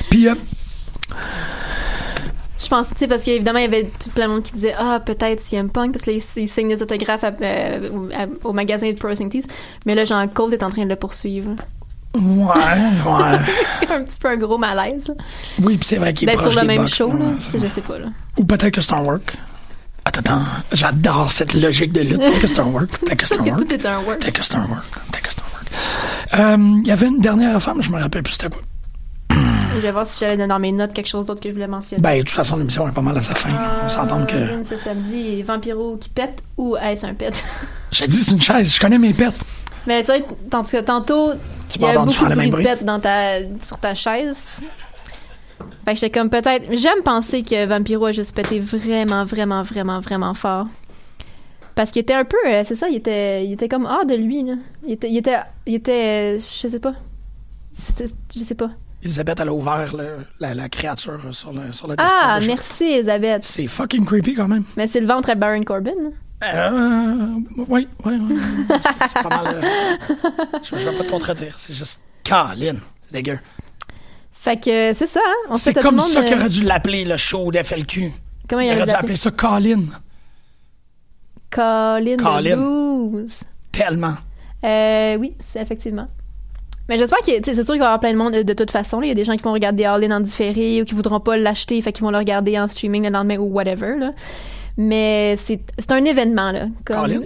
Puis 0.09 0.27
euh, 0.27 0.35
Je 2.61 2.67
pense, 2.67 2.87
tu 2.89 2.95
sais, 2.97 3.07
parce 3.07 3.23
qu'évidemment, 3.23 3.59
il 3.59 3.63
y 3.63 3.65
avait 3.67 3.83
tout 3.83 4.09
plein 4.09 4.27
de 4.27 4.33
monde 4.33 4.43
qui 4.43 4.53
disait 4.53 4.73
Ah, 4.77 4.99
peut-être 5.05 5.39
CM 5.39 5.69
Punk, 5.69 5.93
parce 5.93 6.05
que 6.05 6.11
là, 6.11 6.17
il, 6.17 6.41
il 6.41 6.49
signe 6.49 6.69
des 6.69 6.81
autographes 6.81 7.23
à- 7.23 7.31
euh, 7.41 7.89
au, 8.43 8.51
magasin 8.53 8.91
de 8.91 8.97
Pro 8.97 9.13
Tees. 9.13 9.43
Mais 9.85 9.93
là, 9.95 10.05
Jean 10.05 10.27
Colt 10.27 10.53
est 10.53 10.63
en 10.63 10.69
train 10.69 10.83
de 10.85 10.89
le 10.89 10.95
poursuivre. 10.95 11.51
ouais, 12.15 12.19
ouais. 12.21 13.39
c'est 13.79 13.91
un 13.91 14.03
petit 14.03 14.19
peu 14.19 14.29
un 14.29 14.37
gros 14.37 14.57
malaise, 14.57 15.07
là. 15.07 15.13
Oui, 15.61 15.77
puis 15.77 15.87
c'est 15.87 15.97
vrai 15.97 16.13
qu'il 16.13 16.27
est 16.27 16.31
D'être 16.31 16.51
sur 16.51 16.59
le 16.59 16.65
même 16.65 16.87
show, 16.87 17.11
là. 17.13 17.25
Je 17.39 17.67
sais 17.67 17.81
pas, 17.81 17.99
là. 17.99 18.07
Ou 18.37 18.43
peut-être 18.43 18.73
que 18.73 18.81
c'est 18.81 18.93
un 18.93 19.01
work. 19.01 19.37
Attends, 20.05 20.19
attends. 20.21 20.41
J'adore 20.71 21.31
cette 21.31 21.53
logique 21.53 21.91
de 21.91 22.01
lutte. 22.01 22.17
Peut-être 22.17 22.39
que 22.41 22.47
c'est 22.47 22.59
un 22.59 22.65
work. 22.65 22.89
Peut-être 22.99 23.17
que 23.19 23.27
c'est 23.27 23.39
un 23.39 23.43
Que 23.43 23.49
work. 23.49 23.67
tout 23.67 23.73
est 23.75 23.85
un 23.85 23.99
work. 24.01 24.19
Peut-être 24.19 24.39
que 24.39 24.43
c'est 24.45 24.55
un 24.55 24.65
work. 24.65 24.83
Peut-être 25.11 25.21
que 25.21 25.29
c'est 25.33 25.41
un 25.41 26.39
work. 26.49 26.57
Euh, 26.59 26.79
Il 26.81 26.87
y 26.87 26.91
avait 26.91 27.07
une 27.07 27.19
dernière 27.19 27.55
affaire, 27.55 27.75
mais 27.75 27.83
je 27.83 27.91
me 27.91 27.99
rappelle 28.01 28.23
plus 28.23 28.33
c'était 28.33 28.49
quoi. 28.49 28.61
Je 29.77 29.81
vais 29.81 29.91
voir 29.91 30.07
si 30.07 30.19
j'avais 30.19 30.47
dans 30.47 30.59
mes 30.59 30.71
notes 30.71 30.91
quelque 30.93 31.07
chose 31.07 31.25
d'autre 31.25 31.39
que 31.41 31.49
je 31.49 31.53
voulais 31.53 31.67
mentionner. 31.67 32.01
Ben, 32.01 32.15
de 32.17 32.23
toute 32.23 32.31
façon, 32.31 32.57
l'émission 32.57 32.87
est 32.87 32.91
pas 32.91 33.01
mal 33.01 33.17
à 33.17 33.21
sa 33.21 33.35
fin. 33.35 33.49
On 33.85 33.89
s'entend 33.89 34.25
que. 34.25 34.35
C'est 34.63 34.79
samedi, 34.79 35.43
Vampiro 35.43 35.97
qui 35.97 36.09
pète 36.09 36.43
ou 36.57 36.75
est-ce 36.75 37.05
un 37.05 37.13
pet? 37.13 37.45
J'ai 37.91 38.07
dit, 38.07 38.19
c'est 38.21 38.31
une 38.31 38.41
chaise. 38.41 38.73
Je 38.73 38.79
connais 38.79 38.97
mes 38.97 39.13
pets. 39.13 39.33
Mais 39.85 40.01
c'est 40.03 40.17
vrai, 40.19 40.25
tandis 40.49 40.71
que 40.71 40.81
tantôt, 40.81 41.31
Tu 41.69 41.77
il 41.79 41.81
y 41.83 41.85
a 41.85 41.93
beaucoup 41.99 42.09
de 42.11 42.15
bruit 42.15 42.35
même 42.35 42.45
de 42.47 42.51
bruit? 42.51 42.63
pète 42.63 42.83
dans 42.83 42.99
ta, 42.99 43.39
sur 43.61 43.77
ta 43.79 43.93
chaise. 43.95 44.57
Fait 45.85 45.93
que 45.93 45.99
j'étais 45.99 46.09
comme 46.19 46.29
peut-être. 46.29 46.65
J'aime 46.71 47.03
penser 47.05 47.43
que 47.43 47.65
Vampiro 47.67 48.05
a 48.05 48.11
juste 48.11 48.35
pété 48.35 48.59
vraiment, 48.59 49.23
vraiment, 49.25 49.63
vraiment, 49.63 49.99
vraiment 50.01 50.33
fort. 50.33 50.65
Parce 51.75 51.91
qu'il 51.91 52.01
était 52.01 52.15
un 52.15 52.25
peu. 52.25 52.35
euh, 52.47 52.63
c'est 52.65 52.75
ça, 52.75 52.89
il 52.89 52.95
était, 52.95 53.45
il 53.45 53.53
était 53.53 53.69
comme 53.69 53.85
hors 53.85 54.05
de 54.05 54.15
lui, 54.15 54.43
là. 54.43 54.53
Il 54.85 54.93
était. 54.93 55.09
Il 55.09 55.17
était. 55.17 55.37
Il 55.67 55.75
était 55.75 56.37
euh, 56.37 56.39
je 56.39 56.67
sais 56.67 56.79
pas. 56.79 56.95
Je 58.35 58.39
sais 58.39 58.55
pas. 58.55 58.71
Elisabeth, 59.07 59.39
elle 59.39 59.47
a 59.49 59.53
ouvert 59.53 59.95
le- 59.95 60.17
la, 60.39 60.53
la 60.53 60.67
créature 60.69 61.19
sur 61.31 61.53
le, 61.53 61.71
sur 61.71 61.87
le 61.87 61.95
Ah, 61.97 62.39
merci, 62.45 62.83
Elisabeth. 62.83 63.43
C'est 63.45 63.67
fucking 63.67 64.05
creepy 64.05 64.33
quand 64.35 64.47
même. 64.49 64.63
Mais 64.75 64.87
c'est 64.87 64.99
le 64.99 65.07
ventre 65.07 65.29
à 65.29 65.35
Baron 65.35 65.63
Corbin. 65.63 65.91
là. 66.03 66.09
Euh, 66.69 67.27
oui, 67.69 67.87
oui, 68.05 68.13
oui. 68.21 68.37
C'est- 68.69 69.23
pas 69.23 69.29
mal. 69.29 69.55
euh, 69.55 69.61
je, 70.61 70.75
je 70.77 70.89
vais 70.89 70.97
pas 70.97 71.03
te 71.05 71.09
contredire. 71.09 71.55
C'est 71.57 71.73
juste. 71.73 72.01
Caroline. 72.23 72.79
C'est 73.01 73.13
dégueu. 73.13 73.39
Fait 74.33 74.57
que 74.57 74.93
c'est 74.93 75.07
ça, 75.07 75.21
hein? 75.25 75.55
C'est 75.55 75.73
comme 75.73 75.99
ça 75.99 76.23
qu'il 76.23 76.35
euh, 76.35 76.39
aurait 76.41 76.49
dû 76.49 76.63
l'appeler, 76.63 77.05
le 77.05 77.17
show 77.17 77.49
d'FLQ. 77.51 78.11
Comment 78.49 78.61
il 78.61 78.67
Il 78.67 78.73
aurait 78.75 78.85
dû 78.85 78.91
appeler 78.91 79.15
ça 79.15 79.31
Colin. 79.31 79.83
Colin, 81.49 82.17
Colin. 82.17 83.25
Tellement. 83.71 84.15
Euh, 84.63 85.17
oui, 85.17 85.33
c'est 85.39 85.61
effectivement. 85.61 86.07
Mais 86.89 86.97
j'espère 86.97 87.19
que, 87.19 87.31
c'est 87.43 87.55
sûr 87.55 87.73
qu'il 87.73 87.79
va 87.79 87.85
y 87.85 87.87
avoir 87.87 87.99
plein 87.99 88.13
de 88.13 88.17
monde 88.17 88.33
de, 88.33 88.43
de 88.43 88.53
toute 88.53 88.71
façon. 88.71 89.01
Il 89.01 89.07
y 89.09 89.11
a 89.11 89.15
des 89.15 89.25
gens 89.25 89.35
qui 89.35 89.43
vont 89.43 89.53
regarder 89.53 89.85
All 89.85 90.03
In 90.03 90.15
en 90.15 90.19
différé 90.21 90.81
ou 90.81 90.85
qui 90.85 90.93
voudront 90.95 91.19
pas 91.19 91.37
l'acheter, 91.37 91.81
fait 91.81 91.91
qu'ils 91.91 92.03
vont 92.03 92.11
le 92.11 92.17
regarder 92.17 92.57
en 92.59 92.67
streaming 92.67 93.03
le 93.03 93.09
lendemain 93.09 93.37
ou 93.37 93.45
whatever, 93.45 93.95
là. 93.99 94.11
Mais 94.77 95.35
c'est, 95.37 95.59
un 95.91 96.05
événement, 96.05 96.51
là. 96.51 96.67
Comme, 96.85 96.97
All 96.97 97.13
In? 97.13 97.21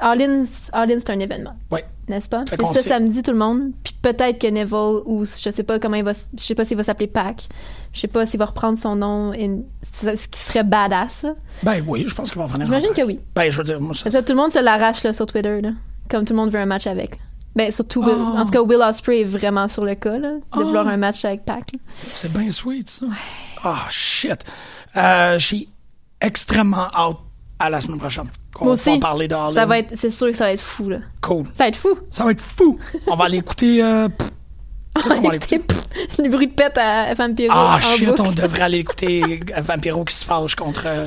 All 0.00 0.22
In, 0.22 0.44
All 0.72 0.90
In, 0.90 0.98
c'est 0.98 1.10
un 1.10 1.20
événement. 1.20 1.52
Ouais. 1.70 1.84
N'est-ce 2.08 2.28
pas? 2.28 2.44
C'est 2.48 2.66
ça 2.66 2.80
samedi, 2.82 3.22
tout 3.22 3.30
le 3.32 3.36
monde. 3.36 3.70
Puis 3.84 3.94
peut-être 4.00 4.38
que 4.40 4.46
Neville, 4.48 5.02
ou 5.04 5.24
je 5.24 5.50
sais 5.50 5.62
pas 5.62 5.78
comment 5.78 5.96
il 5.96 6.04
va, 6.04 6.12
je 6.36 6.42
sais 6.42 6.54
pas 6.54 6.64
s'il 6.64 6.76
va 6.76 6.82
s'appeler 6.84 7.06
Pac. 7.06 7.48
Je 7.92 8.00
sais 8.00 8.08
pas 8.08 8.24
s'il 8.24 8.38
va 8.38 8.46
reprendre 8.46 8.78
son 8.78 8.96
nom, 8.96 9.32
in- 9.32 9.60
ce 9.82 10.26
qui 10.28 10.38
serait 10.40 10.64
badass. 10.64 11.26
Ben 11.62 11.84
oui, 11.86 12.04
je 12.08 12.14
pense 12.14 12.30
qu'il 12.30 12.38
va 12.38 12.46
revenir. 12.46 12.66
J'imagine 12.66 12.92
que 12.94 13.02
oui. 13.02 13.20
Ben, 13.34 13.50
je 13.50 13.58
veux 13.58 13.64
dire, 13.64 13.80
moi, 13.80 13.94
ça. 13.94 14.10
Ça, 14.10 14.22
tout 14.22 14.32
le 14.32 14.38
monde 14.38 14.52
se 14.52 14.58
l'arrache 14.58 15.04
là, 15.04 15.12
sur 15.12 15.26
Twitter, 15.26 15.60
là. 15.60 15.70
comme 16.08 16.24
tout 16.24 16.32
le 16.32 16.38
monde 16.38 16.50
veut 16.50 16.58
un 16.60 16.66
match 16.66 16.86
avec. 16.86 17.18
Ben, 17.56 17.72
surtout, 17.72 18.02
Will- 18.04 18.14
Oh. 18.16 18.36
en 18.38 18.44
tout 18.44 18.50
cas, 18.52 18.62
Will 18.62 18.80
Ospreay 18.80 19.22
est 19.22 19.24
vraiment 19.24 19.66
sur 19.68 19.84
le 19.84 19.94
cas 19.96 20.16
là, 20.18 20.32
de 20.34 20.40
Oh. 20.56 20.62
vouloir 20.64 20.86
un 20.86 20.96
match 20.96 21.24
avec 21.24 21.44
Pac. 21.44 21.72
C'est 22.14 22.32
bien 22.32 22.50
sweet, 22.52 22.88
ça. 22.88 23.06
Ah, 23.64 23.86
shit. 23.90 24.44
Euh, 24.96 25.36
J'ai 25.38 25.68
extrêmement 26.20 26.88
hâte 26.94 27.16
à 27.58 27.68
la 27.70 27.80
semaine 27.80 27.98
prochaine. 27.98 28.28
Qu'on 28.54 28.66
Moi 28.66 28.74
va 28.74 28.80
aussi, 28.90 28.98
parler 28.98 29.28
de 29.28 29.34
ça 29.52 29.66
va 29.66 29.78
être, 29.78 29.94
c'est 29.96 30.10
sûr 30.10 30.28
que 30.28 30.32
ça 30.36 30.44
va 30.44 30.52
être 30.52 30.60
fou 30.60 30.88
là. 30.88 30.98
Cool. 31.20 31.44
Ça 31.54 31.64
va 31.64 31.68
être 31.68 31.76
fou. 31.76 31.98
Ça 32.10 32.24
va 32.24 32.30
être 32.32 32.40
fou. 32.40 32.78
On 33.06 33.16
va 33.16 33.24
aller 33.26 33.38
écouter. 33.38 33.82
euh, 33.82 34.08
qu'on 34.94 35.08
va 35.08 35.14
aller 35.28 35.36
écouter? 35.36 35.62
Les 36.18 36.28
bruits 36.28 36.48
de 36.48 36.52
pète 36.54 36.76
à 36.78 37.12
Vampiro. 37.14 37.52
Ah, 37.54 37.78
shit, 37.80 38.06
boucle. 38.08 38.22
on 38.22 38.32
devrait 38.32 38.62
aller 38.62 38.78
écouter 38.78 39.40
Vampiro 39.58 40.04
qui 40.04 40.14
se 40.14 40.24
fâche 40.24 40.54
contre. 40.56 40.82
euh, 40.86 41.06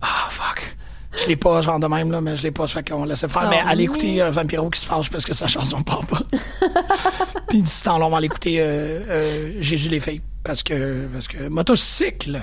Ah, 0.00 0.28
fuck. 0.30 0.76
Je 1.14 1.28
l'ai 1.28 1.36
pas, 1.36 1.60
genre 1.60 1.78
de 1.78 1.86
même, 1.86 2.10
là, 2.10 2.20
mais 2.20 2.34
je 2.36 2.42
l'ai 2.42 2.50
pas, 2.50 2.66
fait 2.66 2.88
qu'on 2.88 3.04
laissait 3.04 3.28
faire. 3.28 3.42
Oh, 3.44 3.48
mais 3.50 3.58
allez 3.58 3.86
man. 3.86 3.94
écouter 3.94 4.22
euh, 4.22 4.30
Vampiro 4.30 4.70
qui 4.70 4.80
se 4.80 4.86
fâche 4.86 5.10
parce 5.10 5.24
que 5.24 5.34
sa 5.34 5.46
chanson 5.46 5.82
part 5.82 6.06
pas. 6.06 6.22
Puis 7.48 7.62
d'ici 7.62 7.82
temps, 7.84 8.00
on 8.00 8.08
va 8.08 8.16
aller 8.16 8.26
écouter 8.26 8.60
euh, 8.60 9.00
euh, 9.08 9.52
Jésus 9.60 9.88
les 9.88 10.00
filles. 10.00 10.22
Parce 10.42 10.62
que, 10.62 11.06
parce 11.12 11.28
que 11.28 11.48
motocycle, 11.48 12.40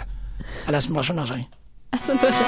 à 0.67 0.72
la 0.72 0.82
semaine 0.82 0.93
prochaine, 0.95 1.20
Angèle. 1.20 1.41
À 1.91 1.97
la 1.97 2.03
semaine 2.03 2.17
prochaine. 2.20 2.45